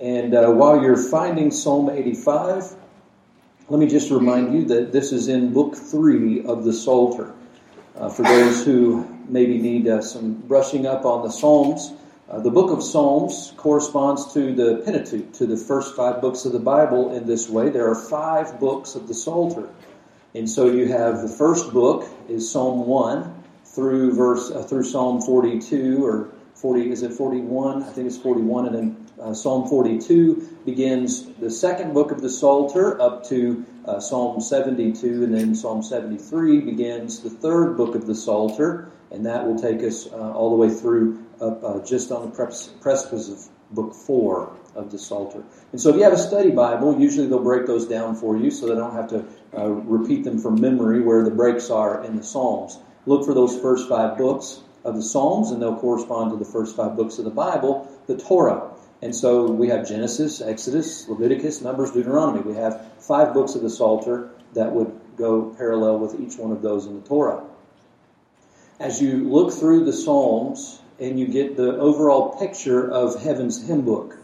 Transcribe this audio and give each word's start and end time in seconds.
And 0.00 0.34
uh, 0.34 0.50
while 0.50 0.82
you're 0.82 0.96
finding 0.96 1.50
Psalm 1.50 1.90
85, 1.90 2.74
let 3.68 3.78
me 3.78 3.86
just 3.86 4.10
remind 4.10 4.54
you 4.54 4.64
that 4.66 4.92
this 4.92 5.12
is 5.12 5.28
in 5.28 5.52
Book 5.52 5.76
3 5.76 6.44
of 6.44 6.64
the 6.64 6.72
Psalter. 6.72 7.34
Uh, 7.96 8.08
for 8.08 8.22
those 8.22 8.64
who 8.64 9.06
maybe 9.28 9.58
need 9.58 9.86
uh, 9.86 10.00
some 10.00 10.34
brushing 10.34 10.86
up 10.86 11.04
on 11.04 11.22
the 11.22 11.30
Psalms, 11.30 11.92
uh, 12.30 12.40
the 12.40 12.50
book 12.50 12.70
of 12.70 12.82
Psalms 12.82 13.52
corresponds 13.58 14.32
to 14.32 14.54
the 14.54 14.82
Pentateuch, 14.84 15.32
to 15.34 15.46
the 15.46 15.56
first 15.56 15.94
five 15.94 16.22
books 16.22 16.46
of 16.46 16.52
the 16.52 16.58
Bible 16.58 17.14
in 17.14 17.26
this 17.26 17.50
way. 17.50 17.68
There 17.68 17.90
are 17.90 17.94
five 17.94 18.58
books 18.58 18.94
of 18.94 19.06
the 19.06 19.14
Psalter. 19.14 19.68
And 20.34 20.48
so 20.48 20.70
you 20.70 20.88
have 20.88 21.20
the 21.20 21.28
first 21.28 21.72
book 21.74 22.08
is 22.28 22.50
Psalm 22.50 22.86
1 22.86 23.34
through 23.64 24.14
verse 24.14 24.50
uh, 24.50 24.62
through 24.62 24.84
Psalm 24.84 25.20
42 25.20 26.04
or 26.04 26.28
40 26.54 26.90
is 26.90 27.02
it 27.02 27.12
41? 27.12 27.82
I 27.82 27.86
think 27.86 28.06
it's 28.06 28.16
41 28.16 28.66
and 28.66 28.74
then 28.74 28.99
uh, 29.22 29.34
Psalm 29.34 29.68
42 29.68 30.58
begins 30.64 31.26
the 31.34 31.50
second 31.50 31.94
book 31.94 32.10
of 32.10 32.22
the 32.22 32.30
Psalter 32.30 33.00
up 33.00 33.24
to 33.28 33.64
uh, 33.86 34.00
Psalm 34.00 34.40
72 34.40 35.24
and 35.24 35.34
then 35.34 35.54
Psalm 35.54 35.82
73 35.82 36.60
begins 36.60 37.20
the 37.20 37.30
third 37.30 37.76
book 37.76 37.94
of 37.94 38.06
the 38.06 38.14
Psalter 38.14 38.90
and 39.10 39.26
that 39.26 39.46
will 39.46 39.58
take 39.58 39.82
us 39.82 40.06
uh, 40.12 40.32
all 40.32 40.50
the 40.50 40.56
way 40.56 40.72
through 40.72 41.24
up 41.40 41.62
uh, 41.64 41.84
just 41.84 42.12
on 42.12 42.30
the 42.30 42.66
precipice 42.80 43.28
of 43.28 43.48
book 43.74 43.94
4 43.94 44.56
of 44.74 44.90
the 44.90 44.98
Psalter. 44.98 45.42
And 45.72 45.80
so 45.80 45.90
if 45.90 45.96
you 45.96 46.02
have 46.02 46.12
a 46.12 46.18
study 46.18 46.50
Bible, 46.50 47.00
usually 47.00 47.26
they'll 47.26 47.42
break 47.42 47.66
those 47.66 47.86
down 47.86 48.14
for 48.14 48.36
you 48.36 48.50
so 48.50 48.66
they 48.66 48.74
don't 48.74 48.94
have 48.94 49.08
to 49.08 49.24
uh, 49.56 49.68
repeat 49.68 50.24
them 50.24 50.38
from 50.38 50.60
memory 50.60 51.00
where 51.00 51.24
the 51.24 51.30
breaks 51.30 51.70
are 51.70 52.04
in 52.04 52.16
the 52.16 52.22
Psalms. 52.22 52.78
Look 53.06 53.24
for 53.24 53.34
those 53.34 53.58
first 53.60 53.88
five 53.88 54.18
books 54.18 54.60
of 54.84 54.96
the 54.96 55.02
Psalms, 55.02 55.50
and 55.50 55.60
they'll 55.60 55.78
correspond 55.78 56.30
to 56.32 56.36
the 56.36 56.50
first 56.50 56.76
five 56.76 56.96
books 56.96 57.18
of 57.18 57.24
the 57.24 57.30
Bible, 57.30 57.90
the 58.06 58.16
Torah. 58.16 58.70
And 59.02 59.14
so 59.14 59.50
we 59.50 59.68
have 59.68 59.88
Genesis, 59.88 60.40
Exodus, 60.42 61.08
Leviticus, 61.08 61.62
Numbers, 61.62 61.92
Deuteronomy. 61.92 62.40
We 62.40 62.54
have 62.54 62.92
five 62.98 63.32
books 63.32 63.54
of 63.54 63.62
the 63.62 63.70
Psalter 63.70 64.30
that 64.54 64.72
would 64.72 64.92
go 65.16 65.54
parallel 65.56 65.98
with 65.98 66.20
each 66.20 66.36
one 66.36 66.52
of 66.52 66.60
those 66.60 66.86
in 66.86 67.00
the 67.00 67.08
Torah. 67.08 67.42
As 68.78 69.00
you 69.00 69.28
look 69.28 69.52
through 69.52 69.84
the 69.84 69.92
Psalms 69.92 70.80
and 70.98 71.18
you 71.18 71.28
get 71.28 71.56
the 71.56 71.78
overall 71.78 72.38
picture 72.38 72.90
of 72.90 73.22
heaven's 73.22 73.66
hymn 73.66 73.82
book, 73.82 74.16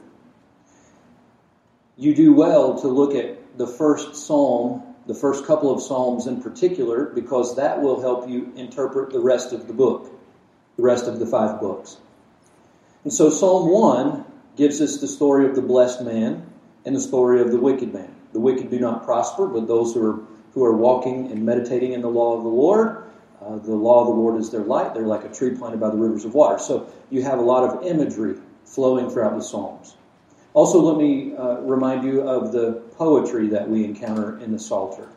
you 1.97 2.15
do 2.15 2.35
well 2.35 2.79
to 2.81 2.89
look 2.89 3.15
at 3.15 3.59
the 3.59 3.67
first 3.67 4.15
psalm, 4.15 4.83
the 5.07 5.15
first 5.15 5.47
couple 5.47 5.73
of 5.73 5.81
psalms 5.83 6.27
in 6.27 6.43
particular, 6.43 7.07
because 7.07 7.57
that 7.57 7.81
will 7.81 8.03
help 8.03 8.29
you 8.29 8.53
interpret 8.57 9.11
the 9.11 9.21
rest 9.21 9.55
of 9.55 9.67
the 9.67 9.73
book, 9.73 10.13
the 10.77 10.83
rest 10.83 11.07
of 11.07 11.19
the 11.19 11.27
five 11.27 11.59
books. 11.59 11.97
And 13.05 13.13
so 13.13 13.31
Psalm 13.31 13.71
1 13.71 14.26
gives 14.57 14.81
us 14.81 15.01
the 15.01 15.09
story 15.09 15.47
of 15.47 15.55
the 15.55 15.63
blessed 15.63 16.03
man 16.03 16.47
and 16.85 16.97
the 16.97 17.01
story 17.01 17.41
of 17.41 17.51
the 17.51 17.59
wicked 17.59 17.93
man. 17.93 18.15
The 18.33 18.41
wicked 18.41 18.71
do 18.71 18.79
not 18.79 19.05
prosper, 19.05 19.47
but 19.47 19.67
those 19.67 19.95
who 19.95 20.07
are, 20.07 20.21
who 20.53 20.65
are 20.65 20.77
walking 20.77 21.31
and 21.31 21.45
meditating 21.45 21.93
in 21.93 22.01
the 22.01 22.09
law 22.09 22.37
of 22.37 22.43
the 22.43 22.49
Lord, 22.49 23.05
uh, 23.41 23.57
the 23.59 23.75
law 23.75 24.01
of 24.01 24.09
the 24.09 24.15
Lord 24.15 24.41
is 24.41 24.51
their 24.51 24.63
light. 24.63 24.95
They're 24.95 25.07
like 25.07 25.25
a 25.25 25.33
tree 25.33 25.51
planted 25.51 25.81
by 25.81 25.91
the 25.91 25.97
rivers 25.97 26.25
of 26.25 26.35
water. 26.35 26.59
So 26.59 26.91
you 27.11 27.23
have 27.23 27.39
a 27.39 27.43
lot 27.43 27.65
of 27.65 27.87
imagery 27.87 28.39
flowing 28.65 29.11
throughout 29.11 29.37
the 29.37 29.43
Psalms. 29.43 29.97
Also, 30.55 30.81
let 30.81 30.97
me 30.97 31.37
uh, 31.37 31.61
remind 31.61 32.03
you 32.03 32.23
of 32.23 32.53
the 32.53 32.83
poetry 32.97 33.49
that 33.49 33.69
we 33.69 33.85
encounter 33.85 34.39
in 34.39 34.53
the 34.53 34.59
Psalter. 34.59 35.09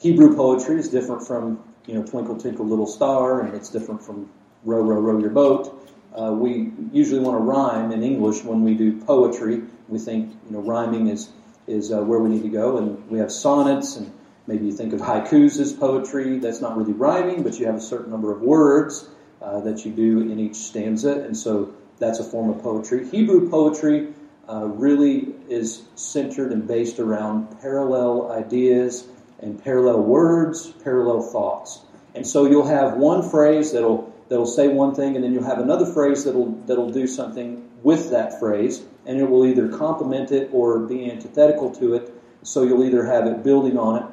Hebrew 0.00 0.34
poetry 0.34 0.78
is 0.78 0.88
different 0.88 1.26
from, 1.26 1.62
you 1.86 1.94
know, 1.94 2.02
Twinkle, 2.02 2.38
Twinkle, 2.38 2.66
Little 2.66 2.86
Star, 2.86 3.42
and 3.42 3.54
it's 3.54 3.68
different 3.68 4.02
from 4.02 4.30
Row, 4.64 4.80
Row, 4.80 4.98
Row 4.98 5.18
Your 5.18 5.30
Boat. 5.30 5.77
Uh, 6.18 6.32
we 6.32 6.72
usually 6.92 7.20
want 7.20 7.36
to 7.36 7.40
rhyme 7.40 7.92
in 7.92 8.02
English 8.02 8.42
when 8.42 8.64
we 8.64 8.74
do 8.74 9.00
poetry. 9.02 9.62
We 9.86 10.00
think, 10.00 10.34
you 10.46 10.52
know, 10.56 10.60
rhyming 10.60 11.06
is, 11.06 11.30
is 11.68 11.92
uh, 11.92 12.02
where 12.02 12.18
we 12.18 12.28
need 12.28 12.42
to 12.42 12.48
go, 12.48 12.78
and 12.78 13.08
we 13.08 13.20
have 13.20 13.30
sonnets, 13.30 13.94
and 13.96 14.12
maybe 14.48 14.66
you 14.66 14.72
think 14.72 14.92
of 14.92 15.00
haikus 15.00 15.60
as 15.60 15.72
poetry. 15.72 16.40
That's 16.40 16.60
not 16.60 16.76
really 16.76 16.92
rhyming, 16.92 17.44
but 17.44 17.60
you 17.60 17.66
have 17.66 17.76
a 17.76 17.80
certain 17.80 18.10
number 18.10 18.32
of 18.32 18.40
words 18.40 19.08
uh, 19.40 19.60
that 19.60 19.84
you 19.84 19.92
do 19.92 20.20
in 20.22 20.40
each 20.40 20.56
stanza, 20.56 21.20
and 21.20 21.36
so 21.36 21.72
that's 22.00 22.18
a 22.18 22.24
form 22.24 22.50
of 22.50 22.62
poetry. 22.64 23.08
Hebrew 23.08 23.48
poetry 23.48 24.08
uh, 24.48 24.64
really 24.64 25.34
is 25.48 25.84
centered 25.94 26.50
and 26.50 26.66
based 26.66 26.98
around 26.98 27.60
parallel 27.60 28.32
ideas 28.32 29.06
and 29.38 29.62
parallel 29.62 30.02
words, 30.02 30.66
parallel 30.82 31.22
thoughts. 31.22 31.80
And 32.16 32.26
so 32.26 32.46
you'll 32.46 32.66
have 32.66 32.96
one 32.96 33.28
phrase 33.30 33.70
that'll 33.72 34.12
that'll 34.28 34.46
say 34.46 34.68
one 34.68 34.94
thing, 34.94 35.14
and 35.14 35.24
then 35.24 35.32
you'll 35.32 35.44
have 35.44 35.58
another 35.58 35.86
phrase 35.86 36.24
that'll 36.24 36.52
that'll 36.66 36.90
do 36.90 37.06
something 37.06 37.68
with 37.82 38.10
that 38.10 38.38
phrase, 38.38 38.84
and 39.06 39.20
it 39.20 39.28
will 39.28 39.46
either 39.46 39.68
complement 39.68 40.32
it 40.32 40.50
or 40.52 40.80
be 40.80 41.10
antithetical 41.10 41.74
to 41.76 41.94
it. 41.94 42.12
So 42.42 42.62
you'll 42.62 42.84
either 42.84 43.04
have 43.04 43.26
it 43.26 43.42
building 43.42 43.78
on 43.78 44.02
it. 44.02 44.06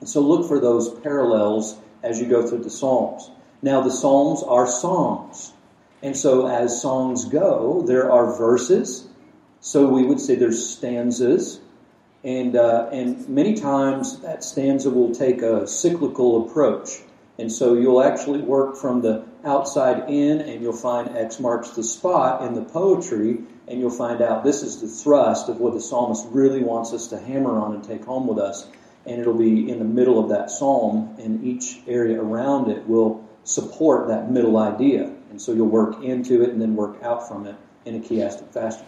And 0.00 0.08
so 0.08 0.20
look 0.20 0.46
for 0.46 0.60
those 0.60 0.98
parallels 1.00 1.76
as 2.02 2.20
you 2.20 2.26
go 2.26 2.46
through 2.46 2.62
the 2.62 2.70
Psalms. 2.70 3.30
Now 3.62 3.80
the 3.80 3.90
Psalms 3.90 4.42
are 4.42 4.66
songs. 4.66 5.52
And 6.02 6.16
so 6.16 6.46
as 6.46 6.80
songs 6.80 7.24
go, 7.24 7.82
there 7.86 8.12
are 8.12 8.36
verses 8.36 9.08
so 9.66 9.88
we 9.88 10.04
would 10.04 10.20
say 10.20 10.36
there's 10.36 10.64
stanzas, 10.64 11.60
and 12.22 12.54
uh, 12.54 12.88
and 12.92 13.28
many 13.28 13.54
times 13.54 14.20
that 14.20 14.44
stanza 14.44 14.90
will 14.90 15.12
take 15.12 15.42
a 15.42 15.66
cyclical 15.66 16.46
approach, 16.46 17.00
and 17.36 17.50
so 17.50 17.74
you'll 17.74 18.00
actually 18.00 18.40
work 18.40 18.76
from 18.76 19.02
the 19.02 19.24
outside 19.46 20.10
in, 20.10 20.40
and 20.40 20.60
you'll 20.60 20.72
find 20.72 21.16
X 21.16 21.40
marks 21.40 21.70
the 21.70 21.82
spot 21.82 22.42
in 22.42 22.54
the 22.54 22.62
poetry, 22.62 23.38
and 23.68 23.80
you'll 23.80 23.90
find 23.90 24.20
out 24.20 24.44
this 24.44 24.62
is 24.62 24.80
the 24.80 24.88
thrust 24.88 25.48
of 25.48 25.58
what 25.58 25.72
the 25.72 25.80
psalmist 25.80 26.26
really 26.30 26.62
wants 26.62 26.92
us 26.92 27.08
to 27.08 27.18
hammer 27.18 27.58
on 27.58 27.74
and 27.74 27.84
take 27.84 28.04
home 28.04 28.26
with 28.26 28.38
us, 28.38 28.66
and 29.06 29.20
it'll 29.20 29.34
be 29.34 29.70
in 29.70 29.78
the 29.78 29.84
middle 29.84 30.18
of 30.18 30.30
that 30.30 30.50
psalm, 30.50 31.16
and 31.18 31.44
each 31.44 31.78
area 31.86 32.20
around 32.20 32.70
it 32.70 32.86
will 32.86 33.24
support 33.44 34.08
that 34.08 34.30
middle 34.30 34.58
idea, 34.58 35.10
and 35.30 35.40
so 35.40 35.52
you'll 35.52 35.68
work 35.68 36.02
into 36.02 36.42
it 36.42 36.50
and 36.50 36.60
then 36.60 36.74
work 36.74 37.02
out 37.02 37.28
from 37.28 37.46
it 37.46 37.54
in 37.84 37.94
a 37.94 38.00
chiastic 38.00 38.52
fashion. 38.52 38.84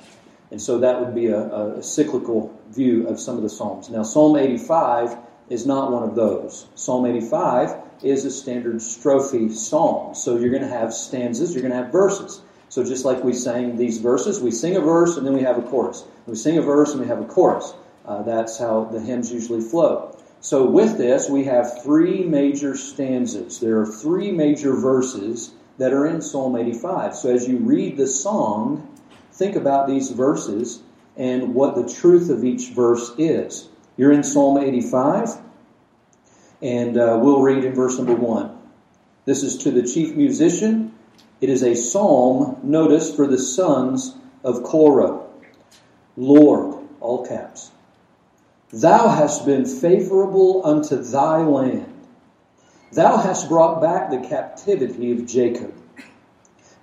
And 0.51 0.61
so 0.61 0.79
that 0.79 1.01
would 1.01 1.15
be 1.15 1.27
a, 1.27 1.39
a, 1.39 1.83
cyclical 1.83 2.59
view 2.71 3.07
of 3.07 3.21
some 3.21 3.37
of 3.37 3.43
the 3.43 3.51
Psalms. 3.51 3.91
Now, 3.91 4.03
Psalm 4.03 4.37
85 4.37 5.17
is 5.51 5.67
not 5.67 5.93
one 5.93 6.03
of 6.03 6.15
those. 6.15 6.67
Psalm 6.75 7.07
85 7.07 7.75
is 8.03 8.25
a 8.25 8.31
standard 8.31 8.77
strophe 8.77 9.53
psalm. 9.53 10.15
So 10.15 10.37
you're 10.37 10.51
going 10.51 10.63
to 10.63 10.69
have 10.69 10.93
stanzas, 10.93 11.55
you're 11.55 11.63
going 11.63 11.73
to 11.73 11.83
have 11.83 11.93
verses. 11.93 12.41
So 12.69 12.85
just 12.85 13.05
like 13.05 13.25
we 13.25 13.33
sang 13.33 13.77
these 13.77 13.99
verses, 13.99 14.41
we 14.41 14.51
sing 14.51 14.77
a 14.77 14.81
verse 14.81 15.17
and 15.17 15.27
then 15.27 15.35
we 15.35 15.43
have 15.43 15.59
a 15.59 15.63
chorus. 15.63 16.05
We 16.27 16.37
sing 16.37 16.59
a 16.59 16.63
verse 16.63 16.93
and 16.93 17.01
we 17.01 17.07
have 17.09 17.21
a 17.21 17.25
chorus. 17.25 17.73
Uh, 18.05 18.23
that's 18.23 18.59
how 18.59 18.85
the 18.85 19.01
hymns 19.01 19.33
usually 19.33 19.61
flow. 19.61 20.17
So 20.41 20.67
with 20.67 20.99
this, 20.99 21.29
we 21.29 21.45
have 21.45 21.83
three 21.83 22.25
major 22.25 22.77
stanzas. 22.77 23.59
There 23.61 23.81
are 23.81 23.87
three 23.87 24.31
major 24.31 24.75
verses 24.75 25.51
that 25.79 25.93
are 25.93 26.07
in 26.07 26.21
Psalm 26.21 26.57
85. 26.57 27.17
So 27.17 27.35
as 27.35 27.49
you 27.49 27.59
read 27.59 27.97
the 27.97 28.07
song, 28.07 28.87
think 29.33 29.57
about 29.57 29.89
these 29.89 30.11
verses 30.11 30.83
and 31.17 31.55
what 31.55 31.75
the 31.75 31.93
truth 31.93 32.31
of 32.31 32.45
each 32.45 32.71
verse 32.71 33.13
is. 33.19 33.69
You're 33.99 34.13
in 34.13 34.23
Psalm 34.23 34.59
85, 34.59 35.39
and 36.63 36.97
uh, 36.97 37.19
we'll 37.21 37.41
read 37.41 37.65
in 37.65 37.75
verse 37.75 37.99
number 37.99 38.15
1. 38.15 38.57
This 39.25 39.43
is 39.43 39.59
to 39.59 39.73
the 39.73 39.83
chief 39.83 40.15
musician. 40.15 40.95
It 41.41 41.51
is 41.51 41.65
a 41.65 41.75
psalm, 41.75 42.61
notice, 42.63 43.13
for 43.13 43.27
the 43.27 43.41
sons 43.41 44.15
of 44.45 44.63
Korah. 44.63 45.27
Lord, 46.17 46.89
all 47.01 47.27
caps, 47.27 47.73
thou 48.73 49.09
hast 49.09 49.45
been 49.45 49.67
favorable 49.67 50.65
unto 50.65 51.03
thy 51.03 51.39
land. 51.39 51.93
Thou 52.93 53.17
hast 53.17 53.49
brought 53.49 53.83
back 53.83 54.11
the 54.11 54.29
captivity 54.29 55.11
of 55.11 55.27
Jacob. 55.27 55.75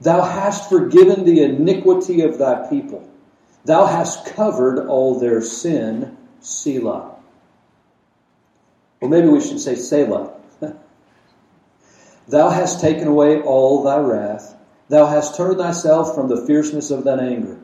Thou 0.02 0.22
hast 0.22 0.68
forgiven 0.68 1.24
the 1.24 1.44
iniquity 1.44 2.24
of 2.24 2.38
thy 2.38 2.68
people. 2.70 3.10
Thou 3.64 3.86
hast 3.86 4.26
covered 4.26 4.86
all 4.88 5.18
their 5.18 5.42
sin, 5.42 6.18
Selah. 6.46 7.16
Or 9.02 9.10
maybe 9.10 9.28
we 9.28 9.42
should 9.42 9.60
say 9.60 9.76
Selah. 9.76 10.32
Thou 12.28 12.50
hast 12.50 12.82
taken 12.82 13.08
away 13.08 13.42
all 13.42 13.84
thy 13.84 13.98
wrath. 13.98 14.56
Thou 14.88 15.08
hast 15.08 15.36
turned 15.36 15.58
thyself 15.58 16.14
from 16.14 16.30
the 16.30 16.46
fierceness 16.46 16.92
of 16.92 17.04
thine 17.04 17.20
anger. 17.20 17.60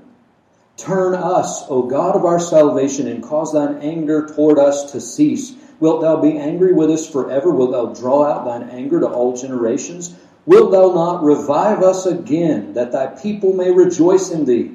Turn 0.77 1.13
us, 1.13 1.63
O 1.69 1.83
God 1.83 2.15
of 2.15 2.25
our 2.25 2.39
salvation, 2.39 3.07
and 3.07 3.23
cause 3.23 3.53
thine 3.53 3.77
anger 3.81 4.25
toward 4.25 4.57
us 4.57 4.91
to 4.93 4.99
cease. 4.99 5.53
Wilt 5.79 6.01
thou 6.01 6.19
be 6.19 6.37
angry 6.37 6.73
with 6.73 6.89
us 6.89 7.07
forever? 7.07 7.51
Wilt 7.51 7.71
thou 7.71 7.93
draw 7.93 8.25
out 8.25 8.45
thine 8.45 8.69
anger 8.69 8.99
to 8.99 9.07
all 9.07 9.37
generations? 9.37 10.15
Wilt 10.47 10.71
thou 10.71 10.91
not 10.93 11.23
revive 11.23 11.83
us 11.83 12.07
again, 12.07 12.73
that 12.73 12.91
thy 12.91 13.07
people 13.07 13.53
may 13.53 13.69
rejoice 13.69 14.31
in 14.31 14.45
thee? 14.45 14.71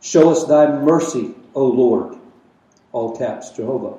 Show 0.00 0.30
us 0.30 0.44
thy 0.44 0.70
mercy, 0.80 1.34
O 1.54 1.66
Lord. 1.66 2.19
All 2.92 3.16
caps, 3.16 3.50
Jehovah. 3.50 3.98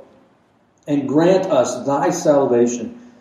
And 0.87 1.07
grant 1.07 1.45
us 1.45 1.85
thy 1.85 2.09
salvation. 2.09 3.11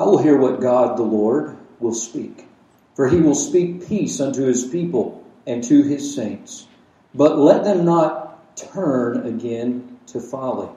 I 0.00 0.04
will 0.04 0.18
hear 0.18 0.36
what 0.36 0.60
God 0.60 0.96
the 0.96 1.02
Lord 1.02 1.56
will 1.80 1.94
speak. 1.94 2.46
For 2.94 3.08
he 3.08 3.20
will 3.20 3.34
speak 3.34 3.86
peace 3.86 4.20
unto 4.20 4.44
his 4.44 4.66
people 4.66 5.24
and 5.46 5.62
to 5.64 5.82
his 5.82 6.14
saints. 6.14 6.66
But 7.14 7.38
let 7.38 7.64
them 7.64 7.84
not 7.84 8.56
turn 8.56 9.26
again 9.26 9.98
to 10.08 10.20
folly. 10.20 10.68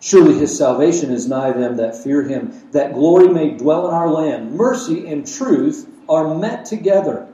Surely 0.00 0.38
his 0.38 0.56
salvation 0.56 1.10
is 1.10 1.28
nigh 1.28 1.52
them 1.52 1.76
that 1.76 2.02
fear 2.02 2.22
him, 2.22 2.68
that 2.72 2.94
glory 2.94 3.28
may 3.28 3.50
dwell 3.50 3.88
in 3.88 3.94
our 3.94 4.08
land. 4.08 4.52
Mercy 4.54 5.06
and 5.06 5.26
truth 5.26 5.86
are 6.08 6.34
met 6.34 6.64
together. 6.64 7.28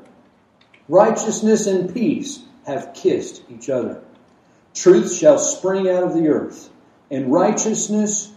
Righteousness 0.88 1.67
and 1.67 1.93
peace 1.93 2.43
have 2.67 2.94
kissed 2.94 3.43
each 3.49 3.70
other. 3.70 4.02
Truth 4.76 5.14
shall 5.14 5.38
spring 5.38 5.88
out 5.88 6.02
of 6.02 6.12
the 6.12 6.28
earth, 6.28 6.69
and 7.11 7.32
righteousness 7.32 8.31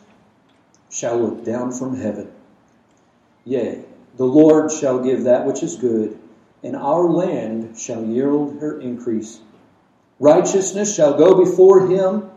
shall 0.89 1.19
look 1.19 1.43
down 1.43 1.73
from 1.73 1.97
heaven. 1.97 2.31
Yea, 3.43 3.83
the 4.15 4.25
Lord 4.25 4.71
shall 4.71 4.99
give 5.03 5.25
that 5.25 5.45
which 5.45 5.61
is 5.61 5.75
good, 5.75 6.17
and 6.63 6.77
our 6.77 7.09
land 7.09 7.77
shall 7.77 8.05
yield 8.05 8.61
her 8.61 8.79
increase. 8.79 9.41
Righteousness 10.17 10.95
shall 10.95 11.17
go 11.17 11.43
before 11.43 11.87
him 11.87 12.29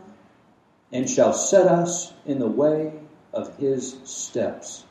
and 0.91 1.09
shall 1.09 1.33
set 1.33 1.67
us 1.67 2.13
in 2.25 2.39
the 2.39 2.47
way 2.47 2.93
of 3.31 3.57
his 3.57 3.97
steps. 4.03 4.83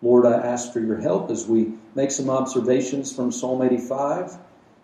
Lord, 0.00 0.26
I 0.26 0.38
ask 0.38 0.72
for 0.72 0.80
your 0.80 1.00
help 1.00 1.30
as 1.30 1.46
we 1.46 1.74
make 1.94 2.10
some 2.10 2.30
observations 2.30 3.14
from 3.14 3.30
Psalm 3.30 3.60
85 3.60 4.38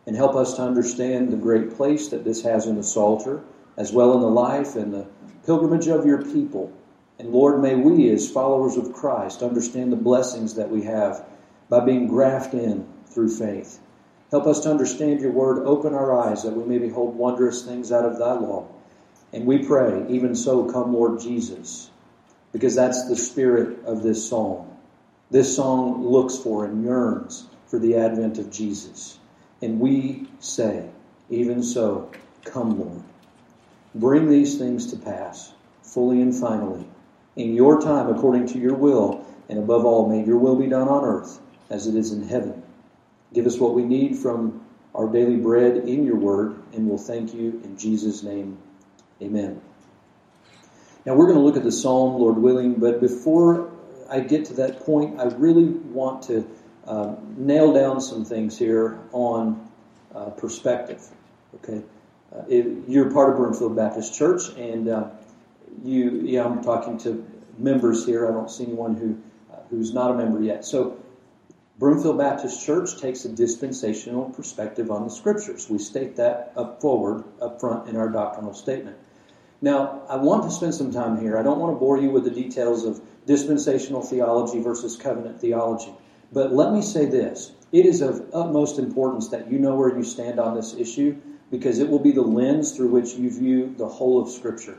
and 0.06 0.14
help 0.14 0.36
us 0.36 0.54
to 0.56 0.62
understand 0.62 1.32
the 1.32 1.36
great 1.36 1.76
place 1.76 2.08
that 2.08 2.24
this 2.24 2.42
has 2.42 2.66
in 2.66 2.76
the 2.76 2.82
Psalter, 2.82 3.42
as 3.80 3.92
well 3.92 4.12
in 4.12 4.20
the 4.20 4.28
life 4.28 4.76
and 4.76 4.92
the 4.92 5.06
pilgrimage 5.46 5.86
of 5.86 6.04
your 6.04 6.22
people. 6.22 6.70
And 7.18 7.30
Lord, 7.30 7.62
may 7.62 7.76
we, 7.76 8.10
as 8.10 8.30
followers 8.30 8.76
of 8.76 8.92
Christ, 8.92 9.42
understand 9.42 9.90
the 9.90 9.96
blessings 9.96 10.54
that 10.56 10.68
we 10.68 10.82
have 10.82 11.24
by 11.70 11.80
being 11.80 12.06
grafted 12.06 12.62
in 12.62 12.86
through 13.06 13.34
faith. 13.34 13.80
Help 14.30 14.46
us 14.46 14.60
to 14.60 14.70
understand 14.70 15.22
your 15.22 15.32
word. 15.32 15.66
Open 15.66 15.94
our 15.94 16.12
eyes 16.12 16.42
that 16.42 16.52
we 16.52 16.64
may 16.64 16.76
behold 16.76 17.16
wondrous 17.16 17.64
things 17.64 17.90
out 17.90 18.04
of 18.04 18.18
thy 18.18 18.34
law. 18.34 18.68
And 19.32 19.46
we 19.46 19.64
pray, 19.64 20.04
even 20.10 20.34
so, 20.34 20.70
come 20.70 20.92
Lord 20.92 21.18
Jesus, 21.18 21.90
because 22.52 22.74
that's 22.74 23.08
the 23.08 23.16
spirit 23.16 23.82
of 23.86 24.02
this 24.02 24.28
song. 24.28 24.76
This 25.30 25.56
song 25.56 26.06
looks 26.06 26.36
for 26.36 26.66
and 26.66 26.84
yearns 26.84 27.46
for 27.66 27.78
the 27.78 27.96
advent 27.96 28.36
of 28.36 28.50
Jesus. 28.50 29.18
And 29.62 29.80
we 29.80 30.28
say, 30.38 30.90
even 31.30 31.62
so, 31.62 32.10
come 32.44 32.78
Lord. 32.78 33.04
Bring 33.94 34.28
these 34.28 34.58
things 34.58 34.90
to 34.92 34.96
pass, 34.96 35.52
fully 35.82 36.22
and 36.22 36.34
finally, 36.34 36.86
in 37.36 37.54
your 37.54 37.80
time, 37.80 38.08
according 38.08 38.46
to 38.48 38.58
your 38.58 38.74
will, 38.74 39.26
and 39.48 39.58
above 39.58 39.84
all, 39.84 40.08
may 40.08 40.24
your 40.24 40.38
will 40.38 40.56
be 40.56 40.68
done 40.68 40.88
on 40.88 41.04
earth 41.04 41.40
as 41.70 41.86
it 41.86 41.94
is 41.94 42.12
in 42.12 42.26
heaven. 42.26 42.62
Give 43.32 43.46
us 43.46 43.58
what 43.58 43.74
we 43.74 43.84
need 43.84 44.16
from 44.16 44.64
our 44.94 45.08
daily 45.08 45.36
bread 45.36 45.76
in 45.76 46.04
your 46.04 46.16
word, 46.16 46.56
and 46.72 46.88
we'll 46.88 46.98
thank 46.98 47.32
you 47.34 47.60
in 47.64 47.76
Jesus' 47.76 48.22
name. 48.22 48.58
Amen. 49.22 49.60
Now 51.06 51.14
we're 51.14 51.26
going 51.26 51.38
to 51.38 51.44
look 51.44 51.56
at 51.56 51.62
the 51.62 51.72
psalm, 51.72 52.20
Lord 52.20 52.36
willing, 52.36 52.74
but 52.74 53.00
before 53.00 53.72
I 54.08 54.20
get 54.20 54.44
to 54.46 54.54
that 54.54 54.80
point, 54.80 55.20
I 55.20 55.24
really 55.24 55.66
want 55.66 56.22
to 56.24 56.48
uh, 56.86 57.14
nail 57.36 57.72
down 57.72 58.00
some 58.00 58.24
things 58.24 58.58
here 58.58 58.98
on 59.12 59.70
uh, 60.14 60.30
perspective. 60.30 61.02
Okay, 61.56 61.82
uh, 62.34 62.42
it, 62.48 62.66
you're 62.88 63.10
part 63.10 63.30
of 63.30 63.36
Broomfield 63.36 63.76
Baptist 63.76 64.14
Church, 64.14 64.48
and 64.56 64.88
uh, 64.88 65.10
you, 65.84 66.22
yeah, 66.24 66.44
I'm 66.44 66.62
talking 66.62 66.98
to 66.98 67.26
members 67.58 68.06
here. 68.06 68.28
I 68.28 68.32
don't 68.32 68.50
see 68.50 68.64
anyone 68.64 68.96
who 68.96 69.18
uh, 69.52 69.60
who's 69.70 69.92
not 69.92 70.10
a 70.10 70.14
member 70.14 70.42
yet. 70.42 70.64
So 70.64 70.98
Broomfield 71.78 72.18
Baptist 72.18 72.64
Church 72.64 73.00
takes 73.00 73.24
a 73.24 73.28
dispensational 73.28 74.30
perspective 74.30 74.90
on 74.90 75.04
the 75.04 75.10
scriptures. 75.10 75.68
We 75.68 75.78
state 75.78 76.16
that 76.16 76.52
up 76.56 76.80
forward, 76.80 77.24
up 77.40 77.58
front 77.58 77.88
in 77.88 77.96
our 77.96 78.08
doctrinal 78.08 78.54
statement. 78.54 78.98
Now, 79.62 80.02
I 80.08 80.16
want 80.16 80.44
to 80.44 80.50
spend 80.50 80.74
some 80.74 80.92
time 80.92 81.20
here. 81.20 81.38
I 81.38 81.42
don't 81.42 81.58
want 81.58 81.74
to 81.74 81.78
bore 81.78 81.98
you 81.98 82.10
with 82.10 82.24
the 82.24 82.30
details 82.30 82.84
of 82.84 83.00
dispensational 83.26 84.02
theology 84.02 84.60
versus 84.60 84.96
covenant 84.96 85.40
theology. 85.40 85.92
But 86.32 86.52
let 86.52 86.72
me 86.72 86.82
say 86.82 87.06
this. 87.06 87.52
It 87.72 87.86
is 87.86 88.00
of 88.00 88.26
utmost 88.34 88.78
importance 88.78 89.28
that 89.28 89.50
you 89.50 89.58
know 89.58 89.74
where 89.74 89.96
you 89.96 90.02
stand 90.02 90.40
on 90.40 90.54
this 90.54 90.74
issue 90.74 91.16
because 91.50 91.78
it 91.78 91.88
will 91.88 91.98
be 91.98 92.12
the 92.12 92.22
lens 92.22 92.76
through 92.76 92.88
which 92.88 93.14
you 93.14 93.30
view 93.30 93.74
the 93.76 93.88
whole 93.88 94.20
of 94.20 94.30
Scripture. 94.30 94.78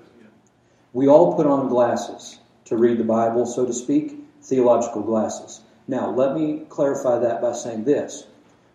We 0.93 1.07
all 1.07 1.35
put 1.35 1.45
on 1.45 1.69
glasses 1.69 2.39
to 2.65 2.75
read 2.77 2.97
the 2.97 3.03
Bible, 3.05 3.45
so 3.45 3.65
to 3.65 3.73
speak, 3.73 4.17
theological 4.41 5.01
glasses. 5.01 5.61
Now, 5.87 6.11
let 6.11 6.35
me 6.35 6.63
clarify 6.69 7.19
that 7.19 7.41
by 7.41 7.53
saying 7.53 7.85
this. 7.85 8.25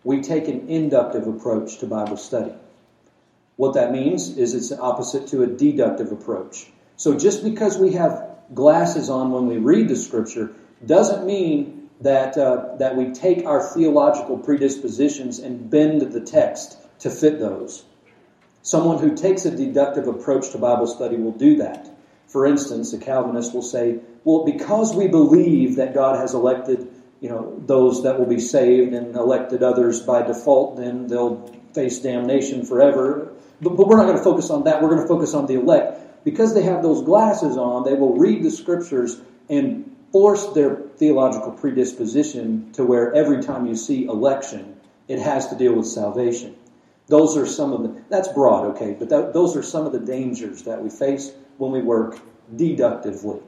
We 0.03 0.21
take 0.21 0.47
an 0.47 0.67
inductive 0.67 1.27
approach 1.27 1.77
to 1.79 1.85
Bible 1.85 2.17
study. 2.17 2.53
What 3.55 3.73
that 3.73 3.91
means 3.91 4.37
is 4.37 4.53
it's 4.53 4.71
opposite 4.71 5.27
to 5.27 5.43
a 5.43 5.47
deductive 5.47 6.11
approach. 6.11 6.67
So 6.95 7.17
just 7.17 7.43
because 7.43 7.77
we 7.77 7.93
have 7.93 8.23
glasses 8.53 9.09
on 9.09 9.31
when 9.31 9.47
we 9.47 9.57
read 9.57 9.89
the 9.89 9.95
scripture 9.95 10.53
doesn't 10.85 11.25
mean 11.25 11.76
that, 12.01 12.37
uh, 12.37 12.75
that 12.77 12.95
we 12.95 13.11
take 13.11 13.45
our 13.45 13.61
theological 13.73 14.37
predispositions 14.37 15.39
and 15.39 15.69
bend 15.69 16.01
the 16.01 16.21
text 16.21 16.77
to 16.99 17.09
fit 17.09 17.39
those. 17.39 17.85
Someone 18.61 18.99
who 18.99 19.15
takes 19.15 19.45
a 19.45 19.55
deductive 19.55 20.07
approach 20.07 20.51
to 20.51 20.57
Bible 20.57 20.87
study 20.87 21.15
will 21.15 21.31
do 21.31 21.57
that. 21.57 21.89
For 22.27 22.45
instance, 22.45 22.91
a 22.93 22.97
Calvinist 22.97 23.53
will 23.53 23.61
say, 23.61 23.99
well, 24.25 24.43
because 24.43 24.95
we 24.95 25.07
believe 25.07 25.77
that 25.77 25.93
God 25.93 26.17
has 26.17 26.33
elected 26.33 26.91
you 27.19 27.29
know, 27.29 27.59
those 27.65 28.03
that 28.03 28.19
will 28.19 28.27
be 28.27 28.39
saved 28.39 28.93
and 28.93 29.15
elected 29.15 29.63
others 29.63 30.01
by 30.01 30.21
default, 30.21 30.77
then 30.77 31.07
they'll 31.07 31.47
face 31.73 31.99
damnation 31.99 32.65
forever. 32.65 33.33
But, 33.61 33.75
but 33.75 33.87
we're 33.87 33.97
not 33.97 34.05
going 34.05 34.17
to 34.17 34.23
focus 34.23 34.49
on 34.49 34.65
that. 34.65 34.81
We're 34.81 34.89
going 34.89 35.01
to 35.01 35.07
focus 35.07 35.33
on 35.33 35.47
the 35.47 35.55
elect. 35.55 36.23
Because 36.23 36.53
they 36.53 36.63
have 36.63 36.83
those 36.83 37.03
glasses 37.03 37.57
on, 37.57 37.83
they 37.85 37.93
will 37.93 38.17
read 38.17 38.43
the 38.43 38.51
scriptures 38.51 39.19
and 39.49 39.95
force 40.11 40.45
their 40.53 40.75
theological 40.97 41.51
predisposition 41.51 42.71
to 42.73 42.83
where 42.83 43.13
every 43.13 43.43
time 43.43 43.65
you 43.65 43.75
see 43.75 44.05
election, 44.05 44.75
it 45.07 45.19
has 45.19 45.47
to 45.49 45.55
deal 45.55 45.73
with 45.73 45.87
salvation. 45.87 46.55
Those 47.07 47.37
are 47.37 47.45
some 47.45 47.71
of 47.71 47.83
the, 47.83 48.01
that's 48.09 48.27
broad, 48.27 48.75
okay, 48.75 48.95
but 48.97 49.09
that, 49.09 49.33
those 49.33 49.55
are 49.55 49.63
some 49.63 49.85
of 49.85 49.93
the 49.93 49.99
dangers 49.99 50.63
that 50.63 50.83
we 50.83 50.89
face 50.89 51.31
when 51.57 51.71
we 51.71 51.81
work 51.81 52.19
deductively. 52.55 53.39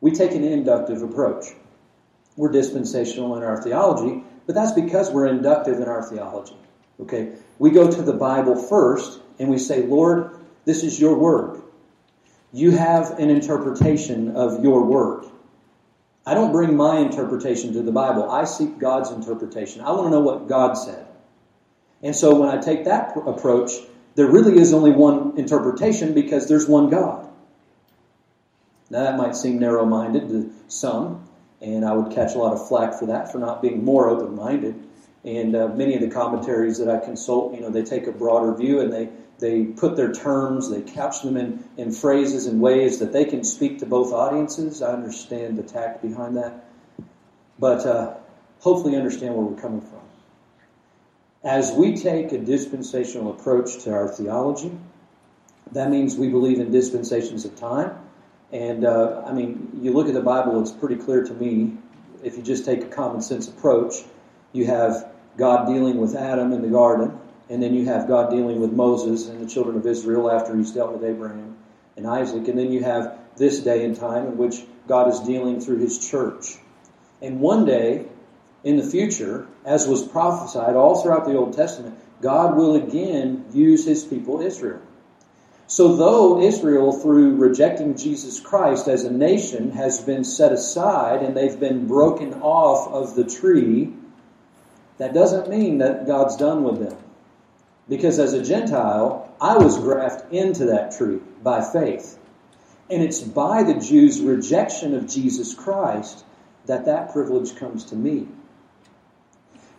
We 0.00 0.10
take 0.10 0.32
an 0.32 0.44
inductive 0.44 1.02
approach. 1.02 1.46
We're 2.36 2.50
dispensational 2.50 3.36
in 3.36 3.42
our 3.42 3.62
theology, 3.62 4.22
but 4.46 4.54
that's 4.54 4.72
because 4.72 5.10
we're 5.10 5.26
inductive 5.26 5.78
in 5.80 5.88
our 5.88 6.02
theology. 6.02 6.56
Okay? 7.00 7.32
We 7.58 7.70
go 7.70 7.90
to 7.90 8.02
the 8.02 8.12
Bible 8.12 8.56
first 8.56 9.20
and 9.38 9.48
we 9.48 9.58
say, 9.58 9.82
Lord, 9.82 10.36
this 10.64 10.82
is 10.82 11.00
your 11.00 11.16
word. 11.16 11.62
You 12.52 12.72
have 12.72 13.18
an 13.18 13.30
interpretation 13.30 14.36
of 14.36 14.62
your 14.62 14.84
word. 14.84 15.26
I 16.26 16.34
don't 16.34 16.50
bring 16.50 16.76
my 16.76 16.98
interpretation 16.98 17.72
to 17.74 17.82
the 17.82 17.92
Bible. 17.92 18.28
I 18.28 18.44
seek 18.44 18.78
God's 18.78 19.12
interpretation. 19.12 19.80
I 19.80 19.92
want 19.92 20.06
to 20.06 20.10
know 20.10 20.20
what 20.20 20.48
God 20.48 20.74
said. 20.74 21.06
And 22.02 22.14
so 22.16 22.34
when 22.34 22.48
I 22.48 22.60
take 22.60 22.84
that 22.84 23.16
approach, 23.26 23.70
there 24.16 24.26
really 24.26 24.58
is 24.58 24.72
only 24.72 24.90
one 24.90 25.38
interpretation 25.38 26.14
because 26.14 26.48
there's 26.48 26.66
one 26.66 26.90
God. 26.90 27.28
Now 28.90 29.04
that 29.04 29.16
might 29.16 29.36
seem 29.36 29.58
narrow 29.58 29.84
minded 29.86 30.28
to 30.28 30.52
some, 30.68 31.28
and 31.60 31.84
I 31.84 31.92
would 31.92 32.12
catch 32.12 32.34
a 32.34 32.38
lot 32.38 32.52
of 32.52 32.66
flack 32.68 32.98
for 32.98 33.06
that, 33.06 33.30
for 33.30 33.38
not 33.38 33.62
being 33.62 33.84
more 33.84 34.08
open 34.08 34.34
minded. 34.34 34.82
And 35.26 35.54
uh, 35.54 35.68
many 35.68 35.94
of 35.94 36.00
the 36.00 36.08
commentaries 36.08 36.78
that 36.78 36.88
I 36.88 37.04
consult, 37.04 37.54
you 37.54 37.60
know, 37.60 37.68
they 37.68 37.82
take 37.82 38.06
a 38.06 38.12
broader 38.12 38.54
view 38.54 38.80
and 38.80 38.92
they, 38.92 39.08
they 39.38 39.64
put 39.64 39.96
their 39.96 40.12
terms, 40.12 40.70
they 40.70 40.80
couch 40.82 41.22
them 41.22 41.36
in, 41.36 41.64
in 41.76 41.90
phrases 41.90 42.46
and 42.46 42.60
ways 42.60 43.00
that 43.00 43.12
they 43.12 43.24
can 43.24 43.42
speak 43.42 43.80
to 43.80 43.86
both 43.86 44.12
audiences. 44.12 44.82
I 44.82 44.92
understand 44.92 45.58
the 45.58 45.64
tact 45.64 46.00
behind 46.00 46.36
that. 46.36 46.64
But 47.58 47.84
uh, 47.84 48.14
hopefully 48.60 48.96
understand 48.96 49.34
where 49.34 49.44
we're 49.44 49.60
coming 49.60 49.80
from. 49.80 50.00
As 51.42 51.72
we 51.72 51.96
take 51.96 52.32
a 52.32 52.38
dispensational 52.38 53.30
approach 53.32 53.82
to 53.84 53.92
our 53.92 54.08
theology, 54.08 54.72
that 55.72 55.90
means 55.90 56.16
we 56.16 56.28
believe 56.28 56.60
in 56.60 56.70
dispensations 56.70 57.44
of 57.44 57.56
time 57.56 57.98
and 58.52 58.84
uh, 58.84 59.22
I 59.26 59.32
mean, 59.32 59.70
you 59.82 59.92
look 59.92 60.08
at 60.08 60.14
the 60.14 60.22
Bible, 60.22 60.60
it's 60.60 60.70
pretty 60.70 60.96
clear 60.96 61.24
to 61.24 61.34
me. 61.34 61.76
If 62.22 62.36
you 62.36 62.42
just 62.42 62.64
take 62.64 62.82
a 62.82 62.88
common 62.88 63.20
sense 63.20 63.48
approach, 63.48 63.94
you 64.52 64.66
have 64.66 65.10
God 65.36 65.66
dealing 65.66 65.98
with 65.98 66.14
Adam 66.14 66.52
in 66.52 66.62
the 66.62 66.68
garden, 66.68 67.18
and 67.48 67.62
then 67.62 67.74
you 67.74 67.86
have 67.86 68.08
God 68.08 68.30
dealing 68.30 68.60
with 68.60 68.72
Moses 68.72 69.28
and 69.28 69.40
the 69.40 69.52
children 69.52 69.76
of 69.76 69.86
Israel 69.86 70.30
after 70.30 70.56
he's 70.56 70.72
dealt 70.72 70.92
with 70.92 71.04
Abraham 71.04 71.56
and 71.96 72.06
Isaac, 72.06 72.48
and 72.48 72.58
then 72.58 72.72
you 72.72 72.82
have 72.82 73.18
this 73.36 73.60
day 73.60 73.84
and 73.84 73.96
time 73.96 74.26
in 74.26 74.36
which 74.36 74.62
God 74.86 75.08
is 75.08 75.20
dealing 75.20 75.60
through 75.60 75.78
his 75.78 76.10
church. 76.10 76.56
And 77.22 77.40
one 77.40 77.64
day 77.64 78.06
in 78.64 78.76
the 78.76 78.82
future, 78.82 79.46
as 79.64 79.86
was 79.86 80.06
prophesied 80.06 80.74
all 80.74 81.02
throughout 81.02 81.26
the 81.26 81.36
Old 81.36 81.54
Testament, 81.54 81.98
God 82.20 82.56
will 82.56 82.76
again 82.76 83.44
use 83.52 83.84
his 83.84 84.04
people 84.04 84.40
Israel. 84.40 84.80
So, 85.68 85.96
though 85.96 86.40
Israel, 86.40 86.92
through 86.92 87.36
rejecting 87.36 87.96
Jesus 87.96 88.38
Christ 88.38 88.86
as 88.86 89.02
a 89.04 89.10
nation, 89.10 89.72
has 89.72 90.00
been 90.00 90.22
set 90.22 90.52
aside 90.52 91.22
and 91.22 91.36
they've 91.36 91.58
been 91.58 91.88
broken 91.88 92.34
off 92.34 92.88
of 92.88 93.16
the 93.16 93.24
tree, 93.24 93.92
that 94.98 95.14
doesn't 95.14 95.48
mean 95.48 95.78
that 95.78 96.06
God's 96.06 96.36
done 96.36 96.62
with 96.62 96.80
them. 96.80 96.96
Because 97.88 98.18
as 98.18 98.32
a 98.32 98.42
Gentile, 98.42 99.32
I 99.40 99.56
was 99.56 99.78
grafted 99.78 100.32
into 100.32 100.66
that 100.66 100.96
tree 100.96 101.20
by 101.42 101.62
faith. 101.62 102.18
And 102.90 103.02
it's 103.02 103.20
by 103.20 103.62
the 103.62 103.74
Jews' 103.74 104.20
rejection 104.20 104.94
of 104.94 105.08
Jesus 105.08 105.54
Christ 105.54 106.24
that 106.66 106.86
that 106.86 107.12
privilege 107.12 107.56
comes 107.56 107.84
to 107.86 107.96
me. 107.96 108.28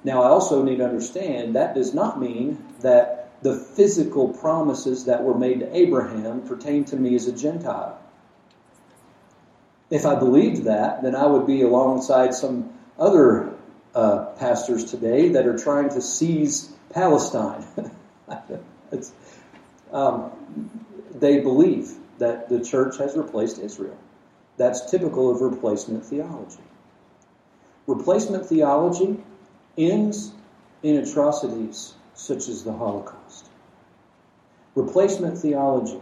Now, 0.03 0.23
I 0.23 0.27
also 0.27 0.63
need 0.63 0.77
to 0.77 0.85
understand 0.85 1.55
that 1.55 1.75
does 1.75 1.93
not 1.93 2.19
mean 2.19 2.63
that 2.81 3.29
the 3.41 3.55
physical 3.55 4.29
promises 4.29 5.05
that 5.05 5.23
were 5.23 5.37
made 5.37 5.59
to 5.59 5.75
Abraham 5.75 6.41
pertain 6.41 6.85
to 6.85 6.95
me 6.95 7.15
as 7.15 7.27
a 7.27 7.33
Gentile. 7.33 7.99
If 9.89 10.05
I 10.05 10.15
believed 10.15 10.63
that, 10.65 11.01
then 11.01 11.15
I 11.15 11.25
would 11.25 11.45
be 11.45 11.61
alongside 11.61 12.33
some 12.33 12.73
other 12.97 13.56
uh, 13.97 14.25
pastors 14.35 14.85
today 14.85 15.29
that 15.29 15.47
are 15.47 15.57
trying 15.57 15.89
to 15.89 16.01
seize 16.01 16.71
Palestine. 16.91 17.65
um, 19.91 20.31
they 21.15 21.39
believe 21.39 21.95
that 22.19 22.47
the 22.47 22.63
church 22.63 22.99
has 22.99 23.17
replaced 23.17 23.57
Israel. 23.57 23.97
That's 24.57 24.91
typical 24.91 25.31
of 25.31 25.41
replacement 25.41 26.05
theology. 26.05 26.61
Replacement 27.87 28.45
theology 28.45 29.17
ends 29.79 30.31
in 30.83 30.97
atrocities 30.97 31.95
such 32.13 32.47
as 32.49 32.63
the 32.63 32.73
Holocaust. 32.73 33.49
Replacement 34.75 35.39
theology 35.39 35.99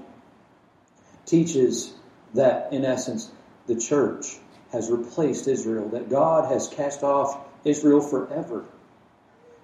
teaches 1.25 1.93
that, 2.33 2.73
in 2.73 2.83
essence, 2.83 3.31
the 3.67 3.75
church 3.75 4.35
has 4.73 4.91
replaced 4.91 5.47
Israel, 5.47 5.87
that 5.89 6.09
God 6.09 6.51
has 6.51 6.67
cast 6.67 7.01
off 7.01 7.45
Israel 7.65 8.01
forever, 8.01 8.65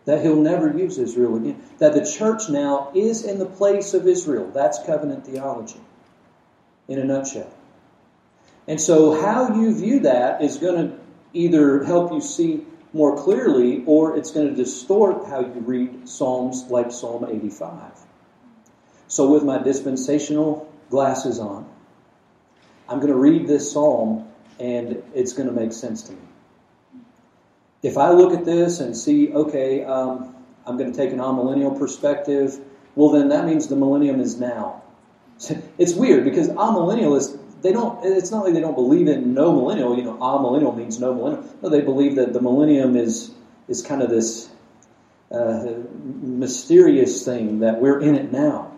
that 0.06 0.22
He'll 0.22 0.42
never 0.42 0.76
use 0.76 0.98
Israel 0.98 1.36
again, 1.36 1.62
that 1.78 1.94
the 1.94 2.06
church 2.06 2.50
now 2.50 2.92
is 2.94 3.24
in 3.24 3.40
the 3.40 3.46
place 3.46 3.94
of 3.94 4.08
Israel. 4.08 4.52
That's 4.54 4.80
covenant 4.86 5.26
theology 5.26 5.80
in 6.88 7.00
a 7.00 7.04
nutshell. 7.04 7.52
And 8.68 8.80
so, 8.80 9.20
how 9.22 9.56
you 9.56 9.74
view 9.74 10.02
that 10.02 10.42
is 10.42 10.58
going 10.58 10.90
to 10.90 10.98
either 11.34 11.84
help 11.84 12.12
you 12.12 12.22
see 12.22 12.66
more 12.94 13.18
clearly 13.18 13.84
or 13.86 14.18
it's 14.18 14.32
going 14.32 14.50
to 14.50 14.56
distort 14.56 15.28
how 15.28 15.40
you 15.40 15.62
read 15.62 16.08
Psalms 16.08 16.66
like 16.70 16.92
Psalm 16.92 17.26
85. 17.30 17.92
So, 19.08 19.32
with 19.32 19.44
my 19.44 19.62
dispensational 19.62 20.72
glasses 20.90 21.40
on, 21.40 21.68
I'm 22.88 22.98
going 22.98 23.12
to 23.12 23.18
read 23.18 23.48
this 23.48 23.72
psalm 23.72 24.28
and 24.60 25.02
it's 25.16 25.34
going 25.34 25.48
to 25.48 25.54
make 25.54 25.72
sense 25.74 26.04
to 26.04 26.12
me. 26.12 26.20
If 27.84 27.98
I 27.98 28.12
look 28.12 28.34
at 28.34 28.46
this 28.46 28.80
and 28.80 28.96
see, 28.96 29.34
okay, 29.34 29.84
um, 29.84 30.36
I'm 30.66 30.78
going 30.78 30.92
to 30.92 30.98
take 30.98 31.12
an 31.12 31.20
amillennial 31.20 31.78
perspective, 31.78 32.60
well, 32.96 33.10
then 33.10 33.30
that 33.30 33.46
means 33.46 33.68
the 33.68 33.76
millennium 33.76 34.20
is 34.20 34.40
now. 34.40 34.84
It's 35.78 35.96
weird 35.96 36.24
because 36.24 36.50
amillennialists 36.50 37.40
they 37.62 37.72
don't. 37.72 38.04
It's 38.04 38.32
not 38.32 38.44
like 38.44 38.54
they 38.54 38.60
don't 38.60 38.76
believe 38.76 39.08
in 39.08 39.34
no 39.34 39.52
millennial. 39.54 39.96
You 39.96 40.04
know, 40.04 40.18
amillennial 40.18 40.76
means 40.76 41.00
no 41.00 41.14
millennial. 41.14 41.46
No, 41.62 41.70
they 41.70 41.82
believe 41.82 42.16
that 42.16 42.34
the 42.34 42.42
millennium 42.42 42.96
is 42.96 43.32
is 43.68 43.82
kind 43.82 44.02
of 44.02 44.10
this 44.10 44.50
uh, 45.32 45.66
mysterious 46.22 47.24
thing 47.24 47.60
that 47.60 47.80
we're 47.80 48.00
in 48.00 48.16
it 48.16 48.32
now, 48.32 48.72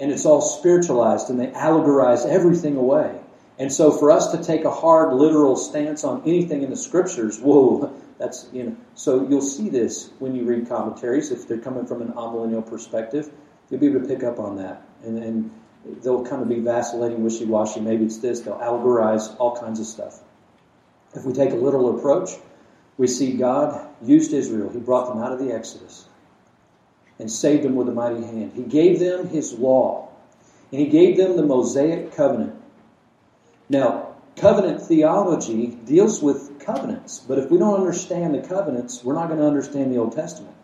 and 0.00 0.10
it's 0.10 0.24
all 0.24 0.40
spiritualized, 0.40 1.30
and 1.30 1.38
they 1.38 1.48
allegorize 1.48 2.26
everything 2.26 2.76
away. 2.76 3.20
And 3.58 3.72
so, 3.72 3.90
for 3.90 4.10
us 4.10 4.32
to 4.32 4.42
take 4.42 4.64
a 4.64 4.70
hard, 4.70 5.14
literal 5.14 5.56
stance 5.56 6.04
on 6.04 6.22
anything 6.26 6.62
in 6.62 6.70
the 6.70 6.76
scriptures, 6.76 7.40
whoa, 7.40 7.92
that's 8.18 8.48
you 8.52 8.64
know. 8.64 8.76
So 8.94 9.26
you'll 9.28 9.40
see 9.40 9.68
this 9.68 10.10
when 10.18 10.34
you 10.34 10.44
read 10.44 10.68
commentaries 10.68 11.30
if 11.30 11.48
they're 11.48 11.58
coming 11.58 11.86
from 11.86 12.02
an 12.02 12.08
amillennial 12.12 12.66
perspective. 12.66 13.30
You'll 13.70 13.80
be 13.80 13.88
able 13.88 14.00
to 14.00 14.06
pick 14.06 14.22
up 14.22 14.38
on 14.38 14.56
that, 14.56 14.82
and, 15.02 15.18
and 15.18 15.50
they'll 16.02 16.24
kind 16.24 16.42
of 16.42 16.48
be 16.48 16.60
vacillating, 16.60 17.24
wishy-washy. 17.24 17.80
Maybe 17.80 18.04
it's 18.04 18.18
this. 18.18 18.40
They'll 18.40 18.58
allegorize 18.58 19.34
all 19.38 19.56
kinds 19.56 19.80
of 19.80 19.86
stuff. 19.86 20.20
If 21.14 21.24
we 21.24 21.32
take 21.32 21.50
a 21.50 21.56
literal 21.56 21.98
approach, 21.98 22.30
we 22.98 23.06
see 23.06 23.32
God 23.32 23.88
used 24.02 24.32
Israel. 24.32 24.70
He 24.70 24.78
brought 24.78 25.08
them 25.08 25.22
out 25.22 25.32
of 25.32 25.38
the 25.38 25.52
Exodus 25.52 26.06
and 27.18 27.30
saved 27.30 27.64
them 27.64 27.74
with 27.74 27.88
a 27.88 27.92
mighty 27.92 28.22
hand. 28.22 28.52
He 28.54 28.62
gave 28.62 29.00
them 29.00 29.28
His 29.28 29.52
law, 29.54 30.10
and 30.70 30.80
He 30.80 30.86
gave 30.86 31.16
them 31.16 31.36
the 31.36 31.42
Mosaic 31.42 32.14
covenant. 32.14 32.54
Now, 33.68 34.14
covenant 34.36 34.82
theology 34.82 35.66
deals 35.84 36.22
with 36.22 36.60
covenants, 36.60 37.20
but 37.20 37.38
if 37.38 37.50
we 37.50 37.58
don't 37.58 37.74
understand 37.74 38.34
the 38.34 38.46
covenants, 38.46 39.02
we're 39.02 39.14
not 39.14 39.28
going 39.28 39.40
to 39.40 39.46
understand 39.46 39.92
the 39.92 39.98
Old 39.98 40.12
Testament. 40.12 40.54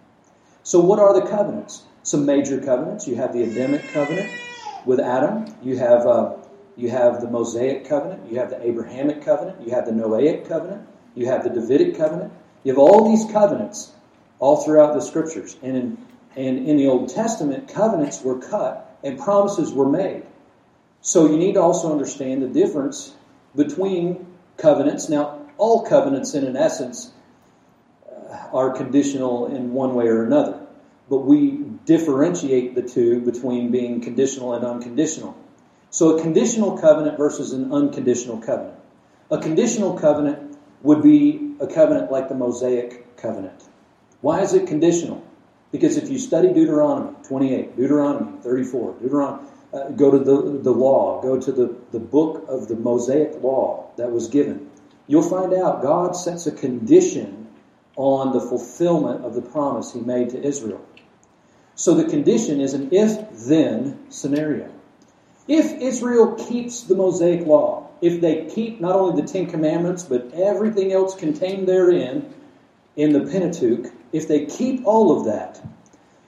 So, 0.62 0.80
what 0.80 0.98
are 0.98 1.12
the 1.12 1.26
covenants? 1.26 1.84
Some 2.04 2.26
major 2.26 2.60
covenants. 2.60 3.06
You 3.06 3.16
have 3.16 3.32
the 3.32 3.42
Adamic 3.42 3.88
covenant, 3.88 4.40
with 4.84 5.00
Adam. 5.00 5.46
You 5.62 5.78
have 5.78 6.06
uh, 6.06 6.36
you 6.76 6.90
have 6.90 7.20
the 7.20 7.30
Mosaic 7.30 7.86
covenant, 7.88 8.30
you 8.30 8.38
have 8.38 8.50
the 8.50 8.64
Abrahamic 8.66 9.22
covenant, 9.24 9.66
you 9.66 9.74
have 9.74 9.84
the 9.84 9.92
Noahic 9.92 10.48
covenant, 10.48 10.88
you 11.14 11.26
have 11.26 11.44
the 11.44 11.50
Davidic 11.50 11.96
covenant. 11.96 12.32
You 12.64 12.72
have 12.72 12.78
all 12.78 13.10
these 13.10 13.30
covenants 13.30 13.92
all 14.38 14.64
throughout 14.64 14.94
the 14.94 15.00
scriptures, 15.00 15.56
and 15.62 15.76
in 15.76 16.06
and 16.34 16.66
in 16.66 16.76
the 16.76 16.86
Old 16.86 17.10
Testament, 17.10 17.68
covenants 17.68 18.22
were 18.22 18.38
cut 18.38 18.98
and 19.04 19.18
promises 19.18 19.72
were 19.72 19.88
made. 19.88 20.22
So 21.02 21.30
you 21.30 21.36
need 21.36 21.54
to 21.54 21.60
also 21.60 21.92
understand 21.92 22.42
the 22.42 22.48
difference 22.48 23.14
between 23.54 24.26
covenants. 24.56 25.08
Now, 25.08 25.46
all 25.58 25.84
covenants, 25.84 26.34
in 26.34 26.44
an 26.44 26.56
essence, 26.56 27.12
uh, 28.10 28.48
are 28.52 28.70
conditional 28.70 29.54
in 29.54 29.74
one 29.74 29.94
way 29.94 30.06
or 30.06 30.24
another 30.24 30.62
but 31.12 31.26
we 31.26 31.62
differentiate 31.84 32.74
the 32.74 32.80
two 32.80 33.20
between 33.20 33.70
being 33.70 34.00
conditional 34.00 34.54
and 34.54 34.64
unconditional. 34.64 35.36
So 35.90 36.16
a 36.16 36.22
conditional 36.22 36.78
covenant 36.78 37.18
versus 37.18 37.52
an 37.52 37.70
unconditional 37.70 38.38
covenant. 38.38 38.78
A 39.30 39.36
conditional 39.36 39.98
covenant 39.98 40.56
would 40.82 41.02
be 41.02 41.54
a 41.60 41.66
covenant 41.66 42.10
like 42.10 42.30
the 42.30 42.34
Mosaic 42.34 43.16
covenant. 43.18 43.62
Why 44.22 44.40
is 44.40 44.54
it 44.54 44.66
conditional? 44.66 45.22
Because 45.70 45.98
if 45.98 46.08
you 46.08 46.18
study 46.18 46.48
Deuteronomy 46.48 47.14
28, 47.24 47.76
Deuteronomy 47.76 48.40
34, 48.40 48.94
Deuteronomy, 49.02 49.48
uh, 49.72 49.90
go 49.90 50.10
to 50.10 50.18
the, 50.18 50.58
the 50.58 50.72
law, 50.72 51.20
go 51.22 51.40
to 51.40 51.52
the, 51.52 51.74
the 51.92 51.98
book 51.98 52.44
of 52.48 52.68
the 52.68 52.76
Mosaic 52.76 53.42
law 53.42 53.90
that 53.96 54.10
was 54.10 54.28
given, 54.28 54.70
you'll 55.06 55.22
find 55.22 55.54
out 55.54 55.82
God 55.82 56.12
sets 56.12 56.46
a 56.46 56.52
condition 56.52 57.48
on 57.96 58.32
the 58.32 58.40
fulfillment 58.40 59.24
of 59.24 59.34
the 59.34 59.42
promise 59.42 59.92
he 59.92 60.00
made 60.00 60.30
to 60.30 60.42
Israel. 60.42 60.84
So 61.74 61.94
the 61.94 62.04
condition 62.04 62.60
is 62.60 62.74
an 62.74 62.88
if 62.92 63.30
then 63.46 64.10
scenario. 64.10 64.70
If 65.48 65.80
Israel 65.80 66.34
keeps 66.34 66.82
the 66.82 66.94
Mosaic 66.94 67.46
law, 67.46 67.88
if 68.00 68.20
they 68.20 68.46
keep 68.46 68.80
not 68.80 68.94
only 68.94 69.20
the 69.20 69.28
Ten 69.28 69.46
Commandments, 69.46 70.02
but 70.02 70.32
everything 70.34 70.92
else 70.92 71.14
contained 71.14 71.66
therein 71.68 72.32
in 72.96 73.12
the 73.12 73.20
Pentateuch, 73.20 73.92
if 74.12 74.28
they 74.28 74.46
keep 74.46 74.86
all 74.86 75.18
of 75.18 75.26
that, 75.26 75.60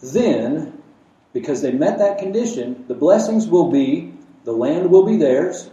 then, 0.00 0.82
because 1.34 1.60
they 1.60 1.72
met 1.72 1.98
that 1.98 2.16
condition, 2.16 2.86
the 2.88 2.94
blessings 2.94 3.46
will 3.46 3.70
be 3.70 4.14
the 4.44 4.52
land 4.52 4.90
will 4.90 5.04
be 5.04 5.16
theirs, 5.16 5.70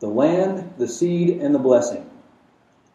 the 0.00 0.08
land, 0.08 0.72
the 0.78 0.88
seed, 0.88 1.40
and 1.42 1.54
the 1.54 1.58
blessing 1.58 2.08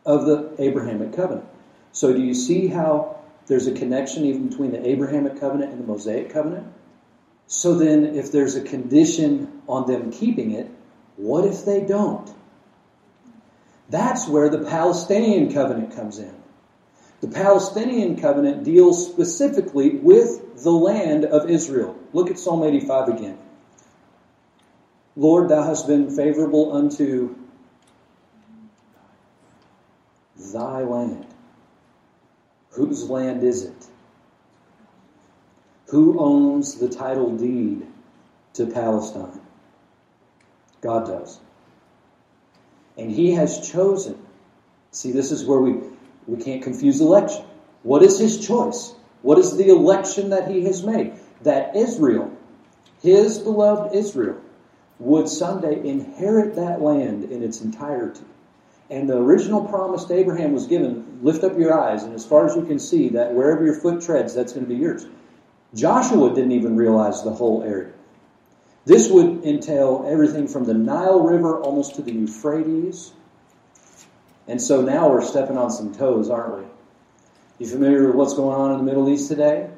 of 0.05 0.25
the 0.25 0.51
Abrahamic 0.57 1.13
covenant. 1.13 1.48
So, 1.91 2.13
do 2.13 2.21
you 2.21 2.33
see 2.33 2.67
how 2.67 3.21
there's 3.51 3.67
a 3.67 3.74
connection 3.74 4.24
even 4.25 4.48
between 4.48 4.71
the 4.71 4.88
Abrahamic 4.88 5.39
covenant 5.39 5.71
and 5.71 5.81
the 5.81 5.88
Mosaic 5.88 6.29
covenant. 6.29 6.67
So 7.48 7.75
then, 7.75 8.05
if 8.05 8.31
there's 8.31 8.55
a 8.55 8.62
condition 8.62 9.62
on 9.67 9.88
them 9.88 10.10
keeping 10.10 10.51
it, 10.51 10.69
what 11.17 11.45
if 11.45 11.65
they 11.65 11.81
don't? 11.81 12.33
That's 13.89 14.25
where 14.27 14.48
the 14.48 14.60
Palestinian 14.60 15.51
covenant 15.51 15.93
comes 15.93 16.17
in. 16.17 16.33
The 17.21 17.27
Palestinian 17.27 18.19
covenant 18.19 18.63
deals 18.63 19.07
specifically 19.07 19.91
with 19.91 20.63
the 20.63 20.71
land 20.71 21.23
of 21.23 21.49
Israel. 21.49 21.95
Look 22.13 22.31
at 22.31 22.39
Psalm 22.39 22.63
85 22.63 23.09
again. 23.09 23.37
Lord, 25.15 25.49
thou 25.49 25.61
hast 25.61 25.87
been 25.87 26.15
favorable 26.15 26.73
unto 26.75 27.35
thy 30.35 30.81
land. 30.81 31.27
Whose 32.71 33.09
land 33.09 33.43
is 33.43 33.65
it? 33.65 33.87
Who 35.89 36.19
owns 36.19 36.75
the 36.75 36.89
title 36.89 37.35
deed 37.35 37.85
to 38.53 38.65
Palestine? 38.65 39.41
God 40.79 41.05
does. 41.05 41.39
And 42.97 43.11
He 43.11 43.33
has 43.33 43.69
chosen. 43.69 44.17
See, 44.91 45.11
this 45.11 45.31
is 45.31 45.45
where 45.45 45.59
we, 45.59 45.90
we 46.27 46.41
can't 46.41 46.63
confuse 46.63 47.01
election. 47.01 47.45
What 47.83 48.03
is 48.03 48.19
His 48.19 48.45
choice? 48.45 48.93
What 49.21 49.37
is 49.37 49.55
the 49.57 49.69
election 49.69 50.29
that 50.29 50.49
He 50.49 50.65
has 50.65 50.83
made? 50.83 51.13
That 51.41 51.75
Israel, 51.75 52.31
His 53.01 53.39
beloved 53.39 53.95
Israel, 53.95 54.39
would 54.99 55.27
someday 55.27 55.87
inherit 55.87 56.55
that 56.55 56.81
land 56.81 57.25
in 57.25 57.43
its 57.43 57.61
entirety. 57.61 58.21
And 58.89 59.09
the 59.09 59.17
original 59.17 59.65
promise 59.65 60.05
to 60.05 60.13
Abraham 60.13 60.53
was 60.53 60.67
given 60.67 61.19
lift 61.21 61.43
up 61.43 61.57
your 61.57 61.73
eyes, 61.79 62.03
and 62.03 62.13
as 62.13 62.25
far 62.25 62.45
as 62.45 62.55
you 62.55 62.65
can 62.65 62.77
see, 62.77 63.09
that 63.09 63.33
wherever 63.33 63.63
your 63.63 63.79
foot 63.79 64.01
treads, 64.01 64.35
that's 64.35 64.53
going 64.53 64.65
to 64.65 64.69
be 64.69 64.79
yours. 64.79 65.05
Joshua 65.73 66.33
didn't 66.35 66.51
even 66.51 66.75
realize 66.75 67.23
the 67.23 67.31
whole 67.31 67.63
area. 67.63 67.93
This 68.85 69.09
would 69.09 69.45
entail 69.45 70.05
everything 70.09 70.47
from 70.47 70.65
the 70.65 70.73
Nile 70.73 71.21
River 71.21 71.59
almost 71.59 71.95
to 71.95 72.01
the 72.01 72.11
Euphrates. 72.11 73.13
And 74.48 74.62
so 74.62 74.81
now 74.81 75.10
we're 75.10 75.24
stepping 75.24 75.57
on 75.57 75.71
some 75.71 75.93
toes, 75.93 76.29
aren't 76.29 76.60
we? 76.60 76.65
You 77.60 77.67
familiar 77.67 78.07
with 78.07 78.15
what's 78.15 78.33
going 78.33 78.55
on 78.55 78.71
in 78.71 78.77
the 78.77 78.83
Middle 78.83 79.07
East 79.10 79.27
today? 79.27 79.69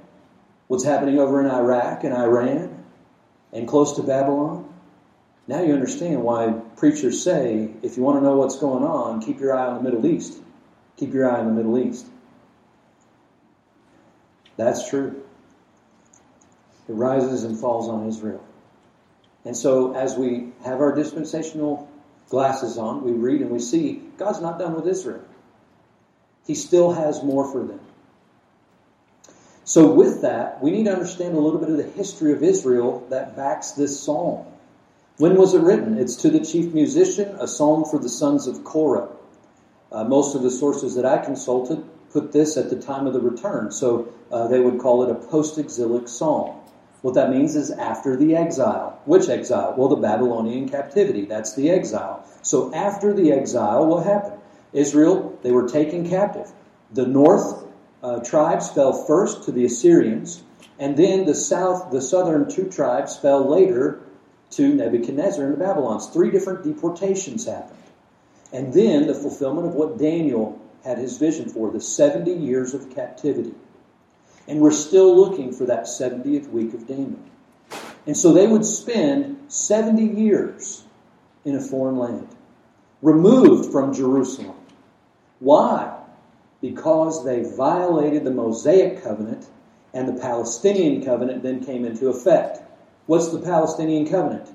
What's 0.68 0.86
happening 0.86 1.20
over 1.20 1.42
in 1.42 1.52
Iraq 1.52 2.04
and 2.04 2.14
Iran 2.14 2.86
and 3.52 3.68
close 3.68 3.98
to 3.98 4.04
Babylon? 4.04 4.74
Now 5.48 5.62
you 5.62 5.74
understand 5.74 6.24
why 6.24 6.54
preachers 6.78 7.22
say 7.22 7.70
if 7.84 7.98
you 7.98 8.04
want 8.04 8.20
to 8.20 8.24
know 8.24 8.38
what's 8.38 8.58
going 8.58 8.84
on, 8.84 9.22
keep 9.22 9.40
your 9.40 9.54
eye 9.54 9.68
on 9.68 9.84
the 9.84 9.90
Middle 9.90 10.06
East. 10.06 10.42
Keep 10.96 11.14
your 11.14 11.30
eye 11.30 11.40
on 11.40 11.48
the 11.48 11.52
Middle 11.52 11.78
East. 11.78 12.06
That's 14.56 14.90
true. 14.90 15.24
It 16.88 16.94
rises 16.94 17.44
and 17.44 17.60
falls 17.60 17.90
on 17.90 18.08
Israel. 18.08 18.44
And 19.46 19.58
so, 19.58 19.94
as 19.94 20.16
we 20.16 20.54
have 20.64 20.80
our 20.80 20.96
dispensational 20.96 21.90
glasses 22.34 22.80
on, 22.80 23.04
we 23.04 23.12
read 23.12 23.42
and 23.42 23.52
we 23.52 23.60
see 23.60 24.02
God's 24.18 24.42
not 24.42 24.58
done 24.58 24.74
with 24.74 24.88
Israel. 24.88 25.24
He 26.48 26.56
still 26.56 26.92
has 26.92 27.22
more 27.22 27.46
for 27.52 27.64
them. 27.64 27.80
So, 29.66 29.94
with 29.94 30.24
that, 30.24 30.60
we 30.60 30.72
need 30.72 30.86
to 30.86 30.94
understand 30.94 31.36
a 31.36 31.40
little 31.40 31.60
bit 31.60 31.70
of 31.70 31.78
the 31.78 31.84
history 31.84 32.34
of 32.34 32.42
Israel 32.42 33.06
that 33.12 33.36
backs 33.38 33.74
this 33.74 34.00
psalm. 34.00 34.48
When 35.18 35.36
was 35.36 35.54
it 35.54 35.62
written? 35.62 36.00
It's 36.00 36.16
to 36.18 36.32
the 36.32 36.44
chief 36.44 36.74
musician, 36.74 37.36
a 37.40 37.48
psalm 37.48 37.86
for 37.86 38.00
the 38.00 38.10
sons 38.10 38.48
of 38.48 38.64
Korah. 38.64 39.10
Uh, 39.92 40.04
most 40.04 40.36
of 40.36 40.42
the 40.42 40.50
sources 40.50 40.96
that 40.96 41.06
I 41.06 41.20
consulted 41.20 41.86
put 42.12 42.32
this 42.32 42.58
at 42.58 42.72
the 42.72 42.82
time 42.82 43.06
of 43.06 43.14
the 43.14 43.22
return, 43.22 43.72
so 43.72 44.12
uh, 44.32 44.48
they 44.48 44.60
would 44.60 44.80
call 44.80 45.04
it 45.04 45.12
a 45.12 45.16
post 45.30 45.60
exilic 45.60 46.08
psalm. 46.08 46.60
What 47.04 47.16
that 47.16 47.32
means 47.32 47.58
is 47.58 47.70
after 47.70 48.16
the 48.16 48.38
exile. 48.38 48.98
Which 49.04 49.28
exile? 49.28 49.76
Well, 49.78 49.90
the 49.90 49.98
Babylonian 49.98 50.70
captivity. 50.70 51.26
That's 51.26 51.54
the 51.54 51.70
exile. 51.70 52.26
So 52.44 52.74
after 52.74 53.14
the 53.14 53.34
exile, 53.34 53.86
what 53.86 54.06
happened? 54.06 54.40
Israel, 54.72 55.38
they 55.44 55.52
were 55.52 55.68
taken 55.68 56.10
captive. 56.10 56.50
The 56.94 57.06
north 57.06 57.66
uh, 58.02 58.24
tribes 58.24 58.70
fell 58.70 58.94
first 58.94 59.44
to 59.44 59.52
the 59.52 59.66
Assyrians, 59.66 60.44
and 60.80 60.96
then 60.96 61.26
the 61.26 61.36
south, 61.36 61.92
the 61.92 62.02
southern 62.02 62.50
two 62.50 62.70
tribes 62.70 63.18
fell 63.18 63.50
later 63.50 64.00
to 64.52 64.74
Nebuchadnezzar 64.74 65.44
and 65.44 65.56
the 65.56 65.58
Babylons. 65.58 66.08
Three 66.08 66.32
different 66.32 66.64
deportations 66.64 67.46
happened. 67.46 67.80
And 68.54 68.74
then 68.74 69.08
the 69.08 69.14
fulfillment 69.14 69.68
of 69.68 69.74
what 69.74 69.98
Daniel 69.98 70.58
had 70.86 71.00
his 71.00 71.18
vision 71.18 71.50
for 71.50 71.70
the 71.70 71.82
70 71.82 72.32
years 72.32 72.74
of 72.74 72.96
captivity. 72.96 73.56
And 74.48 74.60
we're 74.60 74.72
still 74.72 75.16
looking 75.16 75.54
for 75.54 75.66
that 75.66 75.84
70th 75.84 76.50
week 76.50 76.74
of 76.74 76.88
Daniel. 76.88 77.20
And 78.06 78.18
so 78.18 78.34
they 78.34 78.48
would 78.48 78.66
spend 78.66 79.52
70 79.52 80.04
years 80.22 80.84
in 81.46 81.56
a 81.56 81.62
foreign 81.62 81.98
land, 81.98 82.28
removed 83.02 83.72
from 83.72 83.94
Jerusalem. 83.94 84.56
Why? 85.40 85.98
Because 86.62 87.26
they 87.26 87.44
violated 87.44 88.24
the 88.24 88.32
Mosaic 88.32 89.04
covenant 89.04 89.46
and 89.94 90.08
the 90.08 90.20
Palestinian 90.22 91.04
covenant 91.06 91.44
then 91.44 91.64
came 91.64 91.86
into 91.86 92.08
effect. 92.08 92.60
What's 93.06 93.30
the 93.30 93.40
Palestinian 93.40 94.10
covenant? 94.10 94.50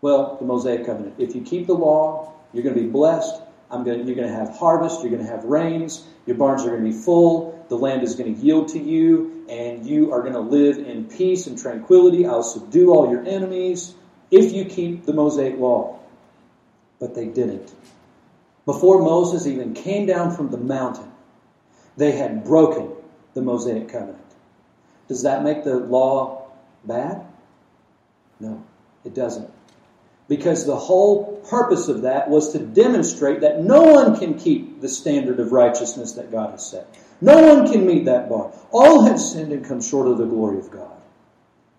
Well, 0.00 0.36
the 0.36 0.44
Mosaic 0.44 0.86
covenant. 0.86 1.14
If 1.18 1.34
you 1.34 1.42
keep 1.42 1.66
the 1.66 1.74
law, 1.74 2.32
you're 2.52 2.62
going 2.62 2.76
to 2.76 2.80
be 2.80 2.88
blessed. 2.88 3.42
I'm 3.70 3.84
going 3.84 4.00
to, 4.00 4.04
you're 4.04 4.14
going 4.14 4.28
to 4.28 4.34
have 4.34 4.56
harvest. 4.56 5.02
You're 5.02 5.10
going 5.10 5.24
to 5.24 5.30
have 5.30 5.44
rains. 5.44 6.06
Your 6.26 6.36
barns 6.36 6.62
are 6.62 6.70
going 6.70 6.84
to 6.84 6.90
be 6.90 6.96
full. 6.96 7.57
The 7.68 7.76
land 7.76 8.02
is 8.02 8.14
going 8.14 8.34
to 8.34 8.40
yield 8.40 8.68
to 8.68 8.78
you, 8.78 9.44
and 9.48 9.84
you 9.86 10.12
are 10.12 10.22
going 10.22 10.34
to 10.34 10.40
live 10.40 10.78
in 10.78 11.04
peace 11.04 11.46
and 11.46 11.58
tranquility. 11.58 12.26
I'll 12.26 12.42
subdue 12.42 12.92
all 12.92 13.10
your 13.10 13.26
enemies 13.26 13.94
if 14.30 14.52
you 14.52 14.64
keep 14.64 15.04
the 15.04 15.12
Mosaic 15.12 15.58
law. 15.58 15.98
But 16.98 17.14
they 17.14 17.26
didn't. 17.26 17.74
Before 18.64 19.02
Moses 19.02 19.46
even 19.46 19.74
came 19.74 20.06
down 20.06 20.34
from 20.34 20.50
the 20.50 20.58
mountain, 20.58 21.10
they 21.96 22.12
had 22.12 22.44
broken 22.44 22.92
the 23.34 23.42
Mosaic 23.42 23.88
covenant. 23.88 24.18
Does 25.08 25.22
that 25.22 25.42
make 25.42 25.64
the 25.64 25.76
law 25.76 26.50
bad? 26.84 27.24
No, 28.40 28.64
it 29.04 29.14
doesn't. 29.14 29.50
Because 30.28 30.66
the 30.66 30.76
whole 30.76 31.36
purpose 31.48 31.88
of 31.88 32.02
that 32.02 32.28
was 32.28 32.52
to 32.52 32.58
demonstrate 32.58 33.40
that 33.40 33.62
no 33.62 33.82
one 33.82 34.18
can 34.18 34.38
keep 34.38 34.80
the 34.80 34.88
standard 34.88 35.40
of 35.40 35.52
righteousness 35.52 36.12
that 36.12 36.30
God 36.30 36.50
has 36.50 36.70
set. 36.70 36.94
No 37.20 37.54
one 37.54 37.70
can 37.70 37.86
meet 37.86 38.04
that 38.04 38.28
bar. 38.28 38.52
All 38.70 39.02
have 39.04 39.20
sinned 39.20 39.52
and 39.52 39.64
come 39.64 39.80
short 39.80 40.06
of 40.08 40.18
the 40.18 40.26
glory 40.26 40.58
of 40.58 40.70
God. 40.70 40.92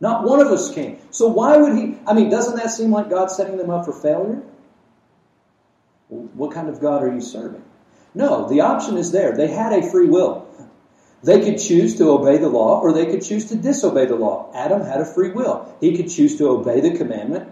Not 0.02 0.24
one 0.24 0.40
of 0.40 0.48
us 0.48 0.74
can. 0.74 0.98
So 1.12 1.28
why 1.28 1.58
would 1.58 1.78
he? 1.78 1.98
I 2.08 2.14
mean, 2.14 2.30
doesn't 2.30 2.56
that 2.56 2.72
seem 2.72 2.92
like 2.92 3.10
God 3.10 3.32
setting 3.32 3.58
them 3.58 3.70
up 3.70 3.86
for 3.86 3.94
failure? 3.94 4.42
What 6.08 6.54
kind 6.54 6.70
of 6.70 6.80
God 6.80 7.04
are 7.04 7.14
you 7.14 7.22
serving? 7.22 7.64
No, 8.16 8.50
the 8.50 8.62
option 8.62 8.98
is 8.98 9.12
there. 9.12 9.36
They 9.36 9.48
had 9.48 9.74
a 9.74 9.90
free 9.90 10.08
will. 10.08 10.48
They 11.22 11.42
could 11.42 11.60
choose 11.60 11.98
to 11.98 12.10
obey 12.10 12.38
the 12.38 12.50
law 12.50 12.80
or 12.80 12.94
they 12.94 13.06
could 13.06 13.22
choose 13.22 13.50
to 13.50 13.56
disobey 13.56 14.06
the 14.06 14.16
law. 14.16 14.52
Adam 14.56 14.82
had 14.82 15.02
a 15.02 15.06
free 15.06 15.32
will. 15.32 15.76
He 15.82 15.96
could 15.96 16.10
choose 16.10 16.38
to 16.38 16.48
obey 16.48 16.80
the 16.80 16.98
commandment 16.98 17.50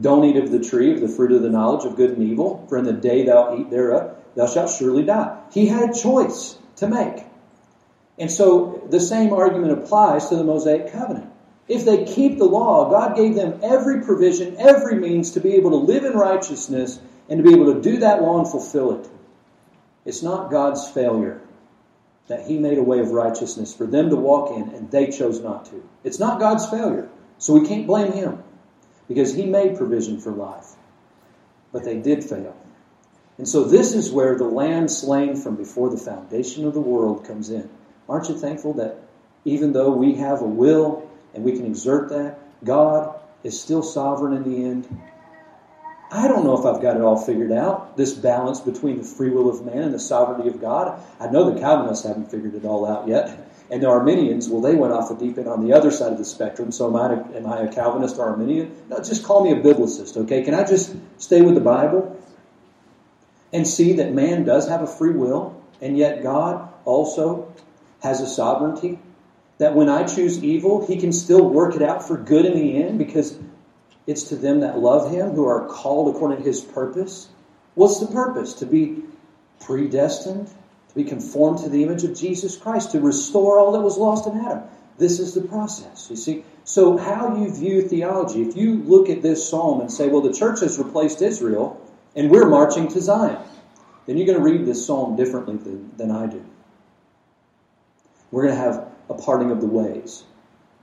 don't 0.00 0.24
eat 0.24 0.36
of 0.36 0.50
the 0.50 0.58
tree 0.58 0.92
of 0.92 1.00
the 1.00 1.08
fruit 1.08 1.32
of 1.32 1.42
the 1.42 1.50
knowledge 1.50 1.84
of 1.84 1.96
good 1.96 2.10
and 2.10 2.28
evil, 2.28 2.66
for 2.68 2.78
in 2.78 2.84
the 2.84 2.92
day 2.92 3.24
thou 3.24 3.56
eat 3.56 3.70
thereof, 3.70 4.16
thou 4.34 4.46
shalt 4.46 4.70
surely 4.70 5.04
die. 5.04 5.38
He 5.52 5.66
had 5.66 5.90
a 5.90 5.92
choice 5.92 6.58
to 6.76 6.88
make. 6.88 7.24
And 8.18 8.30
so 8.30 8.86
the 8.90 9.00
same 9.00 9.32
argument 9.32 9.72
applies 9.72 10.28
to 10.28 10.36
the 10.36 10.44
Mosaic 10.44 10.92
covenant. 10.92 11.30
If 11.66 11.84
they 11.84 12.04
keep 12.04 12.38
the 12.38 12.44
law, 12.44 12.90
God 12.90 13.16
gave 13.16 13.34
them 13.34 13.60
every 13.62 14.02
provision, 14.02 14.56
every 14.58 14.96
means 14.96 15.32
to 15.32 15.40
be 15.40 15.54
able 15.54 15.70
to 15.70 15.76
live 15.76 16.04
in 16.04 16.12
righteousness 16.12 17.00
and 17.28 17.38
to 17.38 17.42
be 17.42 17.54
able 17.54 17.72
to 17.72 17.80
do 17.80 17.98
that 17.98 18.22
law 18.22 18.38
and 18.38 18.48
fulfill 18.48 19.00
it. 19.00 19.08
It's 20.04 20.22
not 20.22 20.50
God's 20.50 20.88
failure 20.90 21.40
that 22.28 22.46
He 22.46 22.58
made 22.58 22.78
a 22.78 22.82
way 22.82 23.00
of 23.00 23.10
righteousness 23.10 23.74
for 23.74 23.86
them 23.86 24.10
to 24.10 24.16
walk 24.16 24.54
in 24.56 24.74
and 24.74 24.90
they 24.90 25.10
chose 25.10 25.40
not 25.40 25.64
to. 25.66 25.82
It's 26.04 26.18
not 26.18 26.38
God's 26.38 26.68
failure, 26.68 27.08
so 27.38 27.54
we 27.54 27.66
can't 27.66 27.86
blame 27.86 28.12
Him 28.12 28.42
because 29.08 29.34
He 29.34 29.46
made 29.46 29.76
provision 29.76 30.20
for 30.20 30.32
life. 30.32 30.74
But 31.72 31.84
they 31.84 31.98
did 31.98 32.22
fail. 32.22 32.56
And 33.38 33.48
so 33.48 33.64
this 33.64 33.94
is 33.94 34.12
where 34.12 34.36
the 34.36 34.44
lamb 34.44 34.88
slain 34.88 35.36
from 35.36 35.56
before 35.56 35.90
the 35.90 35.96
foundation 35.96 36.66
of 36.66 36.74
the 36.74 36.80
world 36.80 37.26
comes 37.26 37.50
in. 37.50 37.68
Aren't 38.08 38.28
you 38.28 38.38
thankful 38.38 38.74
that 38.74 38.98
even 39.44 39.72
though 39.72 39.90
we 39.90 40.14
have 40.14 40.40
a 40.40 40.46
will 40.46 41.10
and 41.34 41.42
we 41.42 41.52
can 41.52 41.66
exert 41.66 42.10
that, 42.10 42.38
God 42.64 43.18
is 43.42 43.60
still 43.60 43.82
sovereign 43.82 44.34
in 44.34 44.42
the 44.44 44.64
end? 44.64 45.00
I 46.12 46.28
don't 46.28 46.44
know 46.44 46.56
if 46.58 46.64
I've 46.64 46.80
got 46.80 46.96
it 46.96 47.02
all 47.02 47.16
figured 47.16 47.50
out, 47.50 47.96
this 47.96 48.14
balance 48.14 48.60
between 48.60 48.98
the 48.98 49.04
free 49.04 49.30
will 49.30 49.50
of 49.50 49.64
man 49.64 49.78
and 49.78 49.94
the 49.94 49.98
sovereignty 49.98 50.48
of 50.48 50.60
God. 50.60 51.02
I 51.18 51.26
know 51.26 51.50
the 51.50 51.58
Calvinists 51.58 52.06
haven't 52.06 52.30
figured 52.30 52.54
it 52.54 52.64
all 52.64 52.86
out 52.86 53.08
yet. 53.08 53.50
And 53.70 53.82
the 53.82 53.88
Arminians, 53.88 54.48
well, 54.48 54.60
they 54.60 54.76
went 54.76 54.92
off 54.92 55.08
the 55.08 55.16
deep 55.16 55.38
end 55.38 55.48
on 55.48 55.66
the 55.66 55.72
other 55.72 55.90
side 55.90 56.12
of 56.12 56.18
the 56.18 56.24
spectrum. 56.24 56.70
So 56.70 56.86
am 56.86 56.96
I, 56.96 57.36
am 57.36 57.46
I 57.46 57.62
a 57.62 57.72
Calvinist 57.72 58.18
or 58.18 58.26
Arminian? 58.26 58.76
No, 58.90 58.98
just 58.98 59.24
call 59.24 59.42
me 59.42 59.52
a 59.52 59.60
biblicist, 59.60 60.16
okay? 60.18 60.42
Can 60.42 60.54
I 60.54 60.64
just 60.64 60.94
stay 61.18 61.40
with 61.40 61.54
the 61.54 61.60
Bible 61.60 62.13
and 63.54 63.66
see 63.66 63.94
that 63.94 64.12
man 64.12 64.44
does 64.44 64.68
have 64.68 64.82
a 64.82 64.86
free 64.86 65.12
will, 65.12 65.62
and 65.80 65.96
yet 65.96 66.24
God 66.24 66.68
also 66.84 67.54
has 68.02 68.20
a 68.20 68.26
sovereignty? 68.26 68.98
That 69.58 69.76
when 69.76 69.88
I 69.88 70.02
choose 70.02 70.42
evil, 70.42 70.84
he 70.84 70.96
can 70.96 71.12
still 71.12 71.48
work 71.48 71.76
it 71.76 71.80
out 71.80 72.06
for 72.06 72.16
good 72.16 72.44
in 72.44 72.54
the 72.54 72.82
end 72.82 72.98
because 72.98 73.38
it's 74.08 74.24
to 74.24 74.36
them 74.36 74.60
that 74.60 74.80
love 74.80 75.12
him 75.12 75.30
who 75.30 75.46
are 75.46 75.68
called 75.68 76.14
according 76.14 76.38
to 76.38 76.42
his 76.42 76.60
purpose. 76.60 77.28
What's 77.76 78.00
the 78.00 78.08
purpose? 78.08 78.54
To 78.54 78.66
be 78.66 79.04
predestined, 79.60 80.48
to 80.88 80.94
be 80.96 81.04
conformed 81.04 81.60
to 81.60 81.68
the 81.68 81.84
image 81.84 82.02
of 82.02 82.18
Jesus 82.18 82.56
Christ, 82.56 82.90
to 82.90 83.00
restore 83.00 83.58
all 83.58 83.70
that 83.72 83.80
was 83.80 83.96
lost 83.96 84.26
in 84.26 84.36
Adam. 84.44 84.64
This 84.98 85.20
is 85.20 85.32
the 85.34 85.42
process, 85.42 86.08
you 86.10 86.16
see. 86.16 86.44
So, 86.64 86.96
how 86.96 87.36
you 87.36 87.54
view 87.54 87.86
theology, 87.86 88.42
if 88.42 88.56
you 88.56 88.82
look 88.82 89.08
at 89.08 89.22
this 89.22 89.48
psalm 89.48 89.80
and 89.80 89.92
say, 89.92 90.08
well, 90.08 90.22
the 90.22 90.32
church 90.32 90.60
has 90.60 90.78
replaced 90.78 91.22
Israel 91.22 91.80
and 92.16 92.30
we're 92.30 92.48
marching 92.48 92.88
to 92.88 93.00
Zion, 93.00 93.38
then 94.06 94.16
you're 94.16 94.26
going 94.26 94.38
to 94.38 94.44
read 94.44 94.66
this 94.66 94.84
psalm 94.84 95.16
differently 95.16 95.56
than, 95.56 95.96
than 95.96 96.10
I 96.10 96.26
do. 96.26 96.44
We're 98.30 98.42
going 98.42 98.54
to 98.54 98.60
have 98.60 98.88
a 99.08 99.14
parting 99.14 99.50
of 99.50 99.60
the 99.60 99.66
ways. 99.66 100.24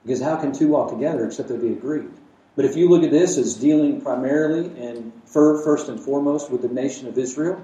Because 0.03 0.21
how 0.21 0.35
can 0.37 0.51
two 0.51 0.69
walk 0.69 0.89
together 0.89 1.25
except 1.25 1.49
they 1.49 1.57
be 1.57 1.73
agreed? 1.73 2.09
But 2.55 2.65
if 2.65 2.75
you 2.75 2.89
look 2.89 3.03
at 3.03 3.11
this 3.11 3.37
as 3.37 3.55
dealing 3.55 4.01
primarily 4.01 4.65
and 4.83 5.11
first 5.25 5.87
and 5.87 5.99
foremost 5.99 6.51
with 6.51 6.61
the 6.61 6.69
nation 6.69 7.07
of 7.07 7.17
Israel, 7.17 7.61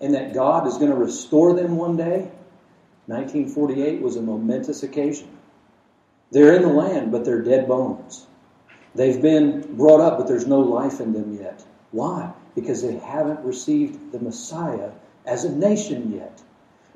and 0.00 0.14
that 0.14 0.34
God 0.34 0.66
is 0.66 0.74
going 0.74 0.90
to 0.90 0.96
restore 0.96 1.54
them 1.54 1.76
one 1.76 1.96
day, 1.96 2.30
1948 3.06 4.02
was 4.02 4.16
a 4.16 4.22
momentous 4.22 4.82
occasion. 4.82 5.28
They're 6.32 6.54
in 6.54 6.62
the 6.62 6.68
land, 6.68 7.12
but 7.12 7.24
they're 7.24 7.42
dead 7.42 7.68
bones. 7.68 8.26
They've 8.94 9.20
been 9.20 9.76
brought 9.76 10.00
up, 10.00 10.18
but 10.18 10.26
there's 10.26 10.46
no 10.46 10.60
life 10.60 11.00
in 11.00 11.12
them 11.12 11.38
yet. 11.40 11.64
Why? 11.92 12.32
Because 12.56 12.82
they 12.82 12.96
haven't 12.96 13.40
received 13.44 14.10
the 14.10 14.18
Messiah 14.18 14.90
as 15.24 15.44
a 15.44 15.52
nation 15.54 16.12
yet. 16.12 16.42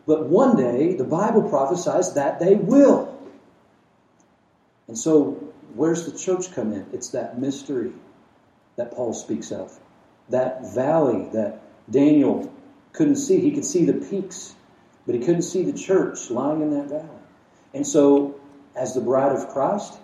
But 0.07 0.27
one 0.27 0.57
day, 0.57 0.95
the 0.95 1.05
Bible 1.05 1.49
prophesies 1.49 2.15
that 2.15 2.41
they 2.41 2.57
will. 2.57 3.17
And 4.89 4.99
so, 4.99 5.33
where's 5.75 6.11
the 6.11 6.19
church 6.19 6.53
come 6.53 6.73
in? 6.73 6.87
It's 6.93 7.11
that 7.11 7.39
mystery 7.39 7.93
that 8.75 8.91
Paul 8.91 9.13
speaks 9.13 9.53
of. 9.53 9.79
That 10.31 10.75
valley 10.75 11.29
that 11.33 11.63
Daniel 11.89 12.53
couldn't 12.93 13.17
see. 13.17 13.41
He 13.41 13.53
could 13.53 13.65
see 13.65 13.85
the 13.85 13.93
peaks, 13.93 14.55
but 15.07 15.15
he 15.15 15.21
couldn't 15.21 15.43
see 15.43 15.63
the 15.63 15.79
church 15.79 16.31
lying 16.31 16.63
in 16.63 16.71
that 16.71 16.89
valley. 16.89 17.21
And 17.75 17.87
so, 17.87 18.41
as 18.75 18.95
the 18.95 19.01
bride 19.01 19.37
of 19.37 19.49
Christ, 19.51 19.99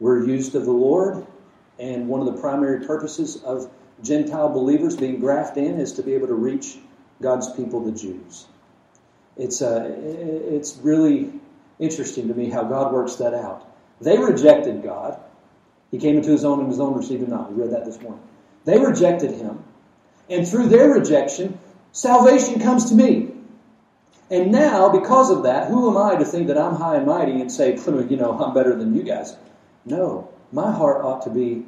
we're 0.00 0.26
used 0.26 0.54
of 0.54 0.64
the 0.64 0.72
Lord, 0.72 1.26
and 1.78 2.08
one 2.08 2.20
of 2.20 2.26
the 2.26 2.40
primary 2.40 2.84
purposes 2.86 3.36
of 3.44 3.70
Gentile 4.04 4.50
believers 4.50 4.96
being 4.96 5.18
grafted 5.18 5.64
in 5.64 5.80
is 5.80 5.92
to 5.94 6.02
be 6.02 6.14
able 6.14 6.28
to 6.28 6.34
reach 6.34 6.78
God's 7.20 7.50
people, 7.52 7.80
the 7.80 7.92
Jews. 7.92 8.46
It's, 9.36 9.62
uh, 9.62 9.84
it's 9.88 10.76
really 10.82 11.32
interesting 11.78 12.28
to 12.28 12.34
me 12.34 12.50
how 12.50 12.64
God 12.64 12.92
works 12.92 13.16
that 13.16 13.34
out. 13.34 13.68
They 14.00 14.18
rejected 14.18 14.82
God. 14.82 15.18
He 15.90 15.98
came 15.98 16.16
into 16.16 16.30
his 16.30 16.44
own, 16.44 16.60
and 16.60 16.68
his 16.68 16.80
own 16.80 16.94
received 16.94 17.22
him 17.22 17.30
not. 17.30 17.52
We 17.52 17.62
read 17.62 17.72
that 17.72 17.84
this 17.84 18.00
morning. 18.00 18.20
They 18.64 18.78
rejected 18.78 19.32
him. 19.32 19.64
And 20.28 20.46
through 20.46 20.68
their 20.68 20.90
rejection, 20.90 21.58
salvation 21.92 22.60
comes 22.60 22.90
to 22.90 22.94
me. 22.94 23.32
And 24.30 24.50
now, 24.50 24.88
because 24.88 25.30
of 25.30 25.44
that, 25.44 25.68
who 25.68 25.90
am 25.90 25.96
I 25.96 26.16
to 26.16 26.24
think 26.24 26.48
that 26.48 26.58
I'm 26.58 26.74
high 26.74 26.96
and 26.96 27.06
mighty 27.06 27.40
and 27.40 27.52
say, 27.52 27.76
you 27.86 28.16
know, 28.16 28.32
I'm 28.38 28.54
better 28.54 28.74
than 28.76 28.94
you 28.94 29.02
guys? 29.02 29.36
No. 29.84 30.30
My 30.50 30.72
heart 30.72 31.04
ought 31.04 31.22
to 31.22 31.30
be, 31.30 31.66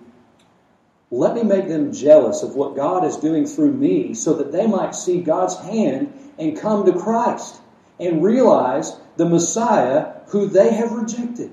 let 1.11 1.35
me 1.35 1.45
make 1.45 1.69
them 1.69 1.93
jealous 1.93 2.43
of 2.43 2.57
what 2.57 2.75
God 2.75 3.05
is 3.05 3.17
doing 3.17 3.47
through 3.47 3.73
me 3.73 4.15
so 4.15 4.35
that 4.35 4.51
they 4.51 4.67
might 4.67 4.95
see 4.95 5.21
God's 5.21 5.57
hand 5.57 6.13
and 6.39 6.59
come 6.59 6.85
to 6.85 6.99
Christ 6.99 7.61
and 8.01 8.25
realize 8.25 8.93
the 9.17 9.27
Messiah 9.27 10.15
who 10.29 10.49
they 10.49 10.73
have 10.73 10.93
rejected. 10.93 11.53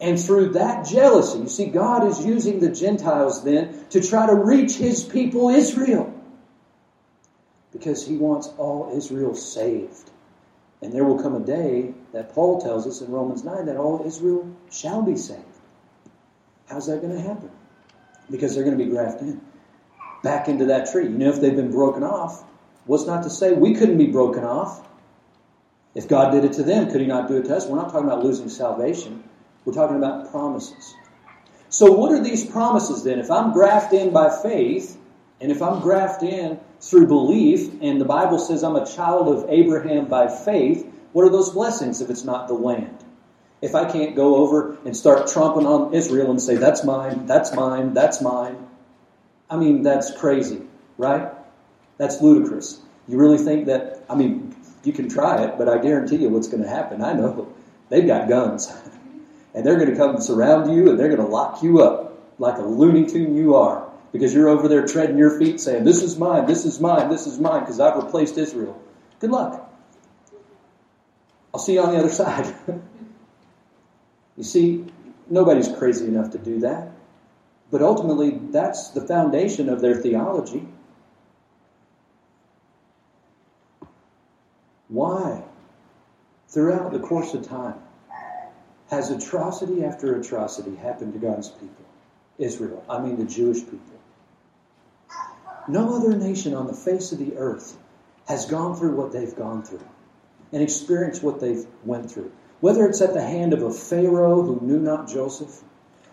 And 0.00 0.20
through 0.20 0.50
that 0.50 0.84
jealousy, 0.84 1.38
you 1.38 1.48
see, 1.48 1.66
God 1.66 2.06
is 2.06 2.24
using 2.24 2.60
the 2.60 2.70
Gentiles 2.70 3.44
then 3.44 3.86
to 3.90 4.06
try 4.06 4.26
to 4.26 4.34
reach 4.34 4.74
his 4.74 5.02
people 5.02 5.48
Israel. 5.48 6.12
Because 7.72 8.06
he 8.06 8.16
wants 8.16 8.48
all 8.58 8.92
Israel 8.94 9.34
saved. 9.34 10.10
And 10.82 10.92
there 10.92 11.04
will 11.04 11.22
come 11.22 11.34
a 11.34 11.40
day 11.40 11.94
that 12.12 12.34
Paul 12.34 12.60
tells 12.60 12.86
us 12.86 13.00
in 13.00 13.10
Romans 13.10 13.44
9 13.44 13.66
that 13.66 13.76
all 13.76 14.04
Israel 14.04 14.54
shall 14.70 15.02
be 15.02 15.16
saved. 15.16 15.42
How's 16.68 16.88
that 16.88 17.00
going 17.00 17.14
to 17.16 17.22
happen? 17.22 17.50
Because 18.30 18.54
they're 18.54 18.64
going 18.64 18.76
to 18.76 18.84
be 18.84 18.90
grafted 18.90 19.28
in. 19.28 19.40
Back 20.22 20.48
into 20.48 20.66
that 20.66 20.90
tree. 20.90 21.04
You 21.04 21.10
know, 21.10 21.28
if 21.28 21.40
they've 21.40 21.54
been 21.54 21.70
broken 21.70 22.02
off, 22.02 22.44
what's 22.86 23.06
not 23.06 23.22
to 23.24 23.30
say 23.30 23.52
we 23.52 23.74
couldn't 23.74 23.98
be 23.98 24.06
broken 24.06 24.44
off? 24.44 24.86
If 25.94 26.08
God 26.08 26.30
did 26.30 26.44
it 26.44 26.52
to 26.54 26.62
them, 26.62 26.90
could 26.90 27.00
he 27.00 27.06
not 27.06 27.26
do 27.26 27.38
it 27.38 27.46
to 27.46 27.56
us? 27.56 27.66
We're 27.66 27.76
not 27.76 27.90
talking 27.90 28.06
about 28.06 28.22
losing 28.22 28.48
salvation. 28.48 29.24
We're 29.64 29.72
talking 29.72 29.96
about 29.96 30.30
promises. 30.30 30.94
So, 31.70 31.90
what 31.92 32.12
are 32.12 32.22
these 32.22 32.44
promises 32.44 33.02
then? 33.02 33.18
If 33.18 33.30
I'm 33.30 33.52
grafted 33.52 34.02
in 34.02 34.12
by 34.12 34.28
faith, 34.42 34.98
and 35.40 35.50
if 35.50 35.62
I'm 35.62 35.80
grafted 35.80 36.32
in 36.32 36.60
through 36.80 37.06
belief, 37.06 37.72
and 37.80 37.98
the 38.00 38.04
Bible 38.04 38.38
says 38.38 38.62
I'm 38.62 38.76
a 38.76 38.86
child 38.86 39.28
of 39.28 39.48
Abraham 39.48 40.06
by 40.06 40.28
faith, 40.28 40.86
what 41.12 41.24
are 41.24 41.30
those 41.30 41.50
blessings 41.50 42.02
if 42.02 42.10
it's 42.10 42.24
not 42.24 42.46
the 42.46 42.54
land? 42.54 43.05
If 43.62 43.74
I 43.74 43.90
can't 43.90 44.14
go 44.14 44.36
over 44.36 44.76
and 44.84 44.96
start 44.96 45.26
tromping 45.26 45.66
on 45.66 45.94
Israel 45.94 46.30
and 46.30 46.40
say, 46.40 46.56
that's 46.56 46.84
mine, 46.84 47.26
that's 47.26 47.54
mine, 47.54 47.94
that's 47.94 48.20
mine, 48.20 48.66
I 49.48 49.56
mean, 49.56 49.82
that's 49.82 50.16
crazy, 50.16 50.62
right? 50.98 51.32
That's 51.98 52.20
ludicrous. 52.20 52.80
You 53.08 53.18
really 53.18 53.38
think 53.38 53.66
that, 53.66 54.04
I 54.10 54.14
mean, 54.14 54.54
you 54.84 54.92
can 54.92 55.08
try 55.08 55.44
it, 55.44 55.56
but 55.56 55.68
I 55.68 55.78
guarantee 55.78 56.16
you 56.16 56.28
what's 56.28 56.48
going 56.48 56.62
to 56.62 56.68
happen. 56.68 57.02
I 57.02 57.12
know. 57.12 57.52
They've 57.88 58.06
got 58.06 58.28
guns. 58.28 58.72
and 59.54 59.64
they're 59.64 59.76
going 59.76 59.90
to 59.90 59.96
come 59.96 60.10
and 60.16 60.22
surround 60.22 60.72
you 60.72 60.90
and 60.90 60.98
they're 60.98 61.08
going 61.08 61.20
to 61.20 61.26
lock 61.26 61.62
you 61.62 61.82
up 61.82 62.18
like 62.38 62.58
a 62.58 62.62
Looney 62.62 63.06
Tune 63.06 63.34
you 63.34 63.54
are 63.54 63.88
because 64.12 64.34
you're 64.34 64.48
over 64.48 64.68
there 64.68 64.86
treading 64.86 65.18
your 65.18 65.38
feet 65.38 65.60
saying, 65.60 65.84
This 65.84 66.02
is 66.02 66.18
mine, 66.18 66.46
this 66.46 66.64
is 66.64 66.80
mine, 66.80 67.08
this 67.08 67.26
is 67.26 67.38
mine 67.38 67.60
because 67.60 67.80
I've 67.80 67.96
replaced 67.96 68.36
Israel. 68.36 68.80
Good 69.20 69.30
luck. 69.30 69.62
I'll 71.54 71.60
see 71.60 71.74
you 71.74 71.82
on 71.82 71.92
the 71.92 71.98
other 71.98 72.10
side. 72.10 72.54
you 74.36 74.44
see, 74.44 74.84
nobody's 75.28 75.68
crazy 75.68 76.06
enough 76.06 76.30
to 76.32 76.38
do 76.38 76.60
that. 76.60 76.90
But 77.70 77.82
ultimately, 77.82 78.38
that's 78.50 78.90
the 78.90 79.00
foundation 79.00 79.68
of 79.68 79.80
their 79.80 79.96
theology. 79.96 80.66
Why? 84.88 85.42
Throughout 86.48 86.92
the 86.92 87.00
course 87.00 87.34
of 87.34 87.46
time, 87.46 87.74
has 88.88 89.10
atrocity 89.10 89.84
after 89.84 90.14
atrocity 90.14 90.76
happened 90.76 91.12
to 91.14 91.18
God's 91.18 91.48
people? 91.48 91.84
Israel, 92.38 92.84
I 92.88 93.00
mean 93.00 93.16
the 93.16 93.24
Jewish 93.24 93.64
people. 93.64 93.80
No 95.66 95.96
other 95.96 96.16
nation 96.16 96.54
on 96.54 96.68
the 96.68 96.72
face 96.72 97.10
of 97.10 97.18
the 97.18 97.36
earth 97.36 97.76
has 98.28 98.46
gone 98.46 98.76
through 98.76 98.94
what 98.94 99.12
they've 99.12 99.34
gone 99.34 99.62
through 99.62 99.84
and 100.52 100.62
experienced 100.62 101.22
what 101.22 101.40
they've 101.40 101.66
went 101.84 102.10
through. 102.10 102.30
Whether 102.66 102.88
it's 102.88 103.00
at 103.00 103.14
the 103.14 103.22
hand 103.22 103.52
of 103.52 103.62
a 103.62 103.70
Pharaoh 103.70 104.42
who 104.42 104.58
knew 104.60 104.80
not 104.80 105.06
Joseph, 105.06 105.62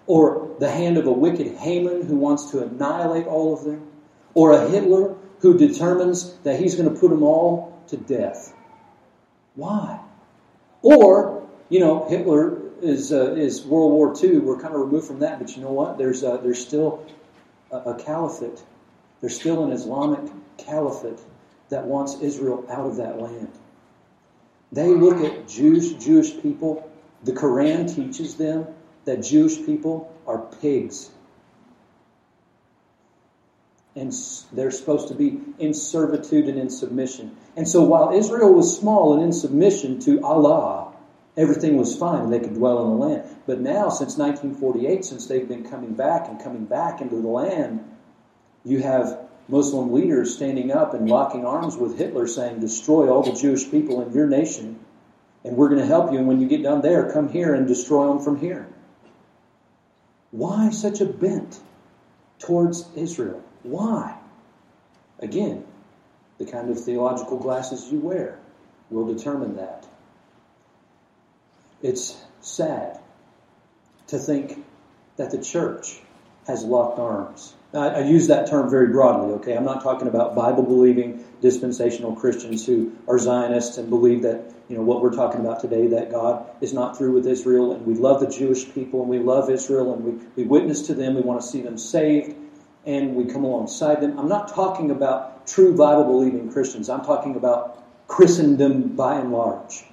or 0.06 0.56
the 0.60 0.70
hand 0.70 1.00
of 1.00 1.08
a 1.08 1.12
wicked 1.12 1.48
Haman 1.58 2.06
who 2.06 2.16
wants 2.16 2.52
to 2.52 2.62
annihilate 2.62 3.26
all 3.26 3.56
of 3.56 3.63
them, 3.63 3.88
or 4.36 4.52
a 4.52 4.70
Hitler 4.70 5.16
who 5.39 5.58
determines 5.58 6.38
that 6.44 6.60
he's 6.60 6.76
going 6.76 6.94
to 6.94 7.00
put 7.00 7.10
them 7.10 7.24
all 7.24 7.82
to 7.88 7.98
death. 7.98 8.54
Why? 9.56 10.00
Or, 10.84 11.42
you 11.70 11.80
know, 11.80 12.08
Hitler 12.08 12.62
is 12.84 13.12
uh, 13.12 13.34
is 13.34 13.66
World 13.66 13.92
War 13.94 14.13
II. 14.16 14.38
We're 14.38 14.62
kind 14.62 14.76
of 14.76 14.82
removed 14.82 15.08
from 15.08 15.22
that, 15.22 15.39
but 15.39 15.58
you 15.58 15.63
know 15.63 15.72
what? 15.72 15.98
There's 15.98 16.24
uh, 16.24 16.38
there's 16.38 16.63
still 16.63 17.04
a, 17.72 17.78
a 17.78 17.96
caliphate. 17.96 18.62
There's 19.22 19.36
still 19.36 19.63
an 19.63 19.72
Islamic 19.72 20.32
caliphate 20.60 21.20
that 21.70 21.86
wants 21.86 22.22
Israel 22.22 22.63
out 22.70 22.86
of 22.86 22.98
that 22.98 23.20
land. 23.20 23.58
They 24.74 24.88
look 24.88 25.24
at 25.24 25.48
Jews, 25.48 25.94
Jewish 26.04 26.42
people. 26.42 26.90
The 27.24 27.32
Quran 27.32 27.94
teaches 27.96 28.36
them 28.36 28.68
that 29.06 29.18
Jewish 29.18 29.64
people 29.66 30.12
are 30.26 30.40
pigs. 30.40 31.12
And 33.96 34.12
they're 34.52 34.72
supposed 34.72 35.10
to 35.10 35.14
be 35.14 35.40
in 35.60 35.76
servitude 35.76 36.48
and 36.48 36.58
in 36.58 36.72
submission. 36.72 37.38
And 37.56 37.68
so 37.68 37.84
while 37.84 38.14
Israel 38.14 38.52
was 38.52 38.76
small 38.76 39.14
and 39.14 39.22
in 39.22 39.32
submission 39.32 40.00
to 40.02 40.26
Allah, 40.26 40.92
everything 41.38 41.78
was 41.78 41.96
fine 41.96 42.24
and 42.24 42.34
they 42.34 42.40
could 42.40 42.56
dwell 42.56 42.84
in 42.84 42.90
the 42.90 43.06
land. 43.06 43.36
But 43.46 43.60
now, 43.60 43.90
since 43.90 44.18
1948, 44.18 45.06
since 45.06 45.28
they've 45.28 45.48
been 45.48 45.70
coming 45.70 45.94
back 45.94 46.28
and 46.28 46.42
coming 46.42 46.66
back 46.66 47.00
into 47.00 47.22
the 47.22 47.28
land, 47.28 47.88
you 48.66 48.82
have 48.82 49.30
Muslim 49.47 49.91
leaders 49.91 50.36
standing 50.36 50.71
up 50.71 50.93
and 50.93 51.10
locking 51.10 51.45
arms 51.45 51.75
with 51.75 51.97
Hitler 51.97 52.27
saying, 52.27 52.60
destroy 52.60 53.10
all 53.10 53.23
the 53.23 53.39
Jewish 53.39 53.69
people 53.69 54.01
in 54.01 54.13
your 54.13 54.27
nation, 54.27 54.79
and 55.43 55.58
we're 55.58 55.69
going 55.69 55.82
to 55.82 55.86
help 55.86 56.12
you. 56.12 56.17
And 56.17 56.27
when 56.27 56.39
you 56.39 56.47
get 56.47 56.63
down 56.63 56.82
there, 56.82 57.12
come 57.12 57.29
here 57.29 57.53
and 57.53 57.67
destroy 57.67 58.08
them 58.08 58.23
from 58.23 58.39
here. 58.39 58.67
Why 60.32 60.69
such 60.69 61.01
a 61.01 61.06
bent 61.06 61.60
towards 62.39 62.88
Israel? 62.95 63.43
Why? 63.63 64.17
Again, 65.19 65.65
the 66.38 66.45
kind 66.45 66.69
of 66.69 66.84
theological 66.84 67.38
glasses 67.38 67.91
you 67.91 67.99
wear 67.99 68.39
will 68.89 69.13
determine 69.13 69.58
that. 69.58 69.88
It's 71.82 72.17
sad 72.41 72.99
to 74.08 74.17
think 74.17 74.65
that 75.17 75.32
the 75.32 75.41
church 75.41 75.99
has 76.47 76.63
locked 76.63 76.99
arms. 76.99 77.53
I, 77.74 78.02
use 78.02 78.28
that 78.28 78.48
term 78.48 78.70
very 78.70 78.88
broadly, 78.88 79.34
okay? 79.34 79.56
I'm 79.56 79.66
not 79.66 79.82
talking 79.82 80.08
about 80.08 80.36
Bible 80.36 80.62
believing 80.62 81.26
dispensational 81.42 82.16
Christians 82.16 82.66
who 82.66 82.92
are 83.08 83.18
Zionists 83.18 83.78
and 83.78 83.90
believe 83.90 84.22
that, 84.22 84.54
you 84.70 84.78
know, 84.78 84.84
what 84.84 85.02
we're 85.02 85.14
talking 85.16 85.42
about 85.42 85.60
today, 85.60 85.88
that 85.88 86.12
God 86.12 86.46
is 86.62 86.72
not 86.72 86.98
through 86.98 87.14
with 87.14 87.26
Israel 87.26 87.74
and 87.74 87.84
we 87.86 87.96
love 87.96 88.20
the 88.20 88.28
Jewish 88.28 88.72
people 88.74 89.02
and 89.02 89.10
we 89.10 89.18
love 89.18 89.50
Israel 89.50 89.94
and 89.94 90.04
we, 90.04 90.28
we 90.36 90.44
witness 90.44 90.84
to 90.88 90.94
them, 90.94 91.16
we 91.16 91.22
want 91.22 91.42
to 91.42 91.48
see 91.48 91.62
them 91.62 91.78
saved 91.80 92.36
and 92.86 93.16
we 93.16 93.26
come 93.26 93.44
alongside 93.44 94.02
them. 94.02 94.20
I'm 94.20 94.30
not 94.30 94.50
talking 94.50 94.92
about 94.92 95.48
true 95.48 95.76
Bible 95.76 96.04
believing 96.04 96.52
Christians. 96.52 96.90
I'm 96.90 97.04
talking 97.04 97.36
about 97.36 97.84
Christendom 98.08 98.90
by 98.96 99.20
and 99.20 99.32
large. 99.32 99.84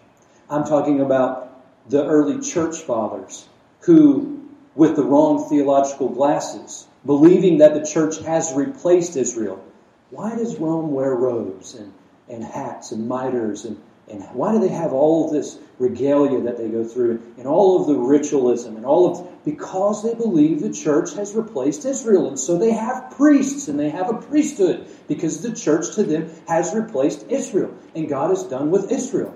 I'm 0.51 0.65
talking 0.65 1.01
about 1.01 1.65
the 1.89 2.05
early 2.05 2.41
church 2.41 2.79
fathers 2.81 3.49
who, 3.81 4.51
with 4.75 4.97
the 4.97 5.05
wrong 5.05 5.49
theological 5.49 6.11
glasses, 6.11 6.87
believing 7.05 7.59
that 7.59 7.75
the 7.75 7.85
church 7.85 8.19
has 8.21 8.53
replaced 8.53 9.17
Israel. 9.17 9.65
Why 10.11 10.37
does 10.37 10.57
Rome 10.59 10.93
wear 10.93 11.15
robes 11.15 11.75
and, 11.75 11.93
and 12.29 12.45
hats 12.45 12.93
and 12.93 13.09
mitres 13.09 13.65
and, 13.65 13.81
and 14.09 14.23
why 14.33 14.53
do 14.53 14.59
they 14.59 14.69
have 14.69 14.93
all 14.93 15.27
of 15.27 15.33
this 15.33 15.59
regalia 15.79 16.41
that 16.43 16.59
they 16.59 16.69
go 16.69 16.85
through 16.85 17.23
and 17.39 17.47
all 17.47 17.81
of 17.81 17.87
the 17.87 17.97
ritualism 17.97 18.77
and 18.77 18.85
all 18.85 19.07
of 19.07 19.45
because 19.45 20.03
they 20.03 20.15
believe 20.15 20.61
the 20.61 20.73
church 20.73 21.15
has 21.15 21.35
replaced 21.35 21.85
Israel 21.85 22.29
and 22.29 22.39
so 22.39 22.59
they 22.59 22.73
have 22.73 23.13
priests 23.13 23.69
and 23.69 23.79
they 23.79 23.89
have 23.89 24.11
a 24.11 24.21
priesthood 24.21 24.87
because 25.07 25.43
the 25.43 25.53
church 25.53 25.95
to 25.95 26.03
them 26.03 26.29
has 26.49 26.75
replaced 26.75 27.27
Israel 27.31 27.73
and 27.95 28.09
God 28.09 28.33
is 28.33 28.43
done 28.43 28.71
with 28.71 28.91
Israel. 28.91 29.35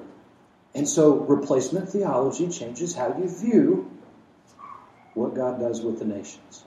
And 0.75 0.89
so 0.89 1.19
replacement 1.19 1.89
theology 1.89 2.49
changes 2.49 2.95
how 2.95 3.17
you 3.17 3.29
view 3.29 3.91
what 5.15 5.35
God 5.35 5.61
does 5.61 5.81
with 5.83 6.01
the 6.01 6.05
nations. 6.05 6.65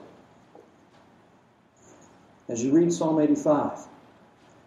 As 2.48 2.64
you 2.64 2.72
read 2.72 2.92
Psalm 2.92 3.20
85, 3.20 3.86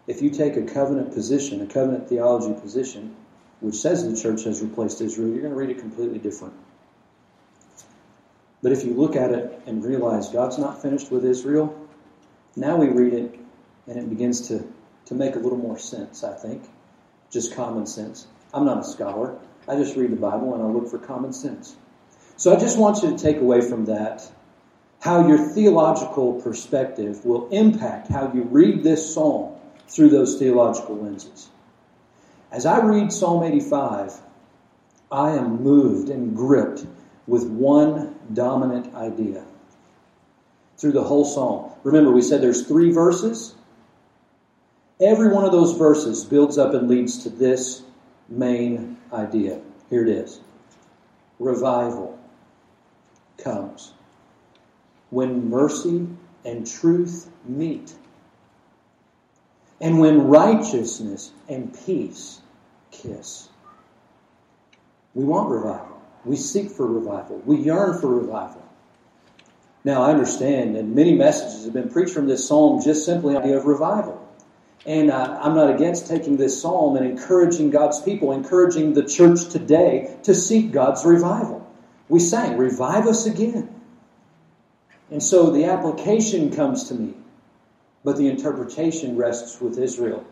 if 0.06 0.22
you 0.22 0.30
take 0.30 0.56
a 0.56 0.62
covenant 0.62 1.12
position, 1.12 1.60
a 1.60 1.66
covenant 1.66 2.08
theology 2.08 2.58
position, 2.60 3.16
which 3.60 3.74
says 3.74 4.08
the 4.08 4.20
church 4.20 4.44
has 4.44 4.62
replaced 4.62 5.00
Israel, 5.00 5.28
you're 5.28 5.40
going 5.40 5.52
to 5.52 5.58
read 5.58 5.70
it 5.70 5.78
completely 5.78 6.18
different. 6.18 6.54
But 8.62 8.72
if 8.72 8.84
you 8.84 8.94
look 8.94 9.16
at 9.16 9.32
it 9.32 9.62
and 9.66 9.84
realize 9.84 10.28
God's 10.28 10.58
not 10.58 10.80
finished 10.80 11.10
with 11.10 11.24
Israel, 11.24 11.76
now 12.54 12.76
we 12.76 12.88
read 12.88 13.14
it 13.14 13.40
and 13.88 13.96
it 13.96 14.08
begins 14.08 14.48
to, 14.48 14.64
to 15.06 15.14
make 15.14 15.34
a 15.34 15.38
little 15.38 15.58
more 15.58 15.78
sense, 15.78 16.22
I 16.22 16.34
think. 16.34 16.62
Just 17.30 17.54
common 17.54 17.86
sense. 17.86 18.26
I'm 18.54 18.64
not 18.64 18.78
a 18.78 18.84
scholar. 18.84 19.38
I 19.66 19.74
just 19.76 19.96
read 19.96 20.10
the 20.12 20.16
Bible 20.16 20.54
and 20.54 20.62
I 20.62 20.66
look 20.66 20.88
for 20.88 20.98
common 20.98 21.32
sense. 21.32 21.74
So 22.36 22.54
I 22.54 22.60
just 22.60 22.78
want 22.78 23.02
you 23.02 23.10
to 23.10 23.18
take 23.18 23.38
away 23.38 23.60
from 23.60 23.86
that 23.86 24.30
how 25.02 25.26
your 25.26 25.38
theological 25.38 26.40
perspective 26.42 27.24
will 27.24 27.48
impact 27.48 28.06
how 28.06 28.32
you 28.32 28.42
read 28.44 28.84
this 28.84 29.12
psalm 29.12 29.52
through 29.88 30.08
those 30.08 30.38
theological 30.38 30.96
lenses. 30.96 31.48
As 32.52 32.66
I 32.66 32.78
read 32.78 33.12
Psalm 33.12 33.42
85, 33.42 34.14
I 35.10 35.30
am 35.30 35.60
moved 35.60 36.08
and 36.08 36.36
gripped 36.36 36.86
with 37.26 37.48
one 37.48 38.14
dominant 38.32 38.94
idea 38.94 39.44
through 40.78 40.92
the 40.92 41.02
whole 41.02 41.24
psalm. 41.24 41.72
Remember, 41.82 42.12
we 42.12 42.22
said 42.22 42.40
there's 42.40 42.68
three 42.68 42.92
verses. 42.92 43.56
Every 45.00 45.32
one 45.32 45.44
of 45.44 45.50
those 45.50 45.76
verses 45.76 46.24
builds 46.24 46.58
up 46.58 46.74
and 46.74 46.86
leads 46.86 47.24
to 47.24 47.28
this 47.28 47.82
main 48.28 48.98
idea. 49.12 49.60
Here 49.90 50.06
it 50.06 50.10
is 50.10 50.40
revival 51.40 52.16
comes 53.36 53.94
when 55.12 55.50
mercy 55.50 56.08
and 56.42 56.66
truth 56.66 57.30
meet, 57.44 57.94
and 59.78 60.00
when 60.00 60.26
righteousness 60.26 61.30
and 61.50 61.76
peace 61.84 62.40
kiss. 62.90 63.50
We 65.12 65.24
want 65.24 65.50
revival. 65.50 66.00
We 66.24 66.36
seek 66.36 66.70
for 66.70 66.86
revival. 66.86 67.42
We 67.44 67.58
yearn 67.58 68.00
for 68.00 68.08
revival. 68.08 68.66
Now, 69.84 70.02
I 70.02 70.12
understand, 70.12 70.76
and 70.78 70.94
many 70.94 71.14
messages 71.14 71.64
have 71.64 71.74
been 71.74 71.90
preached 71.90 72.14
from 72.14 72.26
this 72.26 72.48
psalm 72.48 72.80
just 72.82 73.04
simply 73.04 73.34
the 73.34 73.40
idea 73.40 73.58
of 73.58 73.66
revival. 73.66 74.18
And 74.86 75.10
uh, 75.10 75.40
I'm 75.42 75.54
not 75.54 75.74
against 75.74 76.06
taking 76.06 76.38
this 76.38 76.62
psalm 76.62 76.96
and 76.96 77.04
encouraging 77.04 77.68
God's 77.68 78.00
people, 78.00 78.32
encouraging 78.32 78.94
the 78.94 79.04
church 79.04 79.50
today 79.50 80.16
to 80.22 80.34
seek 80.34 80.72
God's 80.72 81.04
revival. 81.04 81.70
We 82.08 82.18
sang, 82.18 82.56
Revive 82.56 83.06
us 83.06 83.26
again. 83.26 83.81
And 85.12 85.22
so 85.22 85.50
the 85.50 85.66
application 85.66 86.50
comes 86.56 86.88
to 86.88 86.94
me, 86.94 87.12
but 88.02 88.16
the 88.16 88.28
interpretation 88.28 89.14
rests 89.14 89.60
with 89.60 89.78
Israel. 89.78 90.24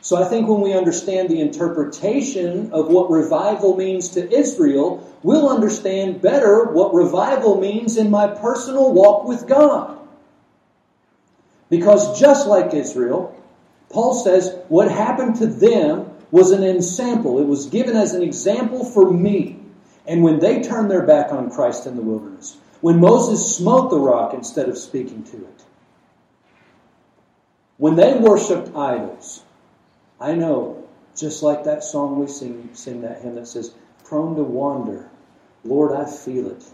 So 0.00 0.16
I 0.16 0.26
think 0.26 0.48
when 0.48 0.62
we 0.62 0.72
understand 0.72 1.28
the 1.28 1.42
interpretation 1.42 2.72
of 2.72 2.88
what 2.88 3.10
revival 3.10 3.76
means 3.76 4.08
to 4.10 4.32
Israel, 4.32 5.06
we'll 5.22 5.50
understand 5.50 6.22
better 6.22 6.64
what 6.64 6.94
revival 6.94 7.60
means 7.60 7.98
in 7.98 8.10
my 8.10 8.26
personal 8.26 8.94
walk 8.94 9.24
with 9.24 9.46
God. 9.46 9.98
Because 11.68 12.18
just 12.18 12.46
like 12.46 12.72
Israel, 12.72 13.38
Paul 13.90 14.14
says 14.14 14.56
what 14.68 14.90
happened 14.90 15.36
to 15.36 15.46
them 15.46 16.10
was 16.30 16.52
an 16.52 16.62
ensample. 16.62 17.38
It 17.38 17.46
was 17.46 17.66
given 17.66 17.96
as 17.96 18.14
an 18.14 18.22
example 18.22 18.82
for 18.82 19.10
me. 19.10 19.60
And 20.06 20.22
when 20.22 20.38
they 20.38 20.62
turned 20.62 20.90
their 20.90 21.04
back 21.04 21.32
on 21.32 21.50
Christ 21.50 21.86
in 21.86 21.96
the 21.96 22.02
wilderness, 22.02 22.56
when 22.80 23.00
Moses 23.00 23.56
smote 23.56 23.90
the 23.90 23.98
rock 23.98 24.34
instead 24.34 24.68
of 24.68 24.78
speaking 24.78 25.24
to 25.24 25.36
it, 25.36 25.64
when 27.78 27.96
they 27.96 28.14
worshiped 28.14 28.74
idols, 28.76 29.42
I 30.20 30.34
know, 30.34 30.88
just 31.16 31.42
like 31.42 31.64
that 31.64 31.84
song 31.84 32.18
we 32.18 32.26
sing, 32.26 32.70
sing 32.72 33.02
that 33.02 33.20
hymn 33.20 33.34
that 33.34 33.48
says, 33.48 33.74
prone 34.04 34.36
to 34.36 34.42
wander, 34.42 35.08
Lord, 35.64 35.92
I 35.92 36.04
feel 36.10 36.50
it. 36.50 36.64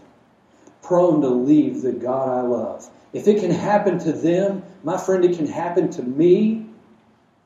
Prone 0.81 1.21
to 1.21 1.29
leave 1.29 1.81
the 1.81 1.91
God 1.91 2.29
I 2.29 2.41
love. 2.41 2.89
If 3.13 3.27
it 3.27 3.39
can 3.39 3.51
happen 3.51 3.99
to 3.99 4.13
them, 4.13 4.63
my 4.83 4.97
friend, 4.97 5.23
it 5.25 5.37
can 5.37 5.47
happen 5.47 5.89
to 5.91 6.03
me, 6.03 6.65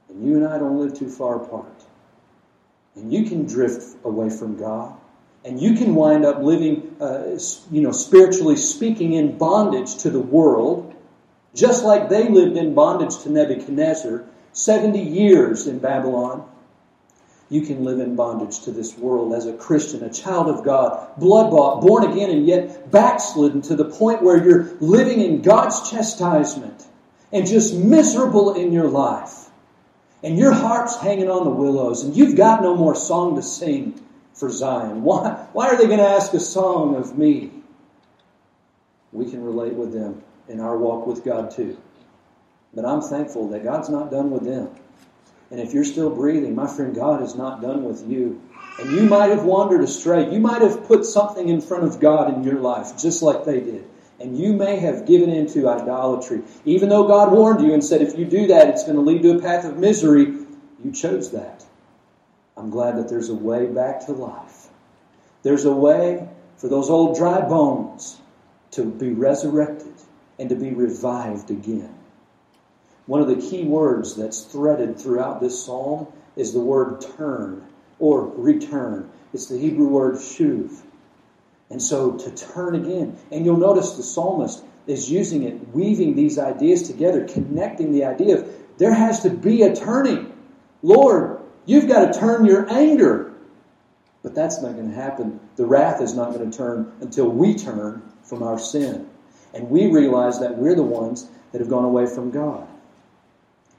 and 0.10 0.28
you 0.28 0.36
and 0.36 0.47
I 0.47 0.58
don't 0.58 0.80
live 0.80 0.97
too 0.97 1.10
far 1.10 1.41
apart. 1.43 1.84
And 2.95 3.13
you 3.13 3.30
can 3.30 3.45
drift 3.45 3.97
away 4.04 4.30
from 4.30 4.58
God, 4.58 4.97
and 5.48 5.62
you 5.62 5.76
can 5.76 5.96
wind 5.96 6.26
up 6.26 6.42
living, 6.42 6.94
uh, 7.00 7.40
you 7.72 7.82
know, 7.82 7.94
spiritually 7.94 8.58
speaking, 8.58 9.14
in 9.14 9.38
bondage 9.38 9.96
to 10.00 10.10
the 10.10 10.20
world, 10.20 10.94
just 11.56 11.86
like 11.86 12.10
they 12.10 12.28
lived 12.28 12.58
in 12.58 12.76
bondage 12.76 13.18
to 13.24 13.30
Nebuchadnezzar 13.30 14.26
70 14.52 15.00
years 15.00 15.66
in 15.66 15.80
Babylon, 15.80 16.46
you 17.50 17.62
can 17.62 17.86
live 17.86 18.02
in 18.02 18.18
bondage 18.18 18.60
to 18.62 18.72
this 18.72 18.98
world 18.98 19.34
as 19.34 19.46
a 19.46 19.54
Christian, 19.54 20.04
a 20.04 20.12
child 20.12 20.50
of 20.50 20.66
God, 20.66 21.18
blood 21.18 21.50
bought, 21.50 21.82
born 21.82 22.12
again, 22.12 22.30
and 22.30 22.46
yet 22.46 22.92
backslidden 22.92 23.62
to 23.64 23.76
the 23.78 23.86
point 23.86 24.22
where 24.22 24.44
you're 24.44 24.76
living 24.82 25.22
in 25.22 25.42
God's 25.42 25.90
chastisement 25.90 26.86
and 27.32 27.48
just 27.48 27.74
miserable 27.74 28.56
in 28.56 28.74
your 28.74 28.90
life. 28.90 29.46
And 30.24 30.38
your 30.38 30.52
heart's 30.52 30.98
hanging 30.98 31.30
on 31.30 31.46
the 31.46 31.52
willows, 31.52 32.04
and 32.04 32.18
you've 32.18 32.36
got 32.36 32.62
no 32.62 32.76
more 32.76 32.96
song 32.96 33.38
to 33.38 33.42
sing 33.42 34.04
for 34.38 34.50
Zion. 34.50 35.04
Why, 35.04 35.47
why 35.54 35.67
are 35.67 35.78
they 35.78 35.88
going 35.88 36.00
to 36.00 36.08
ask 36.08 36.34
a 36.34 36.39
song 36.39 36.95
of 36.95 37.17
me? 37.17 37.52
We 39.12 39.30
can 39.30 39.43
relate 39.43 39.73
with 39.73 39.91
them 39.91 40.23
in 40.47 40.60
our 40.60 40.78
walk 40.78 41.08
with 41.08 41.26
God 41.26 41.52
too. 41.52 41.78
But 42.73 42.86
I'm 42.86 43.02
thankful 43.02 43.50
that 43.50 43.63
God's 43.63 43.89
not 43.89 44.12
done 44.12 44.30
with 44.30 44.43
them. 44.43 44.69
And 45.50 45.60
if 45.60 45.73
you're 45.73 45.86
still 45.86 46.10
breathing, 46.10 46.56
my 46.56 46.67
friend, 46.67 46.93
God 46.93 47.23
is 47.23 47.36
not 47.36 47.62
done 47.62 47.84
with 47.84 48.08
you. 48.08 48.41
And 48.80 48.91
you 48.91 49.04
might 49.04 49.32
have 49.32 49.43
wandered 49.43 49.82
astray. 49.82 50.32
You 50.32 50.39
might 50.39 50.62
have 50.62 50.86
put 50.86 51.06
something 51.06 51.50
in 51.50 51.62
front 51.62 51.86
of 51.86 52.00
God 52.00 52.34
in 52.34 52.43
your 52.43 52.60
life, 52.60 52.97
just 52.97 53.23
like 53.23 53.45
they 53.45 53.62
did. 53.62 53.88
And 54.19 54.38
you 54.38 54.54
may 54.54 54.78
have 54.78 55.08
given 55.08 55.30
into 55.30 55.67
idolatry. 55.67 56.41
Even 56.65 56.89
though 56.89 57.08
God 57.08 57.32
warned 57.32 57.62
you 57.62 57.73
and 57.73 57.84
said, 57.84 58.02
if 58.02 58.17
you 58.17 58.26
do 58.26 58.47
that, 58.47 58.67
it's 58.67 58.84
going 58.84 58.95
to 58.95 59.02
lead 59.02 59.21
to 59.23 59.38
a 59.38 59.41
path 59.41 59.65
of 59.65 59.78
misery, 59.78 60.26
you 60.84 60.91
chose 60.91 61.32
that. 61.32 61.66
I'm 62.58 62.70
glad 62.70 62.98
that 62.98 63.08
there's 63.08 63.30
a 63.30 63.36
way 63.36 63.67
back 63.67 64.06
to 64.08 64.13
life. 64.13 64.67
There's 65.43 65.65
a 65.65 65.74
way 65.74 66.28
for 66.58 66.67
those 66.67 66.89
old 66.89 67.17
dry 67.17 67.41
bones 67.41 68.20
to 68.72 68.84
be 68.84 69.12
resurrected 69.12 69.93
and 70.39 70.50
to 70.50 70.56
be 70.56 70.72
revived 70.72 71.52
again. 71.52 71.93
One 73.06 73.22
of 73.22 73.28
the 73.28 73.36
key 73.36 73.63
words 73.63 74.15
that's 74.15 74.43
threaded 74.43 75.00
throughout 75.00 75.39
this 75.39 75.63
psalm 75.63 76.08
is 76.36 76.54
the 76.54 76.60
word 76.60 77.02
turn 77.15 77.65
or 78.00 78.26
return. 78.26 79.10
It's 79.34 79.48
the 79.48 79.58
Hebrew 79.58 79.88
word 79.88 80.15
shuv. 80.15 80.82
And 81.70 81.82
so 81.82 82.17
to 82.17 82.32
turn 82.32 82.76
again. 82.76 83.17
And 83.32 83.46
you'll 83.46 83.58
notice 83.58 83.93
the 83.93 84.04
psalmist 84.04 84.63
is 84.88 85.10
using 85.10 85.43
it, 85.43 85.70
weaving 85.70 86.15
these 86.15 86.39
ideas 86.39 86.88
together, 86.88 87.28
connecting 87.28 87.91
the 87.91 88.06
idea 88.06 88.39
of 88.39 88.54
there 88.78 88.93
has 88.93 89.22
to 89.24 89.30
be 89.30 89.63
a 89.63 89.76
turning. 89.76 90.34
Lord, 90.82 91.39
you've 91.67 91.88
got 91.88 92.12
to 92.12 92.19
turn 92.19 92.45
your 92.45 92.67
anger. 92.71 93.34
But 94.23 94.34
that's 94.34 94.62
not 94.62 94.73
going 94.73 94.89
to 94.89 94.95
happen. 94.95 95.39
The 95.56 95.65
wrath 95.65 96.01
is 96.01 96.15
not 96.15 96.34
going 96.34 96.49
to 96.49 96.58
turn 96.58 96.91
until 97.01 97.30
we 97.30 97.56
turn 97.56 98.01
from 98.23 98.41
our 98.41 98.58
sin. 98.58 99.08
And 99.53 99.69
we 99.69 99.88
realize 99.91 100.39
that 100.39 100.58
we're 100.58 100.75
the 100.75 100.84
ones 100.84 101.30
that 101.51 101.62
have 101.62 101.69
gone 101.69 101.86
away 101.86 102.08
from 102.08 102.32
God. 102.32 102.67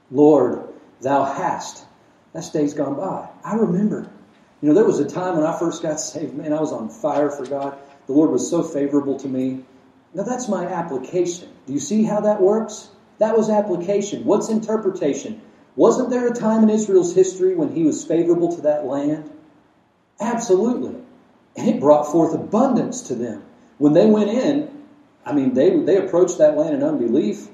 Lord, 0.09 0.63
thou 1.01 1.25
hast. 1.25 1.85
That 2.33 2.49
day's 2.53 2.73
gone 2.73 2.95
by. 2.95 3.29
I 3.43 3.55
remember. 3.55 4.09
You 4.61 4.69
know, 4.69 4.75
there 4.75 4.85
was 4.85 4.99
a 4.99 5.05
time 5.05 5.37
when 5.37 5.45
I 5.45 5.57
first 5.57 5.81
got 5.81 5.99
saved, 5.99 6.33
man, 6.33 6.53
I 6.53 6.59
was 6.59 6.71
on 6.71 6.89
fire 6.89 7.29
for 7.29 7.45
God. 7.45 7.77
The 8.07 8.13
Lord 8.13 8.31
was 8.31 8.49
so 8.49 8.63
favorable 8.63 9.17
to 9.19 9.27
me. 9.27 9.63
Now 10.13 10.23
that's 10.23 10.49
my 10.49 10.65
application. 10.65 11.49
Do 11.65 11.73
you 11.73 11.79
see 11.79 12.03
how 12.03 12.21
that 12.21 12.41
works? 12.41 12.89
That 13.19 13.37
was 13.37 13.49
application. 13.49 14.25
What's 14.25 14.49
interpretation? 14.49 15.41
Wasn't 15.79 16.09
there 16.09 16.27
a 16.27 16.33
time 16.33 16.63
in 16.63 16.69
Israel's 16.69 17.15
history 17.15 17.55
when 17.55 17.73
he 17.73 17.83
was 17.83 18.03
favorable 18.03 18.53
to 18.53 18.61
that 18.63 18.85
land? 18.85 19.31
Absolutely. 20.19 20.93
And 21.55 21.69
it 21.69 21.79
brought 21.79 22.11
forth 22.11 22.33
abundance 22.33 23.03
to 23.03 23.15
them. 23.15 23.45
When 23.77 23.93
they 23.93 24.05
went 24.05 24.29
in, 24.29 24.69
I 25.25 25.31
mean, 25.31 25.53
they, 25.53 25.79
they 25.79 25.95
approached 25.95 26.39
that 26.39 26.57
land 26.57 26.75
in 26.75 26.83
unbelief. 26.83 27.47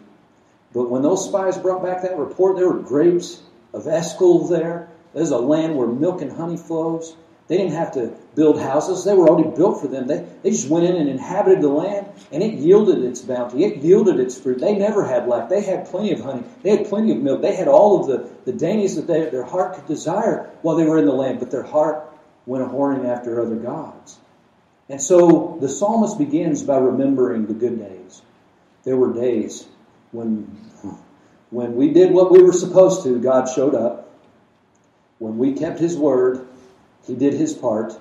But 0.73 0.89
when 0.89 1.03
those 1.03 1.23
spies 1.23 1.55
brought 1.59 1.83
back 1.83 2.01
that 2.01 2.17
report, 2.17 2.55
there 2.55 2.67
were 2.67 2.79
grapes 2.79 3.43
of 3.75 3.85
Eshcol 3.85 4.47
there. 4.47 4.89
There's 5.13 5.29
a 5.29 5.37
land 5.37 5.77
where 5.77 5.85
milk 5.85 6.23
and 6.23 6.31
honey 6.31 6.57
flows. 6.57 7.15
They 7.47 7.57
didn't 7.57 7.73
have 7.73 7.93
to 7.93 8.07
build 8.33 8.59
houses. 8.59 9.03
They 9.03 9.13
were 9.13 9.29
already 9.29 9.55
built 9.55 9.79
for 9.79 9.87
them. 9.87 10.07
They, 10.07 10.25
they 10.41 10.49
just 10.49 10.67
went 10.67 10.85
in 10.85 10.95
and 10.95 11.07
inhabited 11.07 11.61
the 11.61 11.69
land, 11.69 12.07
and 12.31 12.41
it 12.41 12.55
yielded 12.55 13.03
its 13.03 13.21
bounty. 13.21 13.63
It 13.63 13.83
yielded 13.83 14.19
its 14.19 14.39
fruit. 14.39 14.59
They 14.59 14.75
never 14.75 15.05
had 15.05 15.27
lack. 15.27 15.49
They 15.49 15.61
had 15.61 15.85
plenty 15.85 16.11
of 16.11 16.21
honey. 16.21 16.43
They 16.63 16.75
had 16.75 16.87
plenty 16.87 17.11
of 17.11 17.19
milk. 17.19 17.41
They 17.41 17.55
had 17.55 17.67
all 17.67 18.01
of 18.01 18.07
the, 18.07 18.29
the 18.51 18.57
dainties 18.57 18.95
that 18.95 19.05
they, 19.05 19.29
their 19.29 19.43
heart 19.43 19.75
could 19.75 19.85
desire 19.85 20.49
while 20.63 20.75
they 20.75 20.85
were 20.85 20.97
in 20.97 21.05
the 21.05 21.13
land, 21.13 21.39
but 21.39 21.51
their 21.51 21.63
heart 21.63 22.11
went 22.47 22.63
a 22.63 22.67
whoring 22.67 23.07
after 23.07 23.39
other 23.39 23.55
gods. 23.55 24.17
And 24.89 25.01
so 25.01 25.57
the 25.61 25.69
psalmist 25.69 26.17
begins 26.17 26.63
by 26.63 26.77
remembering 26.77 27.45
the 27.45 27.53
good 27.53 27.77
days. 27.77 28.21
There 28.83 28.97
were 28.97 29.13
days 29.13 29.67
when, 30.11 30.43
when 31.51 31.75
we 31.75 31.89
did 31.91 32.11
what 32.11 32.31
we 32.31 32.41
were 32.41 32.53
supposed 32.53 33.03
to, 33.03 33.19
God 33.19 33.45
showed 33.45 33.75
up. 33.75 34.01
When 35.17 35.37
we 35.37 35.53
kept 35.53 35.79
His 35.79 35.97
word, 35.97 36.47
He 37.05 37.15
did 37.15 37.33
His 37.33 37.53
part. 37.53 37.99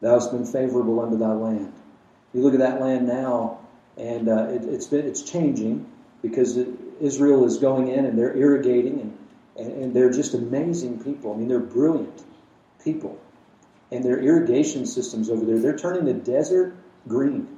Thou 0.00 0.14
hast 0.14 0.30
been 0.30 0.46
favorable 0.46 1.00
unto 1.00 1.16
thy 1.16 1.32
land. 1.32 1.72
You 2.32 2.42
look 2.42 2.54
at 2.54 2.60
that 2.60 2.80
land 2.80 3.06
now, 3.06 3.58
and 3.96 4.28
uh, 4.28 4.44
it, 4.50 4.62
has 4.62 4.86
been 4.86 5.06
it's 5.06 5.22
changing 5.22 5.90
because 6.22 6.56
it, 6.56 6.68
Israel 7.00 7.44
is 7.44 7.58
going 7.58 7.88
in 7.88 8.04
and 8.04 8.18
they're 8.18 8.36
irrigating 8.36 9.00
and, 9.00 9.18
and, 9.56 9.82
and 9.82 9.94
they're 9.94 10.10
just 10.10 10.34
amazing 10.34 11.02
people. 11.02 11.32
I 11.32 11.36
mean, 11.36 11.48
they're 11.48 11.58
brilliant 11.58 12.24
people 12.84 13.20
and 13.90 14.04
their 14.04 14.18
irrigation 14.18 14.86
systems 14.86 15.30
over 15.30 15.44
there, 15.44 15.58
they're 15.58 15.76
turning 15.76 16.04
the 16.04 16.14
desert 16.14 16.74
green. 17.06 17.48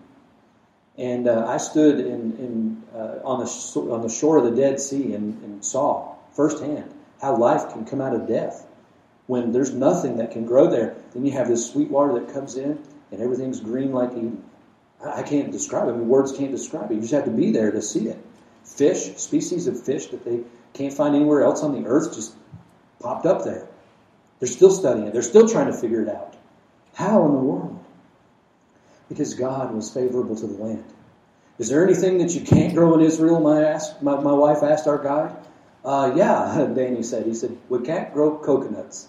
And 0.96 1.28
uh, 1.28 1.46
I 1.46 1.56
stood 1.56 1.98
in, 1.98 2.36
in, 2.36 2.82
uh, 2.94 3.20
on, 3.24 3.40
the, 3.40 3.92
on 3.92 4.02
the 4.02 4.08
shore 4.08 4.38
of 4.38 4.44
the 4.44 4.60
Dead 4.60 4.78
Sea 4.80 5.14
and, 5.14 5.42
and 5.42 5.64
saw 5.64 6.14
firsthand 6.34 6.92
how 7.20 7.36
life 7.36 7.72
can 7.72 7.84
come 7.84 8.00
out 8.00 8.14
of 8.14 8.26
death. 8.26 8.66
When 9.30 9.52
there's 9.52 9.72
nothing 9.72 10.16
that 10.16 10.32
can 10.32 10.44
grow 10.44 10.68
there, 10.68 10.96
then 11.14 11.24
you 11.24 11.30
have 11.30 11.46
this 11.46 11.70
sweet 11.70 11.88
water 11.88 12.14
that 12.14 12.34
comes 12.34 12.56
in 12.56 12.82
and 13.12 13.22
everything's 13.22 13.60
green 13.60 13.92
like 13.92 14.10
Eden. 14.10 14.42
I 15.00 15.22
can't 15.22 15.52
describe 15.52 15.86
it. 15.86 15.92
I 15.92 15.94
mean, 15.94 16.08
words 16.08 16.36
can't 16.36 16.50
describe 16.50 16.90
it. 16.90 16.96
You 16.96 17.00
just 17.00 17.12
have 17.12 17.26
to 17.26 17.30
be 17.30 17.52
there 17.52 17.70
to 17.70 17.80
see 17.80 18.08
it. 18.08 18.18
Fish, 18.64 19.16
species 19.18 19.68
of 19.68 19.80
fish 19.80 20.06
that 20.06 20.24
they 20.24 20.40
can't 20.72 20.92
find 20.92 21.14
anywhere 21.14 21.44
else 21.44 21.62
on 21.62 21.80
the 21.80 21.88
earth, 21.88 22.12
just 22.12 22.34
popped 22.98 23.24
up 23.24 23.44
there. 23.44 23.68
They're 24.40 24.48
still 24.48 24.72
studying 24.72 25.06
it. 25.06 25.12
They're 25.12 25.22
still 25.22 25.48
trying 25.48 25.68
to 25.68 25.78
figure 25.78 26.02
it 26.02 26.08
out. 26.08 26.34
How 26.94 27.24
in 27.24 27.30
the 27.30 27.38
world? 27.38 27.84
Because 29.08 29.34
God 29.34 29.72
was 29.72 29.94
favorable 29.94 30.34
to 30.34 30.46
the 30.48 30.60
land. 30.60 30.92
Is 31.60 31.68
there 31.68 31.84
anything 31.84 32.18
that 32.18 32.34
you 32.34 32.40
can't 32.40 32.74
grow 32.74 32.94
in 32.94 33.00
Israel? 33.00 33.38
My, 33.38 33.62
asked, 33.62 34.02
my, 34.02 34.18
my 34.18 34.32
wife 34.32 34.64
asked 34.64 34.88
our 34.88 34.98
guide. 34.98 35.36
Uh, 35.84 36.14
yeah, 36.16 36.66
Danny 36.74 37.04
said. 37.04 37.26
He 37.26 37.34
said, 37.34 37.56
we 37.68 37.78
can't 37.82 38.12
grow 38.12 38.36
coconuts. 38.36 39.06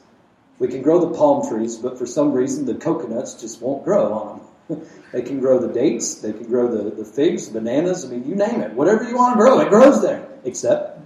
We 0.62 0.67
can 0.67 0.84
grow 0.84 1.00
the 1.00 1.17
palm 1.17 1.50
trees, 1.50 1.76
but 1.76 1.97
for 1.97 2.06
some 2.06 2.34
reason 2.34 2.67
the 2.67 2.76
coconuts 2.76 3.34
just 3.34 3.63
won't 3.63 3.84
grow 3.84 4.13
on 4.13 4.41
them. 4.69 4.88
they 5.12 5.24
can 5.24 5.39
grow 5.39 5.58
the 5.58 5.74
dates, 5.74 6.21
they 6.21 6.34
can 6.34 6.43
grow 6.43 6.67
the, 6.67 6.95
the 6.95 7.04
figs, 7.04 7.50
bananas, 7.50 8.06
I 8.06 8.10
mean, 8.10 8.30
you 8.30 8.36
name 8.36 8.62
it. 8.62 8.74
Whatever 8.74 9.10
you 9.10 9.15
want 9.15 9.34
to 9.34 9.38
grow, 9.41 9.60
it 9.60 9.69
grows 9.69 10.04
there. 10.04 10.30
Except 10.43 11.02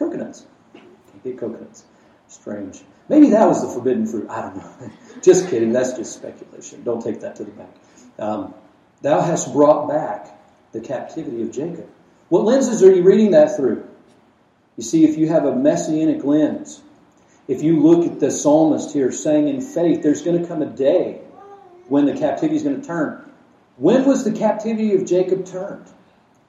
coconuts. 0.00 0.44
Can't 0.72 1.22
get 1.22 1.38
coconuts. 1.38 1.84
Strange. 2.26 2.82
Maybe 3.08 3.30
that 3.30 3.46
was 3.46 3.62
the 3.62 3.68
forbidden 3.68 4.04
fruit. 4.04 4.28
I 4.28 4.40
don't 4.40 4.56
know. 4.56 4.90
just 5.22 5.48
kidding. 5.48 5.70
That's 5.70 5.92
just 5.92 6.14
speculation. 6.14 6.82
Don't 6.82 7.00
take 7.00 7.20
that 7.20 7.36
to 7.36 7.44
the 7.44 7.52
bank. 7.52 7.70
Um, 8.18 8.52
Thou 9.02 9.20
hast 9.20 9.52
brought 9.52 9.88
back 9.88 10.36
the 10.72 10.80
captivity 10.80 11.42
of 11.42 11.52
Jacob. 11.52 11.88
What 12.30 12.42
lenses 12.42 12.82
are 12.82 12.92
you 12.92 13.04
reading 13.04 13.30
that 13.30 13.54
through? 13.54 13.88
You 14.76 14.82
see, 14.82 15.04
if 15.04 15.16
you 15.16 15.28
have 15.28 15.44
a 15.44 15.54
messianic 15.54 16.24
lens, 16.24 16.82
if 17.48 17.62
you 17.62 17.80
look 17.80 18.06
at 18.06 18.20
the 18.20 18.30
psalmist 18.30 18.92
here 18.92 19.10
saying 19.10 19.48
in 19.48 19.60
faith, 19.60 20.02
there's 20.02 20.22
going 20.22 20.40
to 20.40 20.46
come 20.46 20.62
a 20.62 20.66
day 20.66 21.20
when 21.88 22.04
the 22.04 22.16
captivity 22.16 22.56
is 22.56 22.62
going 22.62 22.80
to 22.80 22.86
turn. 22.86 23.24
When 23.76 24.04
was 24.04 24.24
the 24.24 24.32
captivity 24.32 24.94
of 24.94 25.06
Jacob 25.06 25.46
turned? 25.46 25.86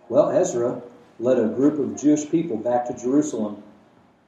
Well, 0.09 0.29
Ezra 0.29 0.81
led 1.19 1.39
a 1.39 1.47
group 1.47 1.79
of 1.79 1.99
Jewish 1.99 2.29
people 2.29 2.57
back 2.57 2.85
to 2.88 2.97
Jerusalem 2.97 3.63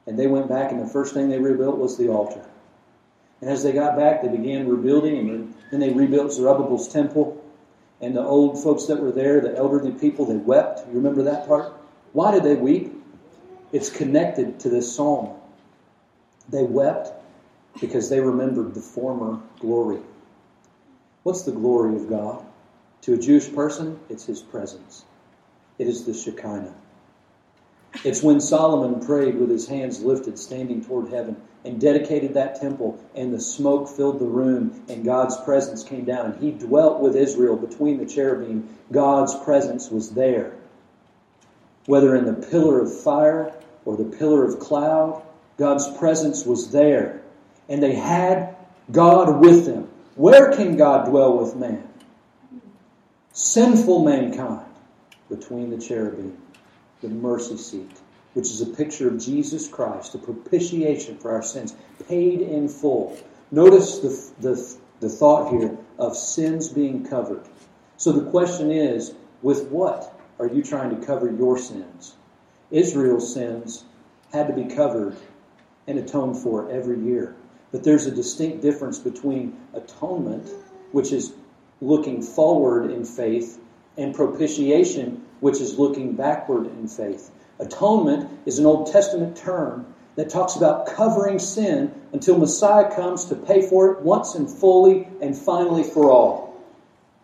and 0.06 0.18
they 0.18 0.26
went 0.26 0.48
back, 0.48 0.72
and 0.72 0.80
the 0.80 0.86
first 0.86 1.14
thing 1.14 1.28
they 1.28 1.38
rebuilt 1.38 1.78
was 1.78 1.96
the 1.96 2.08
altar. 2.08 2.44
And 3.40 3.50
as 3.50 3.62
they 3.62 3.72
got 3.72 3.96
back, 3.96 4.22
they 4.22 4.28
began 4.28 4.68
rebuilding, 4.68 5.30
and 5.30 5.54
then 5.70 5.80
they 5.80 5.90
rebuilt 5.90 6.32
Zerubbabel's 6.32 6.88
temple. 6.92 7.38
And 8.00 8.16
the 8.16 8.22
old 8.22 8.62
folks 8.62 8.86
that 8.86 9.00
were 9.00 9.12
there, 9.12 9.40
the 9.40 9.56
elderly 9.56 9.92
people, 9.92 10.26
they 10.26 10.36
wept. 10.36 10.80
You 10.88 10.94
remember 10.94 11.22
that 11.24 11.46
part? 11.46 11.72
Why 12.12 12.32
did 12.32 12.42
they 12.42 12.56
weep? 12.56 12.92
It's 13.72 13.90
connected 13.90 14.58
to 14.60 14.68
this 14.68 14.92
psalm. 14.94 15.36
They 16.48 16.62
wept 16.62 17.12
because 17.80 18.08
they 18.08 18.20
remembered 18.20 18.74
the 18.74 18.80
former 18.80 19.40
glory. 19.58 20.00
What's 21.22 21.42
the 21.42 21.52
glory 21.52 21.96
of 21.96 22.08
God? 22.08 22.44
To 23.02 23.14
a 23.14 23.18
Jewish 23.18 23.52
person, 23.52 23.98
it's 24.08 24.26
His 24.26 24.40
presence. 24.40 25.04
It 25.78 25.86
is 25.86 26.04
the 26.04 26.14
Shekinah. 26.14 26.74
It's 28.04 28.22
when 28.22 28.40
Solomon 28.40 29.04
prayed 29.04 29.36
with 29.36 29.50
his 29.50 29.68
hands 29.68 30.02
lifted, 30.02 30.38
standing 30.38 30.84
toward 30.84 31.10
heaven, 31.10 31.36
and 31.64 31.80
dedicated 31.80 32.34
that 32.34 32.60
temple, 32.60 32.98
and 33.14 33.32
the 33.32 33.40
smoke 33.40 33.88
filled 33.88 34.18
the 34.18 34.24
room, 34.24 34.82
and 34.88 35.04
God's 35.04 35.36
presence 35.42 35.84
came 35.84 36.04
down, 36.04 36.32
and 36.32 36.42
he 36.42 36.50
dwelt 36.50 37.00
with 37.00 37.14
Israel 37.14 37.56
between 37.56 37.98
the 37.98 38.06
cherubim. 38.06 38.68
God's 38.90 39.34
presence 39.44 39.90
was 39.90 40.10
there. 40.10 40.52
Whether 41.86 42.16
in 42.16 42.24
the 42.24 42.46
pillar 42.48 42.80
of 42.80 43.02
fire 43.02 43.54
or 43.84 43.96
the 43.96 44.16
pillar 44.16 44.44
of 44.44 44.58
cloud, 44.58 45.22
God's 45.62 45.96
presence 45.96 46.44
was 46.44 46.72
there. 46.72 47.22
And 47.68 47.80
they 47.80 47.94
had 47.94 48.56
God 48.90 49.40
with 49.40 49.64
them. 49.64 49.88
Where 50.16 50.50
can 50.56 50.76
God 50.76 51.08
dwell 51.08 51.38
with 51.38 51.54
man? 51.54 51.88
Sinful 53.32 54.04
mankind 54.04 54.66
between 55.30 55.70
the 55.70 55.78
cherubim 55.78 56.36
the 57.00 57.08
mercy 57.08 57.56
seat, 57.56 58.00
which 58.34 58.46
is 58.46 58.60
a 58.60 58.66
picture 58.66 59.06
of 59.06 59.20
Jesus 59.20 59.68
Christ, 59.68 60.12
the 60.12 60.18
propitiation 60.18 61.16
for 61.18 61.30
our 61.30 61.44
sins, 61.44 61.76
paid 62.08 62.40
in 62.40 62.68
full. 62.68 63.16
Notice 63.52 64.00
the, 64.00 64.48
the, 64.48 64.76
the 64.98 65.08
thought 65.08 65.52
here 65.52 65.76
of 65.96 66.16
sins 66.16 66.70
being 66.70 67.06
covered. 67.06 67.44
So 67.98 68.10
the 68.10 68.28
question 68.32 68.72
is, 68.72 69.14
with 69.42 69.68
what 69.68 70.20
are 70.40 70.48
you 70.48 70.64
trying 70.64 70.98
to 70.98 71.06
cover 71.06 71.30
your 71.30 71.56
sins? 71.56 72.16
Israel's 72.72 73.32
sins 73.32 73.84
had 74.32 74.48
to 74.48 74.52
be 74.54 74.74
covered 74.74 75.16
and 75.86 75.98
atoned 75.98 76.38
for 76.38 76.70
every 76.70 76.98
year. 77.00 77.34
But 77.70 77.84
there's 77.84 78.06
a 78.06 78.10
distinct 78.10 78.62
difference 78.62 78.98
between 78.98 79.56
atonement, 79.74 80.48
which 80.92 81.12
is 81.12 81.32
looking 81.80 82.22
forward 82.22 82.90
in 82.90 83.04
faith, 83.04 83.58
and 83.96 84.14
propitiation, 84.14 85.24
which 85.40 85.60
is 85.60 85.78
looking 85.78 86.14
backward 86.14 86.66
in 86.66 86.88
faith. 86.88 87.30
Atonement 87.58 88.30
is 88.46 88.58
an 88.58 88.66
Old 88.66 88.92
Testament 88.92 89.36
term 89.36 89.86
that 90.16 90.30
talks 90.30 90.56
about 90.56 90.86
covering 90.86 91.38
sin 91.38 91.92
until 92.12 92.38
Messiah 92.38 92.94
comes 92.94 93.26
to 93.26 93.34
pay 93.34 93.66
for 93.68 93.92
it 93.92 94.00
once 94.00 94.34
and 94.34 94.48
fully 94.48 95.08
and 95.20 95.36
finally 95.36 95.82
for 95.82 96.10
all. 96.10 96.60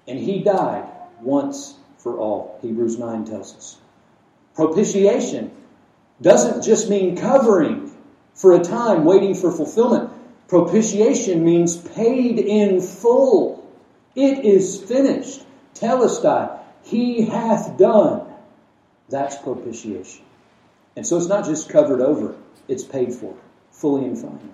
And 0.06 0.18
he 0.18 0.42
died 0.42 0.88
once 1.20 1.74
for 1.98 2.18
all, 2.18 2.58
Hebrews 2.62 2.98
9 2.98 3.24
tells 3.26 3.54
us. 3.54 3.76
Propitiation 4.54 5.50
doesn't 6.20 6.64
just 6.64 6.88
mean 6.88 7.16
covering 7.16 7.77
for 8.38 8.52
a 8.52 8.60
time 8.60 9.04
waiting 9.04 9.34
for 9.34 9.52
fulfillment. 9.52 10.10
Propitiation 10.46 11.44
means 11.44 11.76
paid 11.76 12.38
in 12.38 12.80
full. 12.80 13.68
It 14.14 14.44
is 14.44 14.82
finished. 14.82 15.44
Telestai. 15.74 16.58
He 16.82 17.26
hath 17.26 17.76
done. 17.76 18.22
That's 19.10 19.36
propitiation. 19.36 20.24
And 20.96 21.06
so 21.06 21.16
it's 21.16 21.26
not 21.26 21.44
just 21.44 21.68
covered 21.68 22.00
over, 22.00 22.34
it's 22.66 22.84
paid 22.84 23.12
for, 23.12 23.36
fully 23.70 24.04
and 24.04 24.18
finally. 24.18 24.50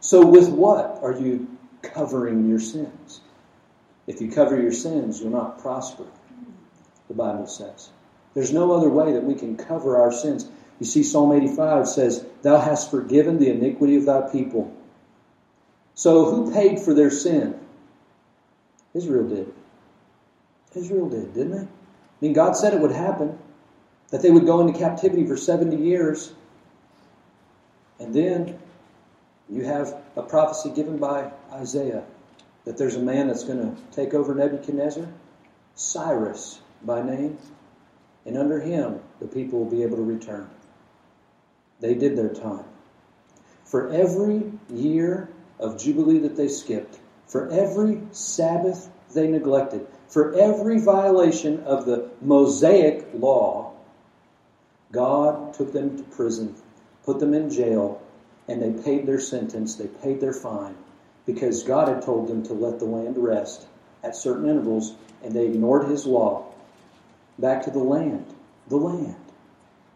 So, 0.00 0.24
with 0.26 0.48
what 0.48 1.00
are 1.02 1.12
you 1.12 1.48
covering 1.82 2.48
your 2.48 2.60
sins? 2.60 3.20
If 4.06 4.20
you 4.20 4.30
cover 4.30 4.60
your 4.60 4.72
sins, 4.72 5.20
you'll 5.20 5.30
not 5.30 5.60
prosper, 5.60 6.04
the 7.08 7.14
Bible 7.14 7.46
says. 7.46 7.90
There's 8.34 8.52
no 8.52 8.72
other 8.72 8.88
way 8.88 9.12
that 9.12 9.24
we 9.24 9.34
can 9.34 9.56
cover 9.56 9.98
our 10.00 10.12
sins. 10.12 10.46
You 10.80 10.86
see, 10.86 11.02
Psalm 11.02 11.32
85 11.32 11.88
says, 11.88 12.26
Thou 12.42 12.60
hast 12.60 12.90
forgiven 12.90 13.38
the 13.38 13.50
iniquity 13.50 13.96
of 13.96 14.06
thy 14.06 14.22
people. 14.22 14.74
So, 15.94 16.30
who 16.30 16.52
paid 16.52 16.80
for 16.80 16.94
their 16.94 17.10
sin? 17.10 17.58
Israel 18.92 19.28
did. 19.28 19.52
Israel 20.74 21.08
did, 21.08 21.34
didn't 21.34 21.52
they? 21.52 21.62
I 21.62 21.68
mean, 22.20 22.32
God 22.32 22.56
said 22.56 22.74
it 22.74 22.80
would 22.80 22.92
happen, 22.92 23.38
that 24.10 24.22
they 24.22 24.30
would 24.30 24.46
go 24.46 24.60
into 24.60 24.78
captivity 24.78 25.26
for 25.26 25.36
70 25.36 25.76
years. 25.76 26.32
And 28.00 28.14
then 28.14 28.58
you 29.48 29.64
have 29.64 29.96
a 30.16 30.22
prophecy 30.22 30.70
given 30.70 30.98
by 30.98 31.30
Isaiah 31.52 32.04
that 32.64 32.78
there's 32.78 32.96
a 32.96 33.00
man 33.00 33.28
that's 33.28 33.44
going 33.44 33.58
to 33.58 33.82
take 33.92 34.14
over 34.14 34.34
Nebuchadnezzar, 34.34 35.06
Cyrus 35.74 36.60
by 36.82 37.02
name, 37.02 37.38
and 38.24 38.36
under 38.36 38.60
him 38.60 39.00
the 39.20 39.28
people 39.28 39.60
will 39.60 39.70
be 39.70 39.82
able 39.82 39.96
to 39.96 40.02
return. 40.02 40.48
They 41.80 41.94
did 41.94 42.16
their 42.16 42.32
time. 42.32 42.64
For 43.64 43.90
every 43.90 44.52
year 44.68 45.28
of 45.58 45.78
Jubilee 45.78 46.18
that 46.20 46.36
they 46.36 46.48
skipped, 46.48 46.98
for 47.26 47.50
every 47.50 48.00
Sabbath 48.12 48.90
they 49.12 49.28
neglected, 49.28 49.86
for 50.08 50.34
every 50.34 50.80
violation 50.80 51.60
of 51.64 51.86
the 51.86 52.10
Mosaic 52.20 53.08
law, 53.14 53.72
God 54.92 55.54
took 55.54 55.72
them 55.72 55.96
to 55.96 56.04
prison, 56.04 56.54
put 57.04 57.18
them 57.18 57.34
in 57.34 57.50
jail, 57.50 58.00
and 58.48 58.62
they 58.62 58.82
paid 58.82 59.06
their 59.06 59.20
sentence, 59.20 59.74
they 59.74 59.88
paid 59.88 60.20
their 60.20 60.32
fine, 60.32 60.76
because 61.26 61.64
God 61.64 61.88
had 61.88 62.02
told 62.02 62.28
them 62.28 62.44
to 62.44 62.52
let 62.52 62.78
the 62.78 62.84
land 62.84 63.18
rest 63.18 63.66
at 64.04 64.14
certain 64.14 64.48
intervals, 64.48 64.94
and 65.22 65.32
they 65.32 65.46
ignored 65.46 65.88
his 65.88 66.06
law. 66.06 66.52
Back 67.38 67.64
to 67.64 67.70
the 67.70 67.78
land. 67.78 68.32
The 68.68 68.76
land. 68.76 69.23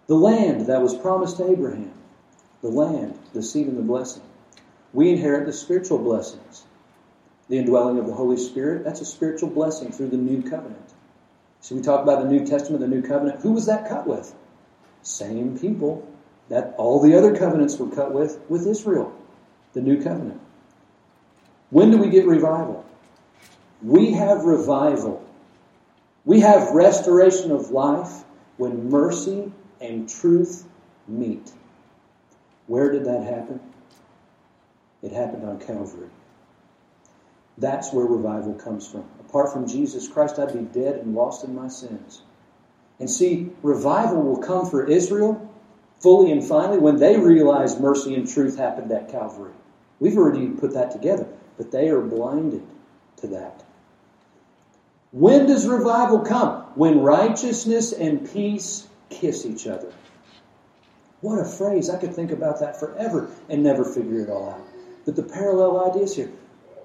The 0.09 0.15
land 0.15 0.67
that 0.67 0.83
was 0.83 0.97
promised 0.97 1.37
to 1.37 1.51
Abraham. 1.51 1.93
The 2.63 2.69
land, 2.69 3.19
the 3.35 3.43
seed 3.43 3.69
and 3.69 3.79
the 3.79 3.83
blessing. 3.83 4.23
We 4.93 5.11
inherit 5.11 5.47
the 5.47 5.53
spiritual 5.53 5.99
blessings. 5.99 6.65
The 7.49 7.59
indwelling 7.59 7.99
of 7.99 8.07
the 8.07 8.15
Holy 8.15 8.39
Spirit, 8.39 8.85
that's 8.85 9.03
a 9.03 9.05
spiritual 9.05 9.51
blessing 9.51 9.93
through 9.93 10.09
the 10.09 10.17
new 10.17 10.43
covenant. 10.43 10.95
So 11.61 11.75
we 11.75 11.83
talk 11.83 12.03
about 12.03 12.23
the 12.23 12.31
New 12.31 12.47
Testament, 12.47 12.81
the 12.81 12.89
new 12.89 13.03
covenant. 13.03 13.43
Who 13.43 13.53
was 13.53 13.67
that 13.67 13.89
cut 13.89 14.07
with? 14.07 14.35
Same 15.03 15.59
people 15.59 16.09
that 16.49 16.75
all 16.79 17.03
the 17.03 17.17
other 17.17 17.37
covenants 17.37 17.77
were 17.77 17.91
cut 17.91 18.13
with, 18.13 18.41
with 18.49 18.67
Israel, 18.67 19.15
the 19.75 19.83
new 19.83 20.03
covenant. 20.03 20.41
When 21.71 21.91
do 21.91 21.99
we 21.99 22.09
get 22.09 22.27
revival? 22.27 22.87
We 23.83 24.13
have 24.13 24.45
revival. 24.45 25.25
We 26.25 26.41
have 26.41 26.71
restoration 26.71 27.53
of 27.53 27.71
life 27.71 28.25
when 28.57 28.89
mercy 28.89 29.53
and 29.81 30.09
truth 30.09 30.65
meet. 31.07 31.53
Where 32.67 32.91
did 32.91 33.05
that 33.07 33.25
happen? 33.25 33.61
It 35.03 35.13
happened 35.13 35.49
on 35.49 35.61
Calvary. 35.61 36.09
That's 37.57 37.93
where 37.93 38.05
revival 38.05 38.55
comes 38.55 38.87
from. 38.87 39.05
Apart 39.21 39.53
from 39.53 39.67
Jesus 39.67 40.09
Christ, 40.09 40.39
I'd 40.39 40.53
be 40.53 40.81
dead 40.81 40.97
and 40.97 41.15
lost 41.15 41.45
in 41.45 41.55
my 41.55 41.69
sins. 41.69 42.23
And 43.01 43.11
see, 43.11 43.51
revival 43.63 44.23
will 44.23 44.39
come 44.39 44.67
for 44.67 44.85
Israel 44.85 45.51
fully 46.01 46.31
and 46.31 46.45
finally 46.45 46.79
when 46.79 46.97
they 46.97 47.19
realize 47.19 47.81
mercy 47.81 48.15
and 48.15 48.29
truth 48.29 48.57
happened 48.57 48.93
at 48.93 49.11
Calvary. 49.11 49.53
We've 50.01 50.17
already 50.17 50.49
put 50.49 50.75
that 50.75 50.93
together, 50.93 51.27
but 51.57 51.73
they 51.73 51.89
are 51.89 52.01
blinded 52.01 52.63
to 53.19 53.27
that. 53.29 53.65
When 55.11 55.47
does 55.47 55.67
revival 55.67 56.21
come? 56.21 56.63
When 56.75 57.01
righteousness 57.01 57.93
and 57.93 58.31
peace 58.31 58.87
kiss 59.11 59.47
each 59.47 59.67
other. 59.67 59.93
What 61.21 61.39
a 61.39 61.45
phrase. 61.45 61.91
I 61.91 61.99
could 61.99 62.15
think 62.15 62.31
about 62.31 62.61
that 62.61 62.79
forever 62.79 63.31
and 63.49 63.63
never 63.63 63.85
figure 63.85 64.21
it 64.21 64.31
all 64.31 64.51
out. 64.51 64.67
But 65.05 65.17
the 65.17 65.23
parallel 65.23 65.91
ideas 65.91 66.15
here 66.15 66.31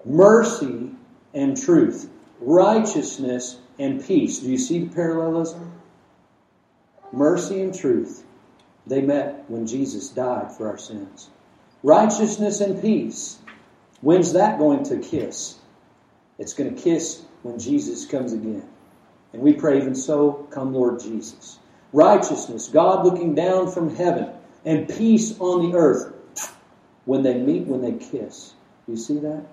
mercy 0.05 0.91
and 1.33 1.61
truth, 1.61 2.09
righteousness 2.39 3.59
and 3.79 4.05
peace. 4.05 4.39
Do 4.39 4.49
you 4.49 4.57
see 4.57 4.79
the 4.79 4.93
parallelism? 4.93 5.71
Mercy 7.11 7.61
and 7.61 7.73
truth. 7.73 8.23
They 8.87 9.01
met 9.01 9.45
when 9.47 9.65
Jesus 9.67 10.09
died 10.09 10.51
for 10.51 10.67
our 10.67 10.77
sins. 10.77 11.29
Righteousness 11.83 12.59
and 12.59 12.81
peace. 12.81 13.37
When's 14.01 14.33
that 14.33 14.57
going 14.57 14.83
to 14.85 14.99
kiss? 14.99 15.57
It's 16.37 16.53
going 16.53 16.75
to 16.75 16.81
kiss 16.81 17.23
when 17.43 17.59
Jesus 17.59 18.05
comes 18.05 18.33
again. 18.33 18.67
And 19.31 19.41
we 19.41 19.53
pray, 19.53 19.77
even 19.77 19.95
so, 19.95 20.47
come 20.51 20.73
Lord 20.73 20.99
Jesus. 20.99 21.59
Righteousness, 21.93 22.69
God 22.69 23.05
looking 23.05 23.35
down 23.35 23.71
from 23.71 23.95
heaven, 23.95 24.29
and 24.65 24.89
peace 24.89 25.39
on 25.39 25.69
the 25.69 25.77
earth 25.77 26.11
when 27.05 27.23
they 27.23 27.35
meet, 27.35 27.67
when 27.67 27.81
they 27.81 27.93
kiss. 27.93 28.53
Do 28.85 28.93
you 28.93 28.97
see 28.97 29.19
that? 29.19 29.45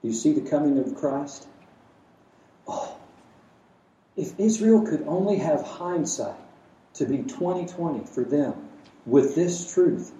Do 0.00 0.08
you 0.08 0.14
see 0.14 0.32
the 0.32 0.48
coming 0.48 0.78
of 0.78 0.94
Christ? 0.96 1.46
Oh, 2.66 2.96
if 4.16 4.38
Israel 4.38 4.86
could 4.86 5.04
only 5.06 5.36
have 5.38 5.62
hindsight 5.62 6.36
to 6.94 7.06
be 7.06 7.18
2020 7.18 8.04
for 8.06 8.24
them 8.24 8.68
with 9.06 9.34
this 9.34 9.72
truth. 9.72 10.12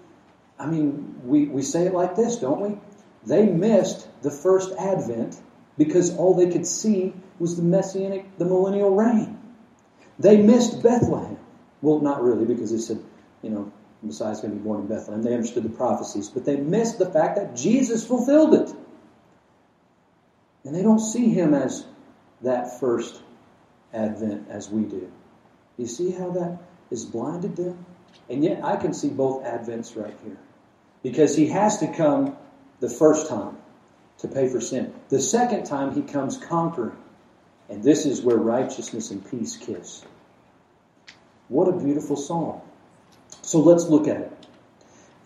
I 0.59 0.67
mean, 0.67 1.21
we, 1.25 1.47
we 1.47 1.63
say 1.63 1.87
it 1.87 1.95
like 1.95 2.17
this, 2.17 2.37
don't 2.37 2.61
we? 2.61 2.79
They 3.25 3.47
missed 3.47 4.09
the 4.23 4.31
first 4.31 4.73
advent 4.79 5.41
because 5.79 6.17
all 6.17 6.35
they 6.35 6.51
could 6.51 6.67
see 6.67 7.15
was 7.39 7.57
the 7.57 7.63
messianic, 7.63 8.39
the 8.39 8.45
millennial 8.45 8.95
reign. 8.95 9.39
They 10.23 10.37
missed 10.37 10.83
Bethlehem. 10.83 11.37
Well, 11.83 12.01
not 12.01 12.23
really, 12.23 12.45
because 12.45 12.71
they 12.71 12.79
said, 12.79 13.03
you 13.43 13.51
know, 13.51 13.73
Messiah's 14.03 14.41
going 14.41 14.53
to 14.53 14.57
be 14.57 14.63
born 14.63 14.81
in 14.81 14.87
Bethlehem. 14.87 15.23
They 15.23 15.35
understood 15.35 15.65
the 15.65 15.69
prophecies, 15.69 16.29
but 16.29 16.45
they 16.45 16.57
missed 16.57 16.99
the 17.01 17.11
fact 17.11 17.37
that 17.37 17.57
Jesus 17.57 18.07
fulfilled 18.07 18.55
it. 18.55 18.73
And 20.65 20.75
they 20.75 20.83
don't 20.83 21.01
see 21.01 21.31
him 21.31 21.55
as 21.55 21.85
that 22.43 22.79
first 22.79 23.21
advent 23.93 24.49
as 24.49 24.71
we 24.71 24.85
do. 24.85 25.11
You 25.77 25.89
see 25.89 26.13
how 26.13 26.31
that 26.31 26.59
is 26.93 27.05
blinded 27.05 27.57
them? 27.57 27.85
And 28.31 28.45
yet 28.45 28.65
I 28.65 28.77
can 28.77 28.95
see 28.95 29.09
both 29.09 29.43
advents 29.45 29.97
right 30.01 30.15
here. 30.25 30.39
Because 31.03 31.35
he 31.35 31.49
has 31.49 31.79
to 31.79 31.93
come 31.93 32.37
the 32.79 32.89
first 32.89 33.29
time 33.29 33.57
to 34.19 34.29
pay 34.29 34.49
for 34.49 34.61
sin. 34.61 34.95
The 35.09 35.21
second 35.21 35.65
time 35.65 35.95
he 35.95 36.03
comes 36.03 36.39
conquering. 36.39 36.97
And 37.69 37.83
this 37.83 38.07
is 38.07 38.23
where 38.23 38.37
righteousness 38.37 39.11
and 39.11 39.29
peace 39.29 39.57
kiss. 39.57 40.05
What 41.53 41.69
a 41.69 41.73
beautiful 41.73 42.17
psalm. 42.17 42.63
So 43.43 43.61
let's 43.61 43.85
look 43.85 44.09
at 44.09 44.17
it. 44.17 44.33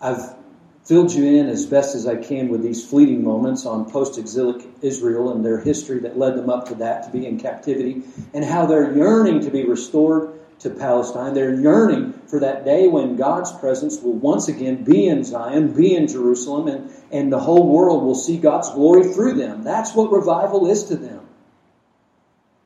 I've 0.01 0.35
filled 0.83 1.13
you 1.13 1.23
in 1.23 1.47
as 1.47 1.65
best 1.65 1.95
as 1.95 2.05
I 2.05 2.17
can 2.17 2.49
with 2.49 2.61
these 2.61 2.85
fleeting 2.85 3.23
moments 3.23 3.65
on 3.65 3.89
post 3.89 4.17
exilic 4.17 4.67
Israel 4.81 5.31
and 5.31 5.45
their 5.45 5.57
history 5.57 5.99
that 5.99 6.17
led 6.17 6.35
them 6.35 6.49
up 6.49 6.67
to 6.67 6.75
that, 6.75 7.03
to 7.03 7.11
be 7.11 7.25
in 7.25 7.39
captivity, 7.39 8.03
and 8.33 8.43
how 8.43 8.65
they're 8.65 8.93
yearning 8.93 9.39
to 9.45 9.49
be 9.49 9.63
restored 9.63 10.37
to 10.59 10.69
Palestine. 10.69 11.33
They're 11.33 11.55
yearning 11.55 12.11
for 12.27 12.41
that 12.41 12.65
day 12.65 12.89
when 12.89 13.15
God's 13.15 13.53
presence 13.53 14.01
will 14.01 14.11
once 14.11 14.49
again 14.49 14.83
be 14.83 15.07
in 15.07 15.23
Zion, 15.23 15.71
be 15.71 15.95
in 15.95 16.07
Jerusalem, 16.07 16.67
and, 16.67 16.91
and 17.09 17.31
the 17.31 17.39
whole 17.39 17.69
world 17.69 18.03
will 18.03 18.15
see 18.15 18.37
God's 18.37 18.69
glory 18.71 19.13
through 19.13 19.35
them. 19.35 19.63
That's 19.63 19.95
what 19.95 20.11
revival 20.11 20.69
is 20.69 20.83
to 20.85 20.97
them. 20.97 21.25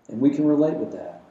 And 0.08 0.20
we 0.20 0.32
can 0.32 0.48
relate 0.48 0.78
with 0.78 0.94
that. 0.94 1.22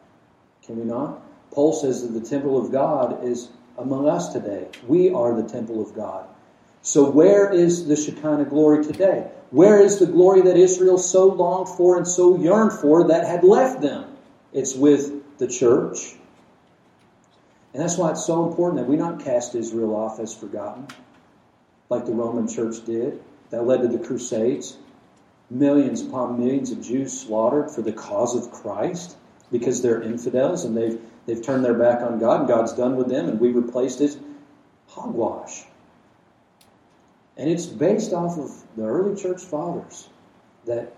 Can 0.63 0.79
we 0.79 0.85
not? 0.85 1.25
Paul 1.53 1.73
says 1.73 2.03
that 2.03 2.19
the 2.19 2.27
temple 2.27 2.59
of 2.59 2.71
God 2.71 3.25
is 3.25 3.49
among 3.79 4.09
us 4.09 4.33
today. 4.33 4.69
We 4.87 5.13
are 5.13 5.35
the 5.35 5.49
temple 5.49 5.83
of 5.83 5.95
God. 5.95 6.27
So, 6.83 7.11
where 7.11 7.53
is 7.53 7.87
the 7.87 7.97
Shekinah 7.97 8.47
glory 8.47 8.85
today? 8.85 9.31
Where 9.51 9.81
is 9.81 9.99
the 9.99 10.07
glory 10.07 10.43
that 10.43 10.57
Israel 10.57 10.97
so 10.97 11.27
longed 11.27 11.69
for 11.69 11.97
and 11.97 12.07
so 12.07 12.39
yearned 12.39 12.73
for 12.73 13.09
that 13.09 13.27
had 13.27 13.45
left 13.45 13.83
them? 13.83 14.17
It's 14.53 14.75
with 14.75 15.39
the 15.39 15.47
church. 15.47 16.15
And 17.73 17.83
that's 17.83 17.97
why 17.97 18.11
it's 18.11 18.25
so 18.25 18.49
important 18.49 18.81
that 18.81 18.89
we 18.89 18.97
not 18.97 19.21
cast 19.21 19.55
Israel 19.55 19.95
off 19.95 20.19
as 20.19 20.35
forgotten, 20.35 20.89
like 21.89 22.07
the 22.07 22.13
Roman 22.13 22.49
church 22.49 22.85
did. 22.85 23.23
That 23.51 23.67
led 23.67 23.83
to 23.83 23.89
the 23.89 23.99
Crusades. 23.99 24.77
Millions 25.51 26.03
upon 26.03 26.39
millions 26.39 26.71
of 26.71 26.81
Jews 26.81 27.21
slaughtered 27.21 27.71
for 27.71 27.83
the 27.83 27.93
cause 27.93 28.37
of 28.37 28.53
Christ 28.53 29.17
because 29.51 29.83
they're 29.83 30.01
infidels 30.01 30.65
and 30.65 30.77
they've, 30.77 31.01
they've 31.31 31.43
turned 31.43 31.65
their 31.65 31.75
back 31.75 32.03
on 32.03 32.19
God 32.19 32.41
and 32.41 32.49
God's 32.49 32.73
done 32.73 32.97
with 32.97 33.09
them 33.09 33.29
and 33.29 33.39
we 33.39 33.53
replaced 33.53 34.01
it. 34.01 34.19
Hogwash. 34.89 35.63
And 37.37 37.49
it's 37.49 37.67
based 37.67 38.13
off 38.13 38.37
of 38.37 38.51
the 38.77 38.85
early 38.85 39.21
church 39.21 39.41
fathers 39.41 40.09
that 40.67 40.93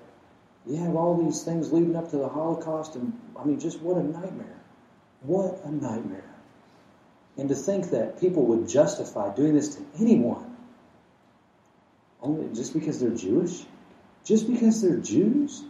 you 0.66 0.76
have 0.76 0.96
all 0.96 1.22
these 1.22 1.42
things 1.42 1.72
leading 1.72 1.96
up 1.96 2.10
to 2.10 2.16
the 2.16 2.28
Holocaust, 2.28 2.94
and 2.94 3.12
I 3.36 3.44
mean, 3.44 3.60
just 3.60 3.80
what 3.80 3.96
a 3.96 4.02
nightmare. 4.02 4.60
What 5.22 5.60
a 5.64 5.70
nightmare. 5.70 6.34
And 7.36 7.48
to 7.48 7.54
think 7.54 7.90
that 7.90 8.20
people 8.20 8.46
would 8.46 8.68
justify 8.68 9.34
doing 9.34 9.54
this 9.54 9.76
to 9.76 9.84
anyone 9.98 10.56
only 12.20 12.54
just 12.54 12.72
because 12.72 13.00
they're 13.00 13.10
Jewish, 13.10 13.64
just 14.24 14.50
because 14.50 14.80
they're 14.80 14.98
Jews, 14.98 15.62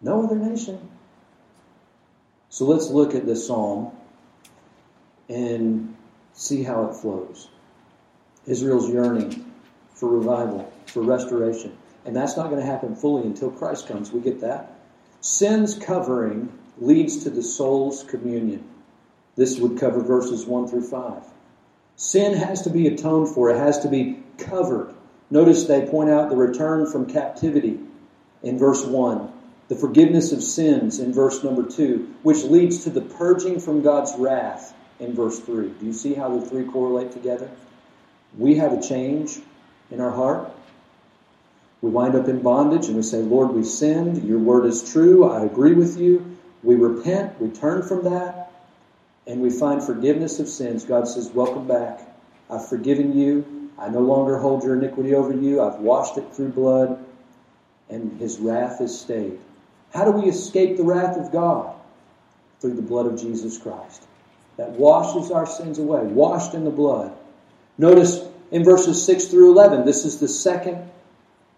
no 0.00 0.24
other 0.24 0.36
nation. 0.36 0.90
So 2.56 2.64
let's 2.64 2.88
look 2.88 3.14
at 3.14 3.26
this 3.26 3.46
psalm 3.46 3.92
and 5.28 5.94
see 6.32 6.62
how 6.62 6.86
it 6.86 6.94
flows. 6.94 7.50
Israel's 8.46 8.88
yearning 8.88 9.52
for 9.92 10.08
revival, 10.08 10.72
for 10.86 11.02
restoration. 11.02 11.76
And 12.06 12.16
that's 12.16 12.34
not 12.34 12.48
going 12.48 12.60
to 12.60 12.64
happen 12.64 12.96
fully 12.96 13.26
until 13.26 13.50
Christ 13.50 13.88
comes. 13.88 14.10
We 14.10 14.20
get 14.20 14.40
that. 14.40 14.72
Sin's 15.20 15.74
covering 15.74 16.50
leads 16.78 17.24
to 17.24 17.30
the 17.30 17.42
soul's 17.42 18.04
communion. 18.04 18.66
This 19.34 19.58
would 19.58 19.78
cover 19.78 20.00
verses 20.00 20.46
1 20.46 20.68
through 20.68 20.88
5. 20.88 21.24
Sin 21.96 22.38
has 22.38 22.62
to 22.62 22.70
be 22.70 22.86
atoned 22.86 23.34
for, 23.34 23.50
it 23.50 23.58
has 23.58 23.80
to 23.80 23.88
be 23.88 24.22
covered. 24.38 24.94
Notice 25.28 25.66
they 25.66 25.84
point 25.84 26.08
out 26.08 26.30
the 26.30 26.36
return 26.36 26.90
from 26.90 27.04
captivity 27.04 27.80
in 28.42 28.58
verse 28.58 28.82
1, 28.82 29.30
the 29.68 29.76
forgiveness 29.76 30.32
of 30.32 30.42
sins 30.42 31.00
in 31.00 31.12
verse 31.12 31.42
number 31.42 31.64
2, 31.64 32.14
which 32.22 32.44
leads 32.44 32.84
to 32.84 32.90
the 32.90 33.00
purging 33.00 33.60
from 33.60 33.82
God's 33.82 34.14
wrath 34.16 34.74
in 35.00 35.14
verse 35.14 35.40
3. 35.40 35.68
Do 35.70 35.86
you 35.86 35.92
see 35.92 36.14
how 36.14 36.38
the 36.38 36.46
three 36.46 36.64
correlate 36.64 37.12
together? 37.12 37.50
We 38.38 38.56
have 38.56 38.72
a 38.72 38.82
change 38.82 39.38
in 39.90 40.00
our 40.00 40.10
heart. 40.10 40.50
We 41.82 41.90
wind 41.90 42.14
up 42.14 42.28
in 42.28 42.42
bondage 42.42 42.86
and 42.86 42.96
we 42.96 43.02
say, 43.02 43.18
Lord, 43.18 43.50
we 43.50 43.64
sinned. 43.64 44.24
Your 44.24 44.38
word 44.38 44.66
is 44.66 44.92
true. 44.92 45.28
I 45.28 45.44
agree 45.44 45.74
with 45.74 45.98
you. 45.98 46.36
We 46.62 46.74
repent. 46.74 47.40
We 47.40 47.50
turn 47.50 47.82
from 47.82 48.04
that. 48.04 48.50
And 49.26 49.40
we 49.40 49.50
find 49.50 49.82
forgiveness 49.82 50.38
of 50.38 50.48
sins. 50.48 50.84
God 50.84 51.08
says, 51.08 51.30
Welcome 51.30 51.66
back. 51.66 52.00
I've 52.48 52.68
forgiven 52.68 53.18
you. 53.18 53.70
I 53.78 53.88
no 53.88 54.00
longer 54.00 54.38
hold 54.38 54.62
your 54.62 54.76
iniquity 54.76 55.14
over 55.14 55.34
you. 55.34 55.60
I've 55.60 55.80
washed 55.80 56.16
it 56.16 56.32
through 56.32 56.50
blood, 56.50 57.04
and 57.90 58.18
his 58.18 58.38
wrath 58.38 58.80
is 58.80 58.98
stayed. 58.98 59.38
How 59.96 60.04
do 60.04 60.10
we 60.10 60.28
escape 60.28 60.76
the 60.76 60.84
wrath 60.84 61.16
of 61.16 61.32
God? 61.32 61.74
Through 62.60 62.74
the 62.74 62.82
blood 62.82 63.06
of 63.06 63.18
Jesus 63.18 63.56
Christ. 63.56 64.06
That 64.58 64.72
washes 64.72 65.30
our 65.30 65.46
sins 65.46 65.78
away, 65.78 66.02
washed 66.02 66.52
in 66.52 66.64
the 66.64 66.70
blood. 66.70 67.12
Notice 67.78 68.20
in 68.50 68.62
verses 68.62 69.04
6 69.06 69.28
through 69.28 69.52
11, 69.52 69.86
this 69.86 70.04
is 70.04 70.20
the 70.20 70.28
second 70.28 70.90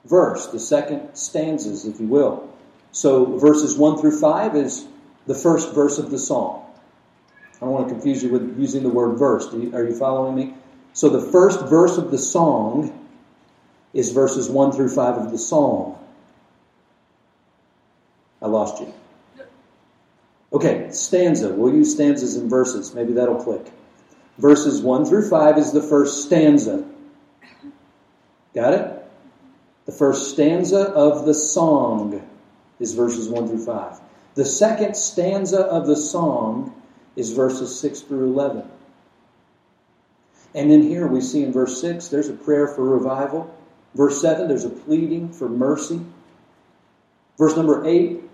verse, 0.05 0.47
the 0.47 0.61
second 0.61 1.17
stanzas, 1.17 1.85
if 1.85 2.01
you 2.01 2.07
will. 2.07 2.49
So 2.93 3.39
verses 3.39 3.77
1 3.77 3.99
through 3.99 4.19
5 4.21 4.55
is 4.55 4.87
the 5.27 5.35
first 5.35 5.75
verse 5.75 5.99
of 5.99 6.13
the 6.13 6.19
psalm. 6.19 6.63
I 7.57 7.61
don't 7.61 7.71
want 7.71 7.89
to 7.89 7.95
confuse 7.95 8.23
you 8.23 8.31
with 8.31 8.57
using 8.57 8.85
the 8.85 8.89
word 8.89 9.19
verse. 9.19 9.53
Are 9.53 9.85
you 9.85 9.97
following 9.97 10.37
me? 10.37 10.55
So 10.93 11.09
the 11.09 11.33
first 11.33 11.67
verse 11.67 11.99
of 11.99 12.13
the 12.13 12.19
song 12.19 13.05
is 13.93 14.13
verses 14.13 14.49
1 14.49 14.73
through 14.73 14.95
5 14.95 15.15
of 15.17 15.33
the 15.33 15.39
psalm. 15.39 15.97
I 18.41 18.47
lost 18.47 18.81
you. 18.81 18.93
Okay, 20.53 20.89
stanza. 20.93 21.53
We'll 21.53 21.75
use 21.75 21.95
stanzas 21.95 22.37
and 22.37 22.49
verses. 22.49 22.95
Maybe 22.95 23.13
that'll 23.15 23.43
click. 23.43 23.71
Verses 24.39 24.81
1 24.81 25.05
through 25.05 25.29
5 25.29 25.59
is 25.59 25.73
the 25.73 25.83
first 25.83 26.25
stanza. 26.25 26.85
Got 28.55 28.73
it? 28.73 28.95
The 29.87 29.93
first 29.93 30.31
stanza 30.31 30.81
of 30.81 31.27
the 31.27 31.35
song 31.35 32.27
is 32.79 32.95
verses 32.95 33.29
1 33.29 33.49
through 33.49 33.65
5. 33.65 34.01
The 34.35 34.45
second 34.45 34.97
stanza 34.97 35.61
of 35.61 35.87
the 35.87 35.97
song 35.97 36.75
is 37.17 37.33
verses 37.33 37.79
6 37.81 38.03
through 38.03 38.33
11. 38.33 38.65
And 40.55 40.71
then 40.71 40.83
here 40.83 41.07
we 41.07 41.21
see 41.21 41.43
in 41.43 41.53
verse 41.53 41.81
6 41.81 42.09
there's 42.09 42.29
a 42.29 42.35
prayer 42.35 42.69
for 42.69 42.85
revival. 42.85 43.55
Verse 43.95 44.21
7 44.21 44.49
there's 44.49 44.65
a 44.65 44.71
pleading 44.71 45.33
for 45.33 45.49
mercy. 45.49 46.01
Verse 47.37 47.57
number 47.57 47.87
8 47.87 48.28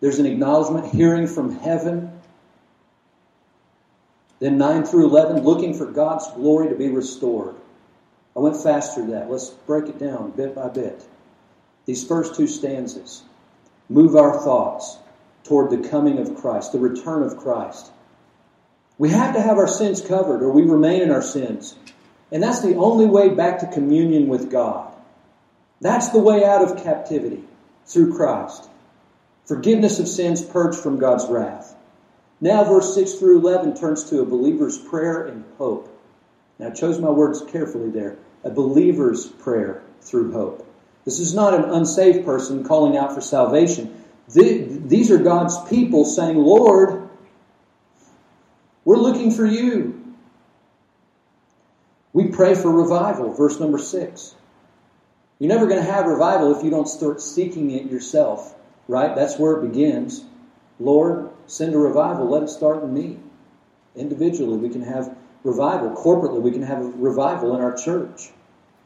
there's 0.00 0.18
an 0.18 0.26
acknowledgement 0.26 0.92
hearing 0.92 1.26
from 1.26 1.58
heaven. 1.60 2.10
Then 4.38 4.56
9 4.56 4.84
through 4.84 5.06
11 5.06 5.42
looking 5.42 5.74
for 5.74 5.86
God's 5.86 6.26
glory 6.32 6.70
to 6.70 6.74
be 6.74 6.88
restored. 6.88 7.56
I 8.34 8.40
went 8.40 8.56
fast 8.56 8.94
through 8.94 9.08
that. 9.08 9.30
Let's 9.30 9.50
break 9.50 9.88
it 9.88 9.98
down 9.98 10.30
bit 10.30 10.54
by 10.54 10.68
bit. 10.68 11.06
These 11.84 12.06
first 12.06 12.34
two 12.34 12.46
stanzas 12.46 13.22
move 13.88 14.16
our 14.16 14.40
thoughts 14.40 14.96
toward 15.44 15.70
the 15.70 15.88
coming 15.88 16.18
of 16.18 16.36
Christ, 16.36 16.72
the 16.72 16.78
return 16.78 17.22
of 17.22 17.36
Christ. 17.36 17.90
We 18.96 19.10
have 19.10 19.34
to 19.34 19.42
have 19.42 19.58
our 19.58 19.68
sins 19.68 20.00
covered 20.00 20.42
or 20.42 20.50
we 20.50 20.62
remain 20.62 21.02
in 21.02 21.10
our 21.10 21.22
sins. 21.22 21.76
And 22.32 22.42
that's 22.42 22.62
the 22.62 22.76
only 22.76 23.06
way 23.06 23.30
back 23.30 23.58
to 23.58 23.66
communion 23.66 24.28
with 24.28 24.50
God. 24.50 24.94
That's 25.80 26.10
the 26.10 26.20
way 26.20 26.44
out 26.44 26.62
of 26.62 26.82
captivity 26.82 27.42
through 27.86 28.16
Christ. 28.16 28.69
Forgiveness 29.50 29.98
of 29.98 30.06
sins 30.06 30.40
purged 30.42 30.78
from 30.78 31.00
God's 31.00 31.26
wrath. 31.26 31.74
Now, 32.40 32.62
verse 32.62 32.94
6 32.94 33.14
through 33.14 33.40
11 33.40 33.74
turns 33.74 34.08
to 34.08 34.20
a 34.20 34.24
believer's 34.24 34.78
prayer 34.78 35.26
and 35.26 35.44
hope. 35.58 35.92
Now, 36.60 36.68
I 36.68 36.70
chose 36.70 37.00
my 37.00 37.10
words 37.10 37.42
carefully 37.50 37.90
there. 37.90 38.16
A 38.44 38.50
believer's 38.50 39.26
prayer 39.26 39.82
through 40.02 40.30
hope. 40.30 40.64
This 41.04 41.18
is 41.18 41.34
not 41.34 41.52
an 41.54 41.64
unsaved 41.64 42.24
person 42.24 42.62
calling 42.62 42.96
out 42.96 43.12
for 43.12 43.20
salvation. 43.20 44.04
These 44.28 45.10
are 45.10 45.18
God's 45.18 45.60
people 45.68 46.04
saying, 46.04 46.36
Lord, 46.36 47.08
we're 48.84 48.98
looking 48.98 49.32
for 49.32 49.46
you. 49.46 50.14
We 52.12 52.28
pray 52.28 52.54
for 52.54 52.70
revival, 52.70 53.34
verse 53.34 53.58
number 53.58 53.78
six. 53.78 54.32
You're 55.40 55.52
never 55.52 55.66
going 55.66 55.84
to 55.84 55.92
have 55.92 56.06
revival 56.06 56.56
if 56.56 56.62
you 56.62 56.70
don't 56.70 56.86
start 56.86 57.20
seeking 57.20 57.72
it 57.72 57.90
yourself, 57.90 58.54
right? 58.90 59.14
That's 59.14 59.38
where 59.38 59.52
it 59.54 59.68
begins. 59.68 60.24
Lord, 60.80 61.30
send 61.46 61.74
a 61.74 61.78
revival. 61.78 62.28
Let 62.28 62.42
it 62.42 62.48
start 62.48 62.82
in 62.82 62.92
me. 62.92 63.18
Individually, 63.94 64.56
we 64.56 64.68
can 64.68 64.82
have 64.82 65.16
revival. 65.44 65.90
Corporately, 65.90 66.42
we 66.42 66.50
can 66.50 66.62
have 66.62 66.80
a 66.80 66.88
revival 66.88 67.54
in 67.54 67.62
our 67.62 67.74
church 67.74 68.30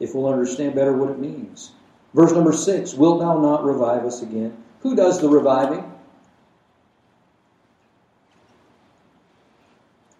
if 0.00 0.14
we'll 0.14 0.32
understand 0.32 0.74
better 0.74 0.92
what 0.92 1.10
it 1.10 1.18
means. 1.18 1.72
Verse 2.12 2.32
number 2.32 2.52
six 2.52 2.94
Wilt 2.94 3.20
thou 3.20 3.40
not 3.40 3.64
revive 3.64 4.04
us 4.04 4.22
again? 4.22 4.56
Who 4.80 4.94
does 4.94 5.20
the 5.20 5.28
reviving? 5.28 5.90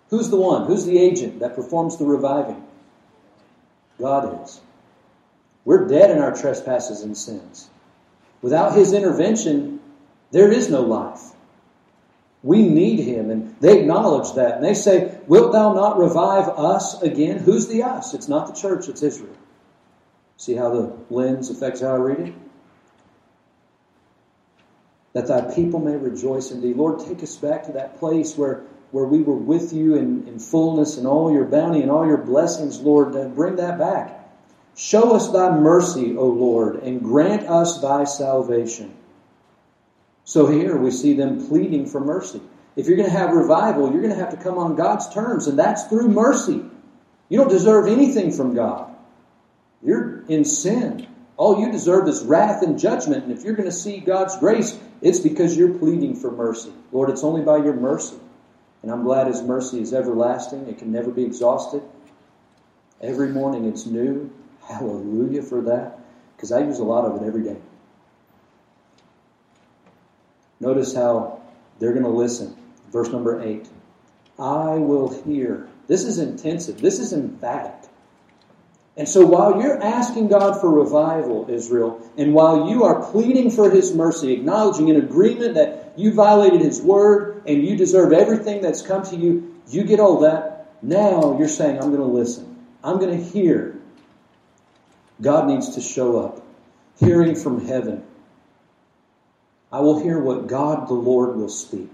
Who's 0.09 0.31
the 0.31 0.37
one? 0.37 0.67
Who's 0.67 0.85
the 0.85 0.99
agent 0.99 1.41
that 1.41 1.57
performs 1.57 1.97
the 1.99 2.05
reviving? 2.05 2.65
God 3.99 4.43
is. 4.43 4.61
We're 5.65 5.89
dead 5.89 6.11
in 6.11 6.19
our 6.19 6.35
trespasses 6.35 7.03
and 7.03 7.17
sins. 7.17 7.69
Without 8.43 8.77
His 8.77 8.93
intervention, 8.93 9.74
there 10.35 10.51
is 10.51 10.69
no 10.69 10.83
life. 10.83 11.23
We 12.43 12.69
need 12.69 12.99
Him, 12.99 13.31
and 13.31 13.55
they 13.61 13.81
acknowledge 13.81 14.35
that. 14.35 14.57
And 14.57 14.65
they 14.65 14.75
say, 14.75 15.17
Wilt 15.29 15.53
thou 15.53 15.73
not 15.73 15.97
revive 15.97 16.49
us 16.49 17.01
again? 17.03 17.39
Who's 17.39 17.69
the 17.69 17.85
us? 17.85 18.15
It's 18.15 18.29
not 18.29 18.49
the 18.49 18.61
church, 18.61 18.89
it's 18.89 19.03
Israel. 19.03 19.37
See 20.37 20.55
how 20.55 20.71
the 20.71 20.97
lens 21.09 21.51
affects 21.51 21.83
how 21.83 21.95
I 21.95 21.99
read 21.99 22.21
it? 22.29 22.35
That 25.13 25.29
thy 25.29 25.55
people 25.55 25.79
may 25.79 25.97
rejoice 25.97 26.51
in 26.51 26.61
thee. 26.61 26.75
Lord, 26.75 26.99
take 27.07 27.23
us 27.23 27.37
back 27.37 27.67
to 27.67 27.73
that 27.73 28.01
place 28.01 28.37
where 28.37 28.65
where 28.91 29.05
we 29.05 29.23
were 29.23 29.37
with 29.37 29.73
you 29.73 29.97
in, 29.97 30.27
in 30.29 30.39
fullness 30.39 30.99
and 30.99 31.07
all 31.07 31.33
your 31.33 31.45
bounty 31.45 31.83
and 31.83 31.91
all 31.91 32.07
your 32.07 32.17
blessings, 32.17 32.81
Lord, 32.81 33.13
bring 33.35 33.57
that 33.57 33.77
back. 33.77 34.31
Show 34.77 35.17
us 35.17 35.33
thy 35.33 35.51
mercy, 35.51 36.17
O 36.17 36.27
Lord, 36.27 36.77
and 36.77 37.03
grant 37.03 37.49
us 37.49 37.81
thy 37.81 38.05
salvation. 38.05 38.95
So 40.25 40.47
here 40.47 40.77
we 40.77 40.91
see 40.91 41.15
them 41.15 41.47
pleading 41.49 41.87
for 41.87 42.01
mercy. 42.01 42.41
If 42.77 42.87
you're 42.87 42.97
going 42.97 43.09
to 43.09 43.17
have 43.17 43.31
revival, 43.31 43.93
you're 43.93 44.03
going 44.03 44.15
to 44.15 44.19
have 44.19 44.31
to 44.31 44.43
come 44.43 44.59
on 44.59 44.75
God's 44.75 45.13
terms, 45.13 45.47
and 45.47 45.59
that's 45.59 45.85
through 45.85 46.09
mercy. 46.09 46.65
You 47.29 47.39
don't 47.39 47.49
deserve 47.49 47.87
anything 47.87 48.33
from 48.33 48.55
God. 48.55 48.95
You're 49.83 50.25
in 50.27 50.45
sin. 50.45 51.07
All 51.37 51.61
you 51.61 51.71
deserve 51.71 52.09
is 52.09 52.23
wrath 52.23 52.63
and 52.63 52.79
judgment. 52.79 53.25
And 53.25 53.33
if 53.33 53.45
you're 53.45 53.55
going 53.55 53.69
to 53.69 53.73
see 53.73 53.99
God's 53.99 54.37
grace, 54.39 54.79
it's 55.03 55.21
because 55.21 55.57
you're 55.57 55.79
pleading 55.79 56.17
for 56.17 56.31
mercy. 56.31 56.73
Lord, 56.93 57.11
it's 57.11 57.25
only 57.25 57.43
by 57.43 57.59
your 57.59 57.75
mercy. 57.75 58.17
And 58.83 58.91
I'm 58.91 59.03
glad 59.03 59.27
His 59.27 59.43
mercy 59.43 59.81
is 59.81 59.93
everlasting. 59.93 60.69
It 60.69 60.79
can 60.79 60.93
never 60.93 61.11
be 61.11 61.25
exhausted. 61.25 61.83
Every 63.01 63.29
morning 63.29 63.67
it's 63.67 63.87
new. 63.87 64.33
Hallelujah 64.63 65.43
for 65.43 65.63
that. 65.63 65.99
Because 66.37 66.53
I 66.53 66.61
use 66.61 66.79
a 66.79 66.85
lot 66.85 67.05
of 67.05 67.21
it 67.21 67.27
every 67.27 67.43
day. 67.43 67.57
Notice 70.61 70.95
how 70.95 71.41
they're 71.79 71.93
going 71.93 72.05
to 72.05 72.11
listen. 72.11 72.57
Verse 72.91 73.11
number 73.11 73.43
8. 73.43 73.69
I 74.39 74.75
will 74.77 75.23
hear. 75.25 75.69
This 75.87 76.05
is 76.05 76.19
intensive. 76.19 76.81
This 76.81 76.99
is 76.99 77.13
emphatic. 77.13 77.91
And 78.97 79.09
so 79.09 79.27
while 79.27 79.61
you're 79.61 79.83
asking 79.83 80.29
God 80.29 80.61
for 80.61 80.71
revival, 80.71 81.47
Israel, 81.49 82.01
and 82.17 82.33
while 82.33 82.69
you 82.71 82.85
are 82.85 83.11
pleading 83.11 83.51
for 83.51 83.71
His 83.71 83.95
mercy, 83.95 84.33
acknowledging 84.33 84.89
in 84.89 84.97
agreement 84.97 85.55
that 85.55 85.95
you 85.97 86.13
violated 86.13 86.61
His 86.61 86.81
word 86.81 87.43
and 87.47 87.67
you 87.67 87.77
deserve 87.77 88.13
everything 88.13 88.63
that's 88.63 88.83
come 88.83 89.03
to 89.05 89.17
you, 89.17 89.61
you 89.69 89.83
get 89.83 89.99
all 89.99 90.21
that. 90.21 90.69
Now 90.81 91.37
you're 91.39 91.49
saying, 91.49 91.81
I'm 91.81 91.91
going 91.91 92.01
to 92.01 92.05
listen. 92.05 92.67
I'm 92.85 92.99
going 92.99 93.19
to 93.19 93.25
hear. 93.25 93.81
God 95.21 95.49
needs 95.49 95.75
to 95.75 95.81
show 95.81 96.21
up. 96.21 96.43
Hearing 97.01 97.35
from 97.35 97.67
heaven. 97.67 98.05
I 99.75 99.81
will 99.81 100.01
hear 100.01 100.21
what 100.21 100.47
God 100.47 100.87
the 100.87 100.95
Lord 100.95 101.35
will 101.35 101.49
speak. 101.49 101.91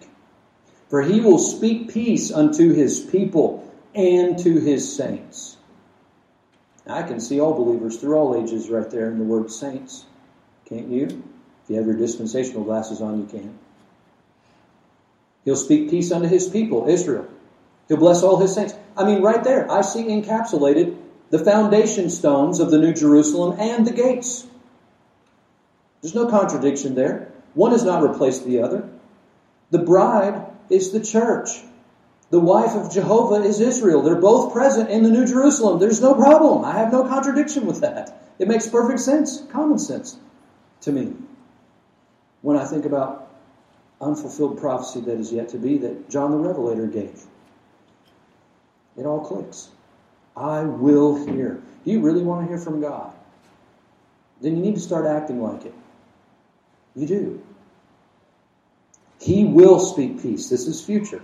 For 0.91 1.01
he 1.01 1.23
will 1.23 1.39
speak 1.39 1.91
peace 1.91 2.31
unto 2.31 2.75
his 2.75 3.01
people 3.01 3.73
and 3.95 4.39
to 4.41 4.61
his 4.61 4.95
saints. 4.95 5.57
I 6.87 7.05
can 7.05 7.21
see 7.21 7.41
all 7.41 7.55
believers 7.55 7.97
through 7.97 8.19
all 8.19 8.37
ages 8.37 8.69
right 8.69 8.91
there 8.91 9.11
in 9.11 9.17
the 9.17 9.25
word 9.25 9.51
saints. 9.51 10.05
Can't 10.67 10.89
you? 10.89 11.07
If 11.07 11.71
you 11.71 11.77
have 11.77 11.87
your 11.87 11.97
dispensational 11.97 12.65
glasses 12.65 13.01
on, 13.01 13.19
you 13.19 13.25
can. 13.25 13.59
He'll 15.47 15.57
speak 15.57 15.89
peace 15.89 16.13
unto 16.13 16.29
his 16.29 16.51
people, 16.51 16.87
Israel. 16.87 17.29
He'll 17.89 17.97
bless 17.97 18.23
all 18.23 18.37
his 18.37 18.55
saints. 18.55 18.75
I 18.95 19.05
mean, 19.05 19.23
right 19.23 19.43
there, 19.43 19.73
I 19.73 19.81
see 19.81 20.05
encapsulated 20.05 20.99
the 21.31 21.39
foundation 21.39 22.11
stones 22.11 22.61
of 22.61 22.71
the 22.71 22.79
New 22.79 22.93
Jerusalem 22.93 23.59
and 23.59 23.87
the 23.87 23.93
gates. 23.93 24.47
There's 26.03 26.15
no 26.15 26.29
contradiction 26.29 26.95
there. 26.95 27.30
One 27.55 27.73
has 27.73 27.85
not 27.85 28.03
replaced 28.03 28.45
the 28.45 28.63
other. 28.63 28.89
The 29.71 29.81
bride 29.81 30.47
is 30.69 30.93
the 30.93 31.01
church. 31.01 31.51
The 32.31 32.41
wife 32.41 32.77
of 32.77 32.93
Jehovah 32.93 33.43
is 33.43 33.61
Israel. 33.61 34.03
They're 34.03 34.15
both 34.15 34.53
present 34.53 34.89
in 34.89 35.03
the 35.03 35.11
New 35.11 35.27
Jerusalem. 35.27 35.81
There's 35.81 36.01
no 36.01 36.15
problem. 36.15 36.65
I 36.65 36.79
have 36.79 36.93
no 36.93 37.05
contradiction 37.05 37.67
with 37.67 37.81
that. 37.81 38.33
It 38.39 38.47
makes 38.47 38.69
perfect 38.69 39.01
sense, 39.01 39.43
common 39.51 39.79
sense 39.79 40.17
to 40.83 40.93
me. 40.93 41.15
When 42.43 42.57
I 42.57 42.65
think 42.65 42.85
about 42.85 43.29
unfulfilled 44.01 44.59
prophecy 44.59 45.01
that 45.01 45.19
is 45.19 45.33
yet 45.33 45.49
to 45.51 45.59
be 45.59 45.77
that 45.79 46.09
John 46.09 46.31
the 46.31 46.39
Revelator 46.39 46.87
gave, 46.87 47.21
it 48.97 49.05
all 49.05 49.21
clicks. 49.21 49.69
I 50.37 50.63
will 50.63 51.27
hear. 51.27 51.61
Do 51.85 51.91
you 51.91 52.01
really 52.01 52.23
want 52.23 52.43
to 52.43 52.49
hear 52.49 52.59
from 52.59 52.81
God? 52.81 53.13
Then 54.41 54.57
you 54.57 54.63
need 54.63 54.77
to 54.77 54.81
start 54.81 55.05
acting 55.05 55.43
like 55.43 55.65
it. 55.65 55.75
You 56.95 57.07
do. 57.07 57.43
He 59.21 59.45
will 59.45 59.79
speak 59.79 60.23
peace. 60.23 60.49
This 60.49 60.67
is 60.67 60.83
future. 60.83 61.23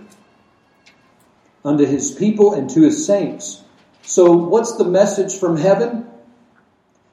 Unto 1.65 1.85
his 1.85 2.11
people 2.11 2.53
and 2.53 2.69
to 2.69 2.81
his 2.81 3.05
saints. 3.05 3.63
So, 4.03 4.31
what's 4.31 4.77
the 4.77 4.85
message 4.85 5.35
from 5.35 5.57
heaven? 5.57 6.09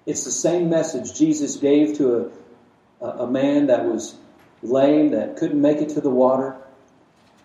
It's 0.07 0.25
the 0.25 0.31
same 0.31 0.69
message 0.69 1.19
Jesus 1.19 1.57
gave 1.57 1.97
to 1.97 2.31
a, 3.01 3.07
a 3.07 3.31
man 3.31 3.67
that 3.69 3.87
was 3.87 4.17
lame, 4.63 5.11
that 5.11 5.37
couldn't 5.37 5.61
make 5.61 5.79
it 5.79 5.91
to 5.91 6.01
the 6.01 6.11
water. 6.11 6.57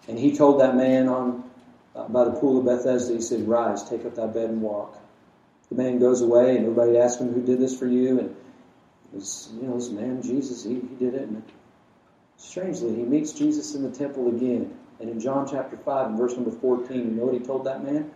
And 0.07 0.20
he 0.20 0.36
told 0.36 0.60
that 0.60 0.76
man 0.76 1.07
on 1.07 1.49
uh, 1.95 2.07
by 2.07 2.26
the 2.26 2.32
pool 2.32 2.60
of 2.60 2.66
Bethesda, 2.66 3.14
he 3.14 3.22
said, 3.22 3.47
Rise, 3.47 3.88
take 3.89 4.05
up 4.05 4.16
thy 4.16 4.28
bed 4.28 4.49
and 4.49 4.62
walk. 4.62 4.97
The 5.70 5.76
man 5.76 5.99
goes 5.99 6.22
away, 6.22 6.55
and 6.55 6.66
everybody 6.66 6.97
asks 6.97 7.22
him, 7.22 7.34
Who 7.34 7.41
did 7.41 7.60
this 7.60 7.78
for 7.78 7.88
you? 7.88 8.20
And 8.20 8.36
was, 9.14 9.49
you 9.55 9.68
know, 9.68 9.76
this 9.76 9.89
man, 9.89 10.22
Jesus, 10.22 10.64
he, 10.64 10.76
he 10.76 10.95
did 10.99 11.16
it. 11.16 11.22
And 11.22 11.43
strangely, 12.38 12.95
he 12.95 13.03
meets 13.03 13.34
Jesus 13.34 13.76
in 13.76 13.84
the 13.84 13.91
temple 13.91 14.28
again. 14.28 14.78
And 14.99 15.10
in 15.10 15.20
John 15.20 15.47
chapter 15.49 15.78
5 15.78 16.07
and 16.07 16.18
verse 16.18 16.36
number 16.36 16.51
14, 16.51 16.97
you 16.97 17.03
know 17.05 17.26
what 17.26 17.34
he 17.34 17.39
told 17.39 17.66
that 17.66 17.84
man? 17.84 18.12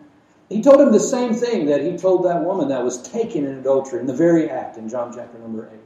He 0.50 0.62
told 0.62 0.82
him 0.82 0.92
the 0.92 1.00
same 1.00 1.34
thing 1.34 1.68
that 1.68 1.82
he 1.82 1.98
told 1.98 2.26
that 2.26 2.44
woman 2.44 2.68
that 2.68 2.84
was 2.84 3.02
taken 3.02 3.46
in 3.46 3.58
adultery 3.60 4.00
in 4.00 4.06
the 4.06 4.14
very 4.14 4.50
act 4.50 4.78
in 4.78 4.90
John 4.90 5.14
chapter 5.14 5.40
number 5.40 5.70
8. 5.72 5.80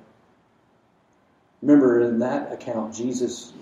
Remember, 1.61 2.01
in 2.01 2.19
that 2.19 2.51
account, 2.51 2.93
Jesus, 2.93 3.53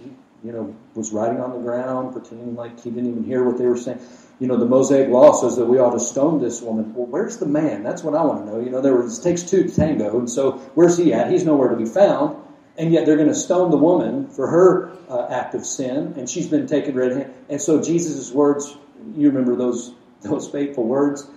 you 0.43 0.51
know, 0.51 0.75
was 0.93 1.11
writing 1.11 1.39
on 1.39 1.51
the 1.51 1.59
ground, 1.59 2.13
pretending 2.13 2.55
like 2.55 2.81
he 2.83 2.89
didn't 2.89 3.09
even 3.09 3.23
hear 3.23 3.43
what 3.43 3.57
they 3.57 3.65
were 3.65 3.77
saying. 3.77 3.99
You 4.39 4.47
know, 4.47 4.57
the 4.57 4.65
Mosaic 4.65 5.09
law 5.09 5.33
says 5.33 5.55
that 5.55 5.65
we 5.65 5.79
ought 5.79 5.91
to 5.91 5.99
stone 5.99 6.41
this 6.41 6.61
woman. 6.61 6.93
Well, 6.93 7.07
where's 7.07 7.37
the 7.37 7.45
man? 7.45 7.83
That's 7.83 8.03
what 8.03 8.15
I 8.15 8.23
want 8.23 8.45
to 8.45 8.51
know. 8.51 8.59
You 8.59 8.69
know, 8.69 8.81
there 8.81 8.95
was, 8.95 9.19
it 9.19 9.23
takes 9.23 9.43
two 9.43 9.63
to 9.63 9.75
tango, 9.75 10.19
and 10.19 10.29
so 10.29 10.53
where's 10.75 10.97
he 10.97 11.13
at? 11.13 11.31
He's 11.31 11.45
nowhere 11.45 11.69
to 11.69 11.75
be 11.75 11.85
found. 11.85 12.41
And 12.77 12.91
yet 12.91 13.05
they're 13.05 13.15
going 13.15 13.29
to 13.29 13.35
stone 13.35 13.71
the 13.71 13.77
woman 13.77 14.27
for 14.27 14.47
her 14.47 14.91
uh, 15.07 15.27
act 15.29 15.55
of 15.55 15.65
sin, 15.65 16.13
and 16.17 16.29
she's 16.29 16.49
been 16.49 16.67
taken 16.67 16.93
red 16.93 17.11
handed. 17.11 17.33
And 17.49 17.61
so 17.61 17.81
Jesus' 17.81 18.31
words, 18.33 18.75
you 19.15 19.29
remember 19.29 19.55
those 19.55 19.93
those 20.21 20.49
fateful 20.49 20.83
words? 20.83 21.27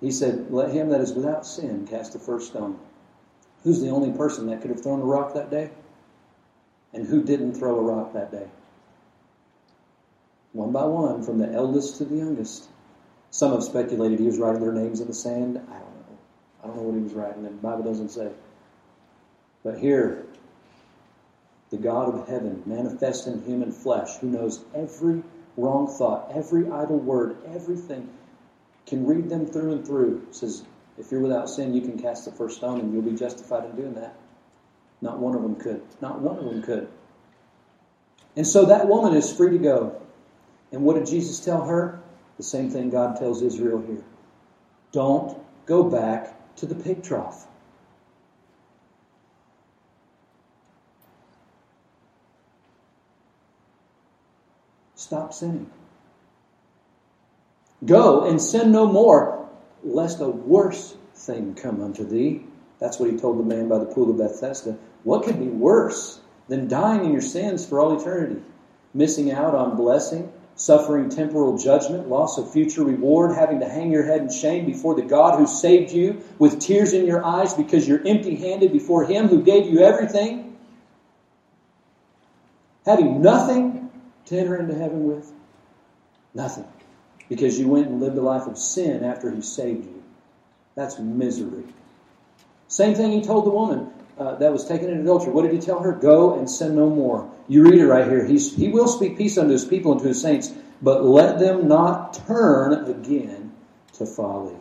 He 0.00 0.10
said, 0.10 0.50
Let 0.50 0.70
him 0.70 0.90
that 0.90 1.00
is 1.00 1.12
without 1.12 1.46
sin 1.46 1.86
cast 1.86 2.12
the 2.12 2.18
first 2.18 2.50
stone. 2.50 2.78
Who's 3.64 3.80
the 3.80 3.90
only 3.90 4.16
person 4.16 4.46
that 4.46 4.60
could 4.60 4.70
have 4.70 4.82
thrown 4.82 5.00
a 5.00 5.04
rock 5.04 5.34
that 5.34 5.50
day? 5.50 5.70
And 6.92 7.06
who 7.06 7.22
didn't 7.22 7.54
throw 7.54 7.78
a 7.78 7.82
rock 7.82 8.14
that 8.14 8.32
day? 8.32 8.48
One 10.52 10.72
by 10.72 10.84
one, 10.84 11.22
from 11.22 11.38
the 11.38 11.52
eldest 11.52 11.98
to 11.98 12.04
the 12.04 12.16
youngest. 12.16 12.68
Some 13.30 13.52
have 13.52 13.62
speculated 13.62 14.18
he 14.18 14.26
was 14.26 14.38
writing 14.38 14.62
their 14.62 14.72
names 14.72 15.00
in 15.00 15.06
the 15.06 15.14
sand. 15.14 15.58
I 15.58 15.78
don't 15.78 15.94
know. 15.94 16.18
I 16.62 16.66
don't 16.66 16.76
know 16.76 16.82
what 16.82 16.96
he 16.96 17.02
was 17.02 17.12
writing, 17.12 17.44
and 17.44 17.58
the 17.58 17.62
Bible 17.62 17.84
doesn't 17.84 18.08
say. 18.08 18.32
But 19.62 19.78
here, 19.78 20.24
the 21.70 21.76
God 21.76 22.14
of 22.14 22.28
heaven, 22.28 22.62
manifest 22.64 23.26
in 23.26 23.44
human 23.44 23.72
flesh, 23.72 24.16
who 24.16 24.28
knows 24.28 24.64
every 24.74 25.22
wrong 25.56 25.86
thought, 25.86 26.32
every 26.34 26.70
idle 26.70 26.98
word, 26.98 27.36
everything, 27.46 28.08
can 28.86 29.06
read 29.06 29.28
them 29.28 29.46
through 29.46 29.72
and 29.72 29.86
through, 29.86 30.26
says, 30.30 30.64
if 30.96 31.12
you're 31.12 31.20
without 31.20 31.50
sin, 31.50 31.74
you 31.74 31.82
can 31.82 32.00
cast 32.00 32.24
the 32.24 32.32
first 32.32 32.56
stone 32.56 32.80
and 32.80 32.92
you'll 32.92 33.02
be 33.02 33.12
justified 33.12 33.64
in 33.64 33.76
doing 33.76 33.94
that. 33.94 34.14
Not 35.00 35.18
one 35.18 35.34
of 35.34 35.42
them 35.42 35.56
could. 35.56 35.82
Not 36.00 36.20
one 36.20 36.38
of 36.38 36.44
them 36.44 36.62
could. 36.62 36.88
And 38.36 38.46
so 38.46 38.66
that 38.66 38.88
woman 38.88 39.14
is 39.14 39.32
free 39.32 39.50
to 39.50 39.58
go. 39.58 40.00
And 40.72 40.82
what 40.82 40.96
did 40.96 41.06
Jesus 41.06 41.40
tell 41.40 41.64
her? 41.64 42.00
The 42.36 42.42
same 42.42 42.70
thing 42.70 42.90
God 42.90 43.16
tells 43.16 43.42
Israel 43.42 43.82
here. 43.86 44.04
Don't 44.92 45.36
go 45.66 45.84
back 45.84 46.56
to 46.56 46.66
the 46.66 46.74
pig 46.74 47.02
trough. 47.02 47.46
Stop 54.94 55.32
sinning. 55.32 55.70
Go 57.84 58.24
and 58.24 58.40
sin 58.40 58.72
no 58.72 58.86
more, 58.86 59.48
lest 59.84 60.20
a 60.20 60.28
worse 60.28 60.96
thing 61.14 61.54
come 61.54 61.82
unto 61.82 62.04
thee. 62.04 62.44
That's 62.78 62.98
what 62.98 63.10
he 63.10 63.16
told 63.16 63.38
the 63.38 63.42
man 63.42 63.68
by 63.68 63.78
the 63.78 63.86
pool 63.86 64.10
of 64.10 64.18
Bethesda. 64.18 64.76
What 65.02 65.24
could 65.24 65.38
be 65.38 65.48
worse 65.48 66.20
than 66.48 66.68
dying 66.68 67.04
in 67.04 67.12
your 67.12 67.22
sins 67.22 67.66
for 67.66 67.80
all 67.80 68.00
eternity? 68.00 68.40
Missing 68.94 69.32
out 69.32 69.54
on 69.54 69.76
blessing, 69.76 70.32
suffering 70.54 71.08
temporal 71.08 71.58
judgment, 71.58 72.08
loss 72.08 72.38
of 72.38 72.52
future 72.52 72.84
reward, 72.84 73.34
having 73.36 73.60
to 73.60 73.68
hang 73.68 73.90
your 73.90 74.04
head 74.04 74.22
in 74.22 74.30
shame 74.30 74.66
before 74.66 74.94
the 74.94 75.02
God 75.02 75.38
who 75.38 75.46
saved 75.46 75.92
you 75.92 76.22
with 76.38 76.60
tears 76.60 76.92
in 76.92 77.06
your 77.06 77.24
eyes 77.24 77.54
because 77.54 77.86
you're 77.86 78.06
empty 78.06 78.36
handed 78.36 78.72
before 78.72 79.04
Him 79.04 79.28
who 79.28 79.42
gave 79.42 79.66
you 79.66 79.80
everything, 79.80 80.56
having 82.84 83.20
nothing 83.20 83.90
to 84.26 84.38
enter 84.38 84.56
into 84.56 84.74
heaven 84.74 85.04
with? 85.04 85.30
Nothing. 86.34 86.66
Because 87.28 87.58
you 87.58 87.68
went 87.68 87.88
and 87.88 88.00
lived 88.00 88.16
a 88.16 88.22
life 88.22 88.46
of 88.46 88.56
sin 88.56 89.04
after 89.04 89.30
He 89.30 89.42
saved 89.42 89.84
you. 89.84 90.02
That's 90.74 90.98
misery. 90.98 91.64
Same 92.68 92.94
thing 92.94 93.10
He 93.10 93.22
told 93.22 93.46
the 93.46 93.50
woman 93.50 93.90
uh, 94.18 94.36
that 94.36 94.52
was 94.52 94.66
taken 94.66 94.90
in 94.90 95.00
adultery. 95.00 95.32
What 95.32 95.42
did 95.42 95.52
he 95.52 95.60
tell 95.60 95.80
her? 95.80 95.92
Go 95.92 96.38
and 96.38 96.48
sin 96.48 96.76
no 96.76 96.88
more. 96.88 97.30
You 97.48 97.64
read 97.64 97.80
it 97.80 97.86
right 97.86 98.06
here. 98.06 98.24
He's, 98.24 98.54
he 98.54 98.68
will 98.68 98.88
speak 98.88 99.16
peace 99.16 99.38
unto 99.38 99.52
his 99.52 99.64
people 99.64 99.92
and 99.92 100.00
to 100.02 100.08
his 100.08 100.20
saints, 100.20 100.52
but 100.82 101.04
let 101.04 101.38
them 101.38 101.66
not 101.66 102.14
turn 102.26 102.72
again 102.88 103.52
to 103.94 104.06
folly. 104.06 104.54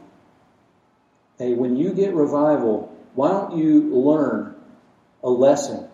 Hey, 1.38 1.54
when 1.54 1.76
you 1.76 1.94
get 1.94 2.14
revival, 2.14 2.96
why 3.14 3.30
don't 3.30 3.58
you 3.58 3.94
learn 3.94 4.56
a 5.24 5.30
lesson 5.30 5.88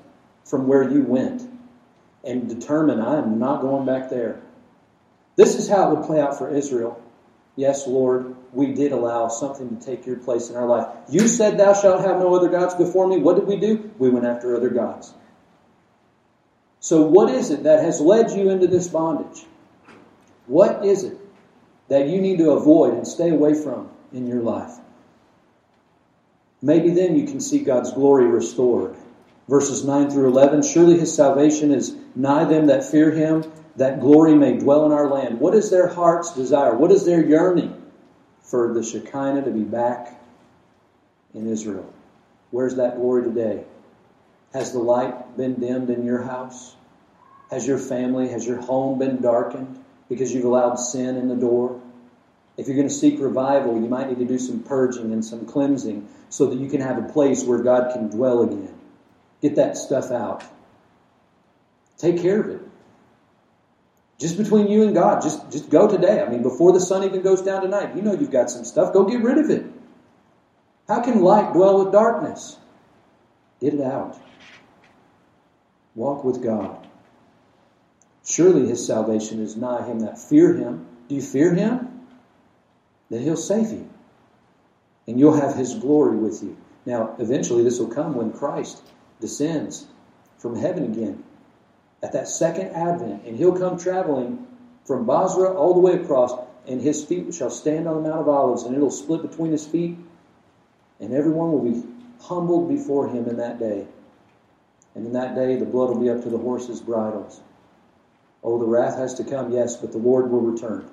from 0.46 0.68
where 0.68 0.90
you 0.90 1.04
went 1.04 1.50
and 2.24 2.48
determine 2.48 3.02
I'm 3.02 3.40
not 3.40 3.62
going 3.62 3.86
back 3.86 4.10
there? 4.10 4.42
This 5.36 5.56
is 5.56 5.68
how 5.68 5.92
it 5.92 5.98
would 5.98 6.06
play 6.06 6.22
out 6.22 6.38
for 6.38 6.56
Israel. 6.56 7.03
Yes, 7.56 7.86
Lord, 7.86 8.36
we 8.52 8.74
did 8.74 8.92
allow 8.92 9.28
something 9.28 9.78
to 9.78 9.86
take 9.86 10.06
your 10.06 10.18
place 10.18 10.50
in 10.50 10.56
our 10.56 10.66
life. 10.66 10.88
You 11.10 11.28
said, 11.28 11.58
Thou 11.58 11.74
shalt 11.74 12.04
have 12.04 12.20
no 12.20 12.36
other 12.36 12.50
gods 12.50 12.74
before 12.74 13.08
me. 13.08 13.18
What 13.18 13.36
did 13.36 13.46
we 13.46 13.58
do? 13.58 13.92
We 14.00 14.10
went 14.10 14.26
after 14.26 14.56
other 14.56 14.70
gods. 14.70 15.14
So, 16.80 17.04
what 17.04 17.30
is 17.30 17.52
it 17.52 17.64
that 17.64 17.84
has 17.84 18.02
led 18.02 18.32
you 18.32 18.50
into 18.50 18.68
this 18.68 18.88
bondage? 18.88 19.46
What 20.48 20.84
is 20.84 21.04
it 21.04 21.18
that 21.90 22.08
you 22.08 22.20
need 22.20 22.40
to 22.40 22.52
avoid 22.52 22.96
and 22.96 23.08
stay 23.08 23.30
away 23.30 23.54
from 23.54 23.90
in 24.12 24.28
your 24.28 24.42
life? 24.42 24.74
Maybe 26.62 26.90
then 26.90 27.16
you 27.16 27.28
can 27.28 27.40
see 27.40 27.60
God's 27.60 27.92
glory 27.94 28.26
restored. 28.26 28.96
Verses 29.48 29.86
9 29.86 30.10
through 30.10 30.30
11 30.30 30.64
Surely 30.64 30.98
his 30.98 31.14
salvation 31.14 31.72
is 31.72 31.96
nigh 32.16 32.46
them 32.46 32.68
that 32.68 32.84
fear 32.84 33.12
him 33.12 33.44
that 33.76 34.00
glory 34.00 34.36
may 34.36 34.58
dwell 34.58 34.86
in 34.86 34.92
our 34.92 35.08
land. 35.08 35.40
What 35.40 35.56
is 35.56 35.70
their 35.70 35.88
heart's 35.88 36.34
desire? 36.34 36.76
What 36.76 36.92
is 36.92 37.06
their 37.06 37.26
yearning? 37.26 37.80
For 38.44 38.74
the 38.74 38.84
Shekinah 38.84 39.46
to 39.46 39.52
be 39.52 39.64
back 39.64 40.22
in 41.34 41.48
Israel. 41.48 41.92
Where's 42.52 42.76
that 42.76 42.98
glory 42.98 43.24
today? 43.24 43.64
Has 44.54 44.72
the 44.72 44.80
light 44.80 45.36
been 45.38 45.56
dimmed 45.56 45.90
in 45.90 46.06
your 46.06 46.22
house? 46.22 46.76
Has 47.50 47.66
your 47.66 47.80
family, 47.80 48.30
has 48.30 48.46
your 48.46 48.62
home 48.62 49.00
been 49.00 49.22
darkened 49.22 49.84
because 50.10 50.34
you've 50.34 50.46
allowed 50.46 50.76
sin 50.76 51.18
in 51.18 51.28
the 51.28 51.36
door? 51.36 51.82
If 52.58 52.68
you're 52.68 52.76
going 52.76 52.88
to 52.88 52.94
seek 52.94 53.20
revival, 53.20 53.82
you 53.82 53.88
might 53.88 54.10
need 54.10 54.20
to 54.20 54.26
do 54.26 54.38
some 54.38 54.62
purging 54.62 55.12
and 55.12 55.26
some 55.26 55.48
cleansing 55.48 56.08
so 56.30 56.48
that 56.48 56.60
you 56.60 56.70
can 56.70 56.82
have 56.82 57.00
a 57.00 57.12
place 57.12 57.44
where 57.44 57.60
God 57.60 57.94
can 57.94 58.10
dwell 58.10 58.44
again. 58.44 58.74
Get 59.42 59.56
that 59.56 59.78
stuff 59.78 60.12
out. 60.12 60.44
Take 61.98 62.22
care 62.22 62.40
of 62.40 62.50
it. 62.50 62.62
Just 64.24 64.38
between 64.38 64.68
you 64.68 64.84
and 64.84 64.96
God. 64.96 65.22
Just, 65.22 65.52
just 65.52 65.70
go 65.70 65.86
today. 65.86 66.24
I 66.24 66.30
mean, 66.30 66.44
before 66.44 66.72
the 66.72 66.80
sun 66.80 67.04
even 67.04 67.22
goes 67.22 67.42
down 67.42 67.62
tonight, 67.62 67.94
you 67.94 68.02
know 68.02 68.14
you've 68.14 68.32
got 68.32 68.50
some 68.50 68.64
stuff. 68.64 68.94
Go 68.94 69.04
get 69.04 69.22
rid 69.22 69.38
of 69.38 69.50
it. 69.50 69.66
How 70.88 71.02
can 71.02 71.22
light 71.22 71.52
dwell 71.52 71.84
with 71.84 71.92
darkness? 71.92 72.56
Get 73.60 73.74
it 73.74 73.82
out. 73.82 74.18
Walk 75.94 76.24
with 76.24 76.42
God. 76.42 76.88
Surely 78.26 78.66
his 78.66 78.88
salvation 78.88 79.42
is 79.42 79.58
nigh 79.58 79.86
him 79.86 80.00
that 80.00 80.18
fear 80.18 80.54
him. 80.54 80.88
Do 81.10 81.16
you 81.16 81.22
fear 81.22 81.54
him? 81.54 82.08
Then 83.10 83.24
he'll 83.24 83.36
save 83.36 83.72
you. 83.72 83.90
And 85.06 85.20
you'll 85.20 85.36
have 85.36 85.58
his 85.58 85.76
glory 85.76 86.16
with 86.16 86.42
you. 86.42 86.56
Now, 86.86 87.14
eventually, 87.20 87.62
this 87.66 87.78
will 87.78 87.90
come 87.90 88.16
when 88.16 88.32
Christ 88.32 88.84
descends 89.20 89.86
from 90.38 90.56
heaven 90.56 90.86
again 90.86 91.26
at 92.04 92.12
that 92.12 92.28
second 92.28 92.68
advent, 92.68 93.24
and 93.26 93.38
he'll 93.38 93.58
come 93.58 93.80
traveling 93.80 94.46
from 94.86 95.06
Bozrah 95.06 95.54
all 95.54 95.74
the 95.74 95.80
way 95.80 95.94
across, 95.94 96.34
and 96.68 96.82
his 96.82 97.04
feet 97.04 97.34
shall 97.34 97.50
stand 97.50 97.88
on 97.88 98.04
the 98.04 98.10
Mount 98.10 98.22
of 98.22 98.28
Olives, 98.28 98.64
and 98.64 98.76
it'll 98.76 98.92
split 98.92 99.22
between 99.22 99.52
his 99.52 99.66
feet, 99.66 99.98
and 101.00 101.14
everyone 101.14 101.52
will 101.54 101.64
be 101.64 101.84
humbled 102.22 102.68
before 102.68 103.08
him 103.08 103.28
in 103.28 103.38
that 103.38 103.58
day. 103.58 103.88
And 104.96 105.08
in 105.08 105.14
that 105.14 105.34
day, 105.34 105.56
the 105.56 105.66
blood 105.66 105.90
will 105.90 106.02
be 106.02 106.10
up 106.10 106.22
to 106.24 106.30
the 106.30 106.38
horses' 106.38 106.82
bridles. 106.82 107.42
Oh, 108.44 108.60
the 108.60 108.68
wrath 108.68 108.98
has 108.98 109.14
to 109.16 109.24
come, 109.24 109.54
yes, 109.54 109.78
but 109.78 109.94
the 109.94 109.98
Lord 109.98 110.30
will 110.30 110.42
return. 110.42 110.90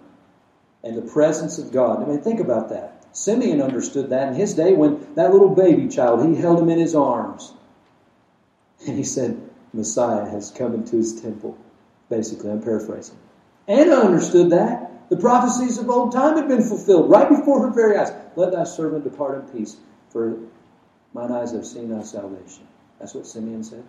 And 0.85 0.97
the 0.97 1.03
presence 1.03 1.59
of 1.59 1.73
God. 1.73 2.03
I 2.03 2.07
mean, 2.07 2.23
think 2.23 2.41
about 2.41 2.71
that. 2.71 3.05
Simeon 3.13 3.61
understood 3.61 4.11
that 4.11 4.29
in 4.29 4.35
his 4.35 4.55
day 4.55 4.73
when 4.73 5.15
that 5.17 5.33
little 5.33 5.55
baby 5.55 5.89
child, 5.89 6.27
he 6.27 6.41
held 6.41 6.61
him 6.61 6.71
in 6.71 6.79
his 6.79 6.95
arms. 6.95 7.53
And 8.87 8.97
he 8.97 9.05
said, 9.05 9.50
Messiah 9.73 10.29
has 10.29 10.51
come 10.51 10.75
into 10.75 10.97
his 10.97 11.21
temple. 11.21 11.57
Basically, 12.09 12.51
I'm 12.51 12.63
paraphrasing. 12.63 13.17
Anna 13.69 13.97
understood 13.97 14.51
that. 14.51 15.09
The 15.11 15.17
prophecies 15.17 15.79
of 15.79 15.91
old 15.91 16.13
time 16.13 16.37
had 16.37 16.49
been 16.49 16.63
fulfilled 16.63 17.11
right 17.11 17.29
before 17.29 17.67
her 17.67 17.73
very 17.73 17.97
eyes. 17.97 18.13
Let 18.37 18.53
thy 18.53 18.65
servant 18.65 19.05
depart 19.05 19.45
in 19.45 19.59
peace, 19.59 19.77
for 20.11 20.39
mine 21.13 21.33
eyes 21.33 21.53
have 21.53 21.67
seen 21.67 21.89
thy 21.89 22.03
salvation. 22.03 22.67
That's 22.99 23.15
what 23.15 23.27
Simeon 23.27 23.65
said. 23.65 23.85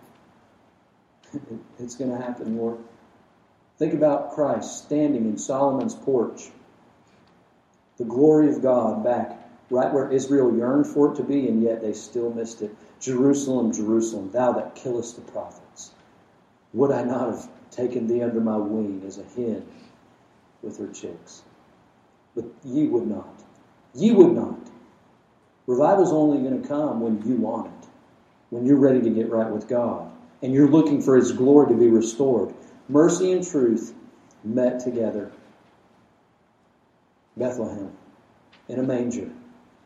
it's 1.80 1.96
going 1.96 2.12
to 2.12 2.18
happen, 2.18 2.58
Lord. 2.58 2.80
Think 3.78 3.94
about 3.94 4.32
Christ 4.34 4.86
standing 4.86 5.26
in 5.26 5.38
Solomon's 5.38 5.96
porch. 5.96 6.50
The 7.98 8.04
glory 8.06 8.50
of 8.50 8.62
God 8.62 9.04
back 9.04 9.41
right 9.72 9.92
where 9.92 10.12
Israel 10.12 10.56
yearned 10.56 10.86
for 10.86 11.12
it 11.12 11.16
to 11.16 11.24
be, 11.24 11.48
and 11.48 11.64
yet 11.64 11.82
they 11.82 11.94
still 11.94 12.32
missed 12.32 12.62
it. 12.62 12.76
Jerusalem, 13.00 13.72
Jerusalem, 13.72 14.30
thou 14.32 14.52
that 14.52 14.76
killest 14.76 15.16
the 15.16 15.32
prophets. 15.32 15.92
Would 16.74 16.92
I 16.92 17.04
not 17.04 17.30
have 17.30 17.50
taken 17.72 18.06
thee 18.06 18.22
under 18.22 18.42
my 18.42 18.58
wing 18.58 19.02
as 19.08 19.18
a 19.18 19.24
hen 19.24 19.66
with 20.62 20.78
her 20.78 20.88
chicks? 20.88 21.42
But 22.36 22.46
ye 22.64 22.88
would 22.88 23.08
not. 23.08 23.44
Ye 23.96 24.12
would 24.12 24.34
not. 24.34 24.60
Revival's 25.68 26.12
only 26.12 26.48
going 26.48 26.62
to 26.62 26.68
come 26.68 27.00
when 27.00 27.26
you 27.28 27.36
want 27.36 27.68
it, 27.68 27.90
when 28.50 28.66
you're 28.66 28.78
ready 28.78 29.02
to 29.02 29.10
get 29.10 29.30
right 29.30 29.50
with 29.50 29.68
God, 29.68 30.12
and 30.42 30.54
you're 30.54 30.68
looking 30.68 31.02
for 31.02 31.16
His 31.16 31.32
glory 31.32 31.68
to 31.70 31.80
be 31.80 31.88
restored. 31.88 32.54
Mercy 32.90 33.32
and 33.32 33.46
truth 33.46 33.94
met 34.44 34.82
together. 34.82 35.32
Bethlehem, 37.38 37.92
in 38.68 38.80
a 38.80 38.84
manger, 38.84 39.32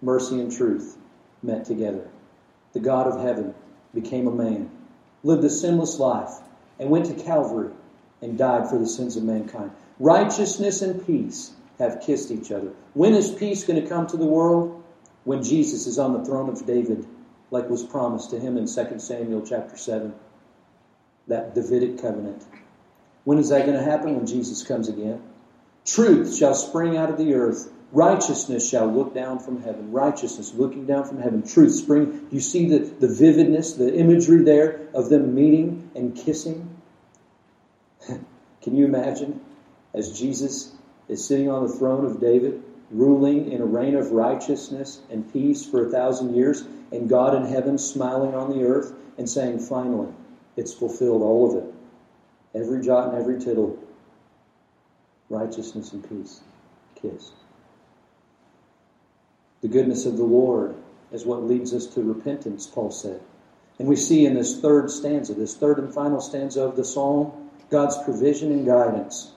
mercy 0.06 0.40
and 0.40 0.56
truth 0.56 0.98
met 1.42 1.66
together. 1.66 2.08
The 2.74 2.80
God 2.80 3.08
of 3.08 3.22
heaven 3.22 3.56
became 3.94 4.28
a 4.28 4.32
man, 4.32 4.70
lived 5.24 5.44
a 5.44 5.50
sinless 5.50 6.00
life, 6.00 6.32
and 6.80 6.90
went 6.90 7.08
to 7.08 7.24
Calvary 7.24 7.72
and 8.22 8.38
died 8.38 8.70
for 8.70 8.78
the 8.78 8.88
sins 8.88 9.18
of 9.18 9.24
mankind. 9.24 9.72
Righteousness 10.00 10.82
and 10.82 11.06
peace 11.06 11.52
have 11.80 12.02
kissed 12.02 12.32
each 12.32 12.52
other. 12.52 12.72
When 12.94 13.14
is 13.14 13.32
peace 13.32 13.64
going 13.64 13.82
to 13.82 13.90
come 13.90 14.08
to 14.08 14.18
the 14.18 14.26
world? 14.26 14.84
When 15.24 15.44
Jesus 15.44 15.88
is 15.88 15.98
on 15.98 16.14
the 16.14 16.24
throne 16.24 16.50
of 16.50 16.66
David, 16.66 17.06
like 17.50 17.70
was 17.70 17.84
promised 17.84 18.30
to 18.30 18.40
him 18.40 18.58
in 18.58 18.68
2 18.68 19.00
Samuel 19.00 19.42
chapter 19.42 19.76
7. 19.76 20.14
That 21.28 21.56
Davidic 21.56 22.00
covenant. 22.02 22.44
When 23.24 23.40
is 23.40 23.50
that 23.50 23.66
going 23.66 23.78
to 23.78 23.84
happen? 23.84 24.16
When 24.16 24.28
Jesus 24.28 24.64
comes 24.64 24.88
again. 24.88 25.22
Truth 25.86 26.38
shall 26.38 26.54
spring 26.54 26.98
out 26.98 27.10
of 27.10 27.18
the 27.18 27.34
earth. 27.34 27.72
Righteousness 27.96 28.70
shall 28.70 28.88
look 28.88 29.14
down 29.14 29.40
from 29.40 29.62
heaven. 29.62 29.94
Righteousness 29.94 30.54
looking 30.54 30.86
down 30.86 31.06
from 31.06 31.22
heaven. 31.22 31.44
Truth 31.48 31.76
spring. 31.76 32.28
You 32.30 32.42
see 32.42 32.68
the, 32.68 32.80
the 32.80 33.08
vividness, 33.08 33.76
the 33.76 33.96
imagery 33.96 34.44
there 34.44 34.82
of 34.94 35.08
them 35.08 35.34
meeting 35.34 35.90
and 35.96 36.14
kissing? 36.14 36.76
Can 38.08 38.76
you 38.76 38.84
imagine 38.84 39.40
as 39.94 40.20
Jesus 40.20 40.76
is 41.08 41.26
sitting 41.26 41.50
on 41.50 41.66
the 41.66 41.74
throne 41.74 42.04
of 42.04 42.20
David, 42.20 42.62
ruling 42.92 43.50
in 43.54 43.62
a 43.62 43.66
reign 43.66 43.96
of 43.96 44.12
righteousness 44.12 45.00
and 45.10 45.32
peace 45.32 45.66
for 45.66 45.88
a 45.88 45.90
thousand 45.90 46.36
years, 46.36 46.66
and 46.92 47.08
God 47.08 47.34
in 47.34 47.46
heaven 47.46 47.78
smiling 47.78 48.36
on 48.36 48.50
the 48.50 48.66
earth 48.66 48.94
and 49.18 49.30
saying, 49.30 49.60
finally, 49.60 50.12
it's 50.58 50.74
fulfilled, 50.74 51.22
all 51.22 51.50
of 51.50 51.64
it. 51.64 51.74
Every 52.54 52.84
jot 52.84 53.14
and 53.14 53.18
every 53.18 53.40
tittle, 53.40 53.80
righteousness 55.30 55.94
and 55.94 56.04
peace. 56.10 56.42
Kiss. 57.02 57.32
The 59.66 59.72
goodness 59.72 60.06
of 60.06 60.16
the 60.16 60.24
Lord 60.24 60.76
is 61.12 61.26
what 61.26 61.42
leads 61.42 61.74
us 61.74 61.88
to 61.96 62.04
repentance, 62.04 62.68
Paul 62.68 62.92
said. 62.92 63.20
And 63.80 63.88
we 63.88 63.96
see 63.96 64.28
in 64.28 64.36
this 64.36 64.62
third 64.62 64.92
stanza, 64.92 65.34
this 65.34 65.58
third 65.58 65.80
and 65.80 65.92
final 65.92 66.22
stanza 66.22 66.62
of 66.62 66.76
the 66.76 66.86
psalm, 66.86 67.50
God's 67.72 67.98
provision 68.04 68.52
and 68.52 68.64
guidance. 68.64 69.32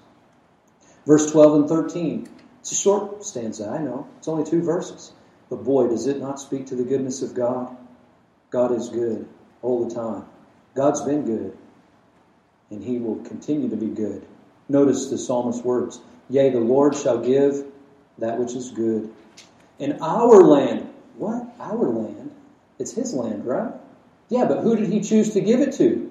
Verse 1.07 1.33
12 1.33 1.55
and 1.55 1.68
13. 1.70 2.29
It's 2.61 2.72
a 2.72 2.74
short 2.74 3.24
stanza, 3.24 3.70
I 3.70 3.79
know. 3.79 4.07
It's 4.18 4.29
only 4.29 4.45
two 4.45 4.61
verses. 4.61 5.12
But 5.49 5.64
boy, 5.64 5.89
does 5.89 6.07
it 6.07 6.20
not 6.20 6.39
speak 6.39 6.66
to 6.66 6.76
the 6.76 6.85
goodness 6.85 7.22
of 7.22 7.33
God? 7.33 7.74
God 8.51 8.70
is 8.72 8.91
good 8.91 9.26
all 9.62 9.89
the 9.89 9.95
time. 9.95 10.26
God's 10.74 11.01
been 11.01 11.24
good, 11.24 11.57
and 12.68 12.85
he 12.85 12.99
will 12.99 13.24
continue 13.24 13.70
to 13.70 13.76
be 13.76 13.87
good. 13.87 14.26
Notice 14.68 15.09
the 15.09 15.16
psalmist's 15.16 15.64
words 15.64 16.03
Yea, 16.29 16.51
the 16.51 16.61
Lord 16.61 16.95
shall 16.95 17.16
give 17.16 17.64
that 18.18 18.39
which 18.39 18.53
is 18.53 18.70
good. 18.72 19.11
In 19.79 19.99
our 20.03 20.43
land, 20.43 20.89
what? 21.16 21.55
Our 21.61 21.89
land? 21.89 22.33
It's 22.79 22.93
his 22.93 23.14
land, 23.14 23.45
right? 23.45 23.72
Yeah, 24.29 24.45
but 24.45 24.62
who 24.62 24.76
did 24.76 24.89
he 24.91 25.01
choose 25.01 25.33
to 25.35 25.41
give 25.41 25.61
it 25.61 25.72
to? 25.74 26.11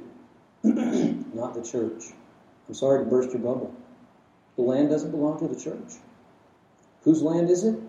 Not 0.63 1.53
the 1.53 1.63
church. 1.63 2.03
I'm 2.67 2.73
sorry 2.73 3.03
to 3.03 3.09
burst 3.09 3.31
your 3.31 3.39
bubble. 3.39 3.73
The 4.55 4.63
land 4.63 4.89
doesn't 4.89 5.11
belong 5.11 5.39
to 5.39 5.47
the 5.47 5.59
church. 5.59 5.93
Whose 7.03 7.21
land 7.21 7.49
is 7.49 7.63
it? 7.63 7.79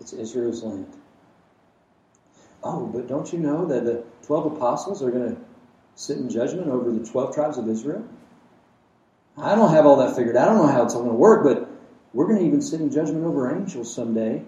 It's 0.00 0.12
Israel's 0.12 0.62
land. 0.62 0.86
Oh, 2.62 2.86
but 2.86 3.06
don't 3.06 3.32
you 3.32 3.38
know 3.38 3.66
that 3.66 3.84
the 3.84 4.04
12 4.26 4.56
apostles 4.56 5.02
are 5.02 5.10
going 5.10 5.34
to 5.34 5.40
sit 5.94 6.18
in 6.18 6.28
judgment 6.28 6.68
over 6.68 6.90
the 6.90 7.04
12 7.04 7.34
tribes 7.34 7.58
of 7.58 7.68
Israel? 7.68 8.04
I 9.36 9.54
don't 9.54 9.70
have 9.70 9.86
all 9.86 9.96
that 9.96 10.16
figured 10.16 10.36
out. 10.36 10.48
I 10.48 10.52
don't 10.52 10.66
know 10.66 10.72
how 10.72 10.82
it's 10.84 10.94
all 10.94 11.02
going 11.02 11.12
to 11.12 11.18
work, 11.18 11.44
but 11.44 11.70
we're 12.12 12.26
going 12.26 12.38
to 12.38 12.44
even 12.44 12.60
sit 12.60 12.80
in 12.80 12.90
judgment 12.90 13.24
over 13.24 13.54
angels 13.54 13.94
someday. 13.94 14.42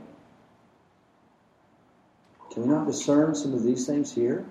Can 2.51 2.63
we 2.63 2.69
not 2.69 2.87
discern 2.87 3.35
some 3.35 3.55
of 3.55 3.63
these 3.63 3.87
things 3.87 4.13
here? 4.13 4.45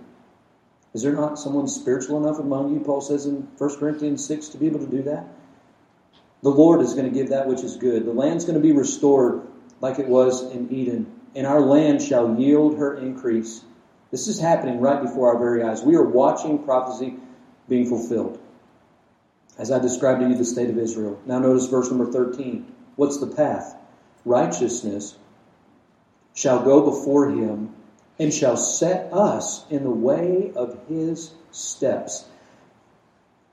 Is 0.93 1.03
there 1.03 1.13
not 1.13 1.37
someone 1.37 1.67
spiritual 1.67 2.17
enough 2.17 2.39
among 2.39 2.73
you, 2.73 2.79
Paul 2.79 3.01
says 3.01 3.25
in 3.25 3.47
1 3.57 3.75
Corinthians 3.77 4.25
6, 4.25 4.49
to 4.49 4.57
be 4.57 4.67
able 4.67 4.79
to 4.79 4.87
do 4.87 5.03
that? 5.03 5.27
The 6.41 6.49
Lord 6.49 6.81
is 6.81 6.93
going 6.93 7.05
to 7.05 7.11
give 7.11 7.29
that 7.29 7.47
which 7.47 7.61
is 7.61 7.75
good. 7.75 8.05
The 8.05 8.13
land's 8.13 8.45
going 8.45 8.55
to 8.55 8.61
be 8.61 8.71
restored 8.71 9.41
like 9.81 9.99
it 9.99 10.07
was 10.07 10.41
in 10.41 10.73
Eden, 10.73 11.11
and 11.35 11.45
our 11.45 11.59
land 11.59 12.01
shall 12.01 12.39
yield 12.39 12.77
her 12.77 12.97
increase. 12.97 13.63
This 14.11 14.27
is 14.27 14.39
happening 14.39 14.79
right 14.79 15.01
before 15.01 15.33
our 15.33 15.39
very 15.39 15.61
eyes. 15.61 15.83
We 15.83 15.95
are 15.95 16.03
watching 16.03 16.63
prophecy 16.63 17.17
being 17.67 17.87
fulfilled. 17.87 18.39
As 19.57 19.71
I 19.71 19.79
described 19.79 20.21
to 20.21 20.29
you 20.29 20.35
the 20.35 20.45
state 20.45 20.69
of 20.69 20.77
Israel. 20.77 21.21
Now 21.25 21.39
notice 21.39 21.67
verse 21.67 21.89
number 21.89 22.11
13. 22.11 22.65
What's 22.95 23.19
the 23.19 23.27
path? 23.27 23.75
Righteousness 24.25 25.15
shall 26.33 26.63
go 26.63 26.81
before 26.81 27.29
him 27.29 27.75
and 28.19 28.33
shall 28.33 28.57
set 28.57 29.11
us 29.13 29.65
in 29.69 29.83
the 29.83 29.89
way 29.89 30.51
of 30.55 30.77
his 30.87 31.31
steps. 31.51 32.25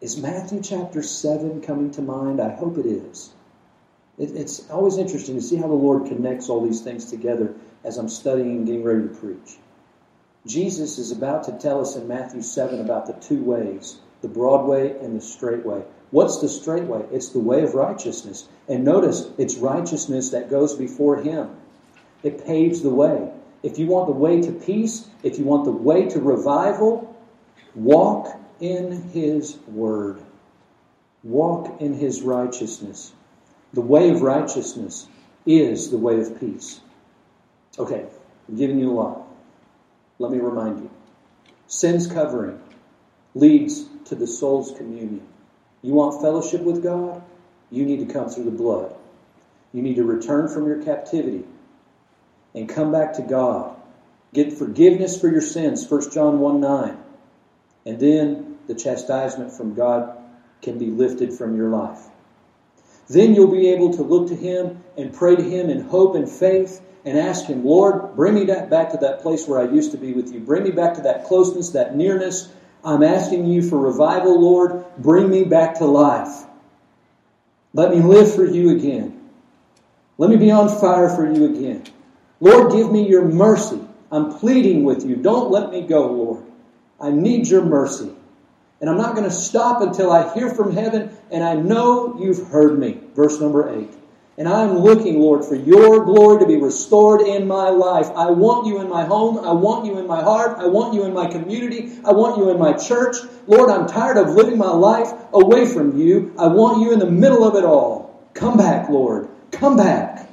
Is 0.01 0.19
Matthew 0.19 0.61
chapter 0.61 1.03
7 1.03 1.63
coming 1.63 1.93
to 1.93 2.03
mind? 2.03 2.41
I 2.41 2.51
hope 2.51 2.77
it 2.77 2.87
is. 2.87 3.31
It, 4.19 4.33
it's 4.35 4.69
always 4.71 4.99
interesting 4.99 5.37
to 5.37 5.43
see 5.43 5.57
how 5.57 5.69
the 5.69 5.75
Lord 5.75 6.09
connects 6.09 6.49
all 6.49 6.63
these 6.63 6.81
things 6.81 7.07
together 7.07 7.55
as 7.85 7.97
I'm 7.97 8.09
studying 8.09 8.57
and 8.57 8.67
getting 8.67 8.83
ready 8.83 9.03
to 9.03 9.15
preach. 9.15 9.57
Jesus 10.47 10.99
is 10.99 11.13
about 11.13 11.45
to 11.45 11.53
tell 11.53 11.81
us 11.81 11.97
in 11.97 12.09
Matthew 12.09 12.43
7 12.43 12.81
about 12.81 13.07
the 13.07 13.15
two 13.15 13.43
ways 13.43 13.99
the 14.23 14.29
broad 14.29 14.67
way 14.67 14.97
and 15.01 15.17
the 15.17 15.21
straight 15.21 15.65
way. 15.65 15.83
What's 16.11 16.41
the 16.41 16.49
straight 16.49 16.85
way? 16.85 17.05
It's 17.13 17.29
the 17.29 17.39
way 17.39 17.63
of 17.63 17.75
righteousness. 17.75 18.49
And 18.67 18.85
notice, 18.85 19.29
it's 19.39 19.57
righteousness 19.57 20.31
that 20.31 20.51
goes 20.51 20.75
before 20.75 21.23
Him. 21.23 21.51
It 22.23 22.45
paves 22.47 22.81
the 22.81 22.91
way. 22.91 23.31
If 23.63 23.79
you 23.79 23.87
want 23.87 24.07
the 24.07 24.13
way 24.13 24.41
to 24.43 24.53
peace, 24.53 25.09
if 25.23 25.39
you 25.39 25.45
want 25.45 25.65
the 25.65 25.73
way 25.73 26.09
to 26.09 26.21
revival, 26.21 27.17
walk 27.75 28.39
in 28.61 29.11
His 29.11 29.59
Word. 29.67 30.23
Walk 31.23 31.81
in 31.81 31.95
His 31.95 32.23
righteousness. 32.23 33.13
The 33.73 33.81
way 33.81 34.11
of 34.11 34.23
righteousness 34.23 35.09
is 35.45 35.91
the 35.91 35.99
way 35.99 36.21
of 36.21 36.39
peace. 36.41 36.81
Okay, 37.79 38.07
I'm 38.49 38.57
giving 38.57 38.79
you 38.79 38.93
a 38.93 38.95
lot. 38.95 39.27
Let 40.19 40.31
me 40.31 40.39
remind 40.39 40.81
you. 40.81 40.91
Sin's 41.67 42.07
covering 42.07 42.61
leads 43.35 43.85
to 44.07 44.15
the 44.15 44.27
soul's 44.27 44.73
communion. 44.73 45.27
You 45.83 45.95
want 45.95 46.23
fellowship 46.23 46.63
with 46.63 46.83
God? 46.83 47.23
You 47.71 47.85
need 47.85 48.07
to 48.07 48.13
come 48.13 48.29
through 48.29 48.45
the 48.45 48.51
blood. 48.51 48.95
You 49.73 49.83
need 49.83 49.97
to 49.97 50.05
return 50.05 50.49
from 50.49 50.67
your 50.67 50.83
captivity 50.83 51.45
and 52.57 52.69
come 52.69 52.91
back 52.91 53.13
to 53.13 53.23
God. 53.23 53.77
Get 54.35 54.53
forgiveness 54.53 55.21
for 55.21 55.29
your 55.29 55.43
sins, 55.43 55.89
1 55.89 56.11
John 56.11 56.41
1 56.41 56.61
9. 56.61 56.99
And 57.85 58.01
then 58.01 58.59
the 58.67 58.75
chastisement 58.75 59.53
from 59.53 59.75
God 59.75 60.19
can 60.63 60.79
be 60.79 60.87
lifted 60.87 61.33
from 61.33 61.57
your 61.57 61.69
life. 61.69 62.01
Then 63.09 63.35
you'll 63.35 63.53
be 63.53 63.69
able 63.69 63.93
to 63.95 64.03
look 64.03 64.29
to 64.29 64.35
Him 64.35 64.83
and 64.97 65.13
pray 65.13 65.37
to 65.37 65.43
Him 65.43 65.71
in 65.71 65.83
hope 65.83 66.17
and 66.17 66.29
faith 66.29 66.83
and 67.05 67.17
ask 67.17 67.45
Him, 67.45 67.65
Lord, 67.65 68.17
bring 68.17 68.35
me 68.35 68.45
back 68.45 68.91
to 68.91 68.99
that 69.03 69.21
place 69.21 69.47
where 69.47 69.61
I 69.61 69.71
used 69.71 69.93
to 69.93 69.99
be 69.99 70.13
with 70.13 70.33
you. 70.33 70.41
Bring 70.41 70.65
me 70.65 70.73
back 70.73 70.95
to 70.95 71.03
that 71.03 71.27
closeness, 71.27 71.71
that 71.71 71.95
nearness. 71.95 72.53
I'm 72.83 73.05
asking 73.05 73.47
you 73.47 73.63
for 73.63 73.79
revival, 73.79 74.41
Lord. 74.41 74.85
Bring 74.99 75.31
me 75.31 75.45
back 75.45 75.79
to 75.79 75.85
life. 75.85 76.45
Let 77.75 77.91
me 77.91 78.01
live 78.01 78.35
for 78.35 78.45
you 78.45 78.71
again. 78.71 79.31
Let 80.19 80.31
me 80.31 80.37
be 80.37 80.51
on 80.51 80.69
fire 80.81 81.15
for 81.15 81.31
you 81.31 81.45
again. 81.45 81.85
Lord, 82.41 82.73
give 82.73 82.93
me 82.93 83.09
your 83.09 83.25
mercy. 83.25 83.81
I'm 84.11 84.39
pleading 84.39 84.85
with 84.85 85.05
you. 85.05 85.17
Don't 85.17 85.51
let 85.51 85.71
me 85.71 85.83
go, 85.83 86.13
Lord. 86.13 86.45
I 87.01 87.11
need 87.11 87.49
your 87.49 87.65
mercy. 87.65 88.13
And 88.81 88.91
I'm 88.91 88.99
not 88.99 89.15
going 89.15 89.29
to 89.29 89.35
stop 89.35 89.81
until 89.81 90.13
I 90.13 90.33
hear 90.35 90.51
from 90.51 90.75
heaven 90.75 91.17
and 91.31 91.43
I 91.43 91.55
know 91.55 92.19
you've 92.21 92.49
heard 92.49 92.79
me. 92.79 93.01
Verse 93.15 93.41
number 93.41 93.75
8. 93.75 93.89
And 94.39 94.47
I'm 94.47 94.79
looking, 94.79 95.19
Lord, 95.19 95.47
for 95.47 95.55
your 95.55 96.05
glory 96.05 96.41
to 96.41 96.47
be 96.47 96.57
restored 96.57 97.23
in 97.23 97.47
my 97.47 97.71
life. 97.71 98.11
I 98.15 98.31
want 98.31 98.67
you 98.67 98.83
in 98.83 98.89
my 98.89 99.05
home. 99.05 99.39
I 99.39 99.53
want 99.53 99.87
you 99.87 99.99
in 99.99 100.07
my 100.07 100.23
heart. 100.23 100.59
I 100.59 100.67
want 100.67 100.93
you 100.93 101.05
in 101.05 101.15
my 101.15 101.27
community. 101.27 101.99
I 102.05 102.13
want 102.13 102.37
you 102.37 102.51
in 102.51 102.59
my 102.59 102.75
church. 102.75 103.17
Lord, 103.47 103.71
I'm 103.71 103.87
tired 103.87 104.19
of 104.19 104.35
living 104.35 104.59
my 104.59 104.71
life 104.71 105.11
away 105.33 105.67
from 105.67 105.99
you. 105.99 106.35
I 106.39 106.49
want 106.49 106.83
you 106.83 106.93
in 106.93 106.99
the 106.99 107.11
middle 107.11 107.45
of 107.45 107.57
it 107.57 107.65
all. 107.65 108.29
Come 108.35 108.59
back, 108.59 108.91
Lord. 108.91 109.31
Come 109.53 109.79
back. 109.79 110.29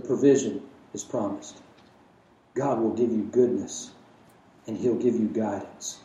The 0.00 0.06
provision 0.06 0.62
is 0.94 1.04
promised. 1.04 1.60
God 2.54 2.80
will 2.80 2.94
give 2.94 3.12
you 3.12 3.24
goodness 3.24 3.90
and 4.66 4.78
He'll 4.78 4.96
give 4.96 5.14
you 5.14 5.28
guidance. 5.28 5.98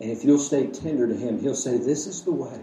And 0.00 0.10
if 0.10 0.24
you'll 0.24 0.38
stay 0.38 0.68
tender 0.68 1.06
to 1.06 1.14
Him, 1.14 1.38
He'll 1.38 1.54
say, 1.54 1.76
This 1.76 2.06
is 2.06 2.22
the 2.22 2.32
way. 2.32 2.62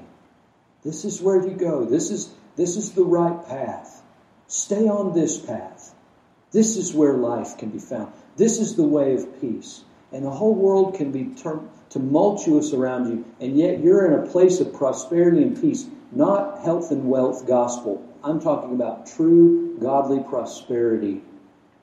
This 0.84 1.06
is 1.06 1.22
where 1.22 1.48
you 1.48 1.54
go. 1.56 1.86
This 1.86 2.10
is, 2.10 2.34
this 2.56 2.78
is 2.78 2.94
the 2.94 3.04
right 3.04 3.46
path. 3.48 4.02
Stay 4.48 4.88
on 4.88 5.14
this 5.14 5.38
path. 5.38 5.94
This 6.52 6.78
is 6.78 6.96
where 6.96 7.14
life 7.14 7.60
can 7.60 7.70
be 7.70 7.78
found. 7.80 8.12
This 8.36 8.60
is 8.60 8.76
the 8.76 8.84
way 8.84 9.14
of 9.14 9.40
peace. 9.40 9.84
And 10.12 10.26
the 10.26 10.32
whole 10.32 10.56
world 10.56 10.96
can 10.96 11.12
be 11.12 11.36
tumultuous 11.90 12.74
around 12.74 13.12
you, 13.12 13.26
and 13.40 13.56
yet 13.56 13.82
you're 13.82 14.12
in 14.12 14.24
a 14.24 14.32
place 14.32 14.60
of 14.60 14.74
prosperity 14.74 15.44
and 15.44 15.62
peace, 15.62 15.86
not 16.12 16.64
health 16.64 16.90
and 16.90 17.08
wealth 17.08 17.46
gospel. 17.46 18.09
I'm 18.24 18.40
talking 18.42 18.74
about 18.74 19.08
true 19.08 19.78
godly 19.80 20.22
prosperity 20.24 21.22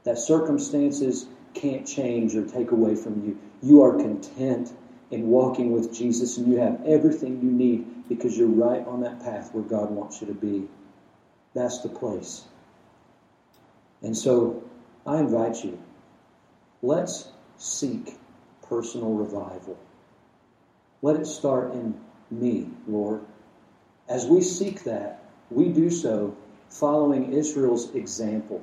that 0.04 0.18
circumstances 0.18 1.26
can't 1.54 1.86
change 1.86 2.36
or 2.36 2.46
take 2.46 2.70
away 2.70 2.94
from 2.94 3.24
you. 3.24 3.38
You 3.62 3.82
are 3.82 3.96
content 3.96 4.72
in 5.10 5.28
walking 5.28 5.72
with 5.72 5.94
Jesus, 5.94 6.36
and 6.36 6.48
you 6.48 6.58
have 6.58 6.82
everything 6.84 7.40
you 7.42 7.50
need 7.50 8.08
because 8.08 8.36
you're 8.36 8.48
right 8.48 8.86
on 8.86 9.00
that 9.00 9.20
path 9.20 9.54
where 9.54 9.64
God 9.64 9.90
wants 9.90 10.20
you 10.20 10.26
to 10.26 10.34
be. 10.34 10.68
That's 11.54 11.80
the 11.80 11.88
place. 11.88 12.44
And 14.02 14.16
so 14.16 14.62
I 15.06 15.18
invite 15.18 15.64
you, 15.64 15.78
let's 16.82 17.28
seek 17.56 18.16
personal 18.68 19.14
revival. 19.14 19.78
Let 21.02 21.16
it 21.16 21.26
start 21.26 21.72
in 21.72 21.98
me, 22.30 22.68
Lord. 22.86 23.22
As 24.08 24.26
we 24.26 24.42
seek 24.42 24.84
that, 24.84 25.25
we 25.50 25.68
do 25.68 25.90
so 25.90 26.36
following 26.70 27.32
Israel's 27.32 27.94
example. 27.94 28.62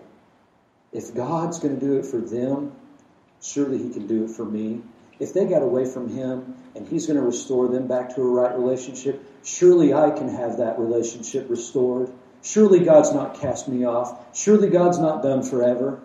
If 0.91 1.13
God's 1.15 1.59
going 1.59 1.79
to 1.79 1.85
do 1.85 1.97
it 1.97 2.05
for 2.05 2.19
them, 2.19 2.73
surely 3.41 3.77
He 3.77 3.89
can 3.89 4.07
do 4.07 4.25
it 4.25 4.31
for 4.31 4.45
me. 4.45 4.81
If 5.19 5.33
they 5.33 5.45
got 5.45 5.61
away 5.61 5.85
from 5.85 6.09
Him 6.09 6.55
and 6.75 6.87
He's 6.87 7.07
going 7.07 7.17
to 7.17 7.25
restore 7.25 7.67
them 7.67 7.87
back 7.87 8.15
to 8.15 8.21
a 8.21 8.25
right 8.25 8.55
relationship, 8.57 9.23
surely 9.43 9.93
I 9.93 10.11
can 10.11 10.29
have 10.29 10.57
that 10.57 10.79
relationship 10.79 11.49
restored. 11.49 12.11
Surely 12.41 12.79
God's 12.79 13.13
not 13.13 13.39
cast 13.39 13.67
me 13.67 13.85
off. 13.85 14.35
Surely 14.35 14.69
God's 14.69 14.99
not 14.99 15.23
done 15.23 15.43
forever. 15.43 16.01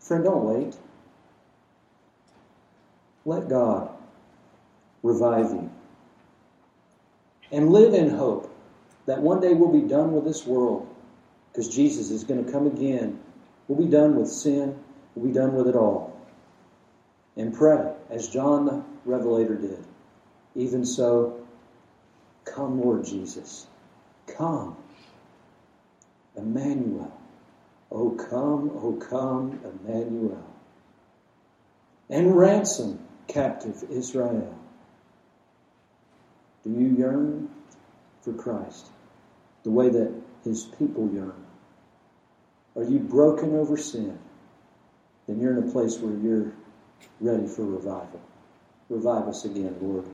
Friend, 0.00 0.24
don't 0.24 0.44
wait. 0.44 0.76
Let 3.24 3.48
God 3.48 3.90
revive 5.02 5.50
you. 5.50 5.70
And 7.52 7.70
live 7.70 7.94
in 7.94 8.10
hope 8.10 8.55
that 9.06 9.22
one 9.22 9.40
day 9.40 9.54
we'll 9.54 9.72
be 9.72 9.88
done 9.88 10.12
with 10.12 10.24
this 10.24 10.46
world 10.46 10.88
because 11.52 11.74
Jesus 11.74 12.10
is 12.10 12.24
going 12.24 12.44
to 12.44 12.52
come 12.52 12.66
again. 12.66 13.20
We'll 13.66 13.78
be 13.78 13.90
done 13.90 14.16
with 14.16 14.28
sin. 14.28 14.78
We'll 15.14 15.26
be 15.26 15.32
done 15.32 15.54
with 15.54 15.68
it 15.68 15.76
all. 15.76 16.20
And 17.36 17.54
pray, 17.54 17.92
as 18.10 18.28
John 18.28 18.66
the 18.66 18.84
Revelator 19.04 19.54
did. 19.54 19.84
Even 20.54 20.84
so, 20.84 21.40
come, 22.44 22.80
Lord 22.80 23.04
Jesus. 23.04 23.66
Come. 24.26 24.76
Emmanuel. 26.36 27.12
Oh, 27.90 28.10
come, 28.10 28.70
oh, 28.74 28.92
come, 28.94 29.60
Emmanuel. 29.64 30.44
And 32.10 32.36
ransom 32.36 32.98
captive 33.28 33.84
Israel. 33.90 34.58
Do 36.64 36.70
you 36.70 36.96
yearn 36.96 37.48
for 38.22 38.32
Christ 38.32 38.90
the 39.66 39.72
way 39.72 39.88
that 39.88 40.12
his 40.44 40.64
people 40.78 41.10
yearn? 41.12 41.34
Are 42.76 42.84
you 42.84 43.00
broken 43.00 43.56
over 43.56 43.76
sin? 43.76 44.16
Then 45.26 45.40
you're 45.40 45.58
in 45.58 45.68
a 45.68 45.72
place 45.72 45.98
where 45.98 46.16
you're 46.16 46.52
ready 47.20 47.48
for 47.48 47.64
revival. 47.64 48.20
Revive 48.88 49.26
us 49.26 49.44
again, 49.44 49.76
Lord. 49.80 50.04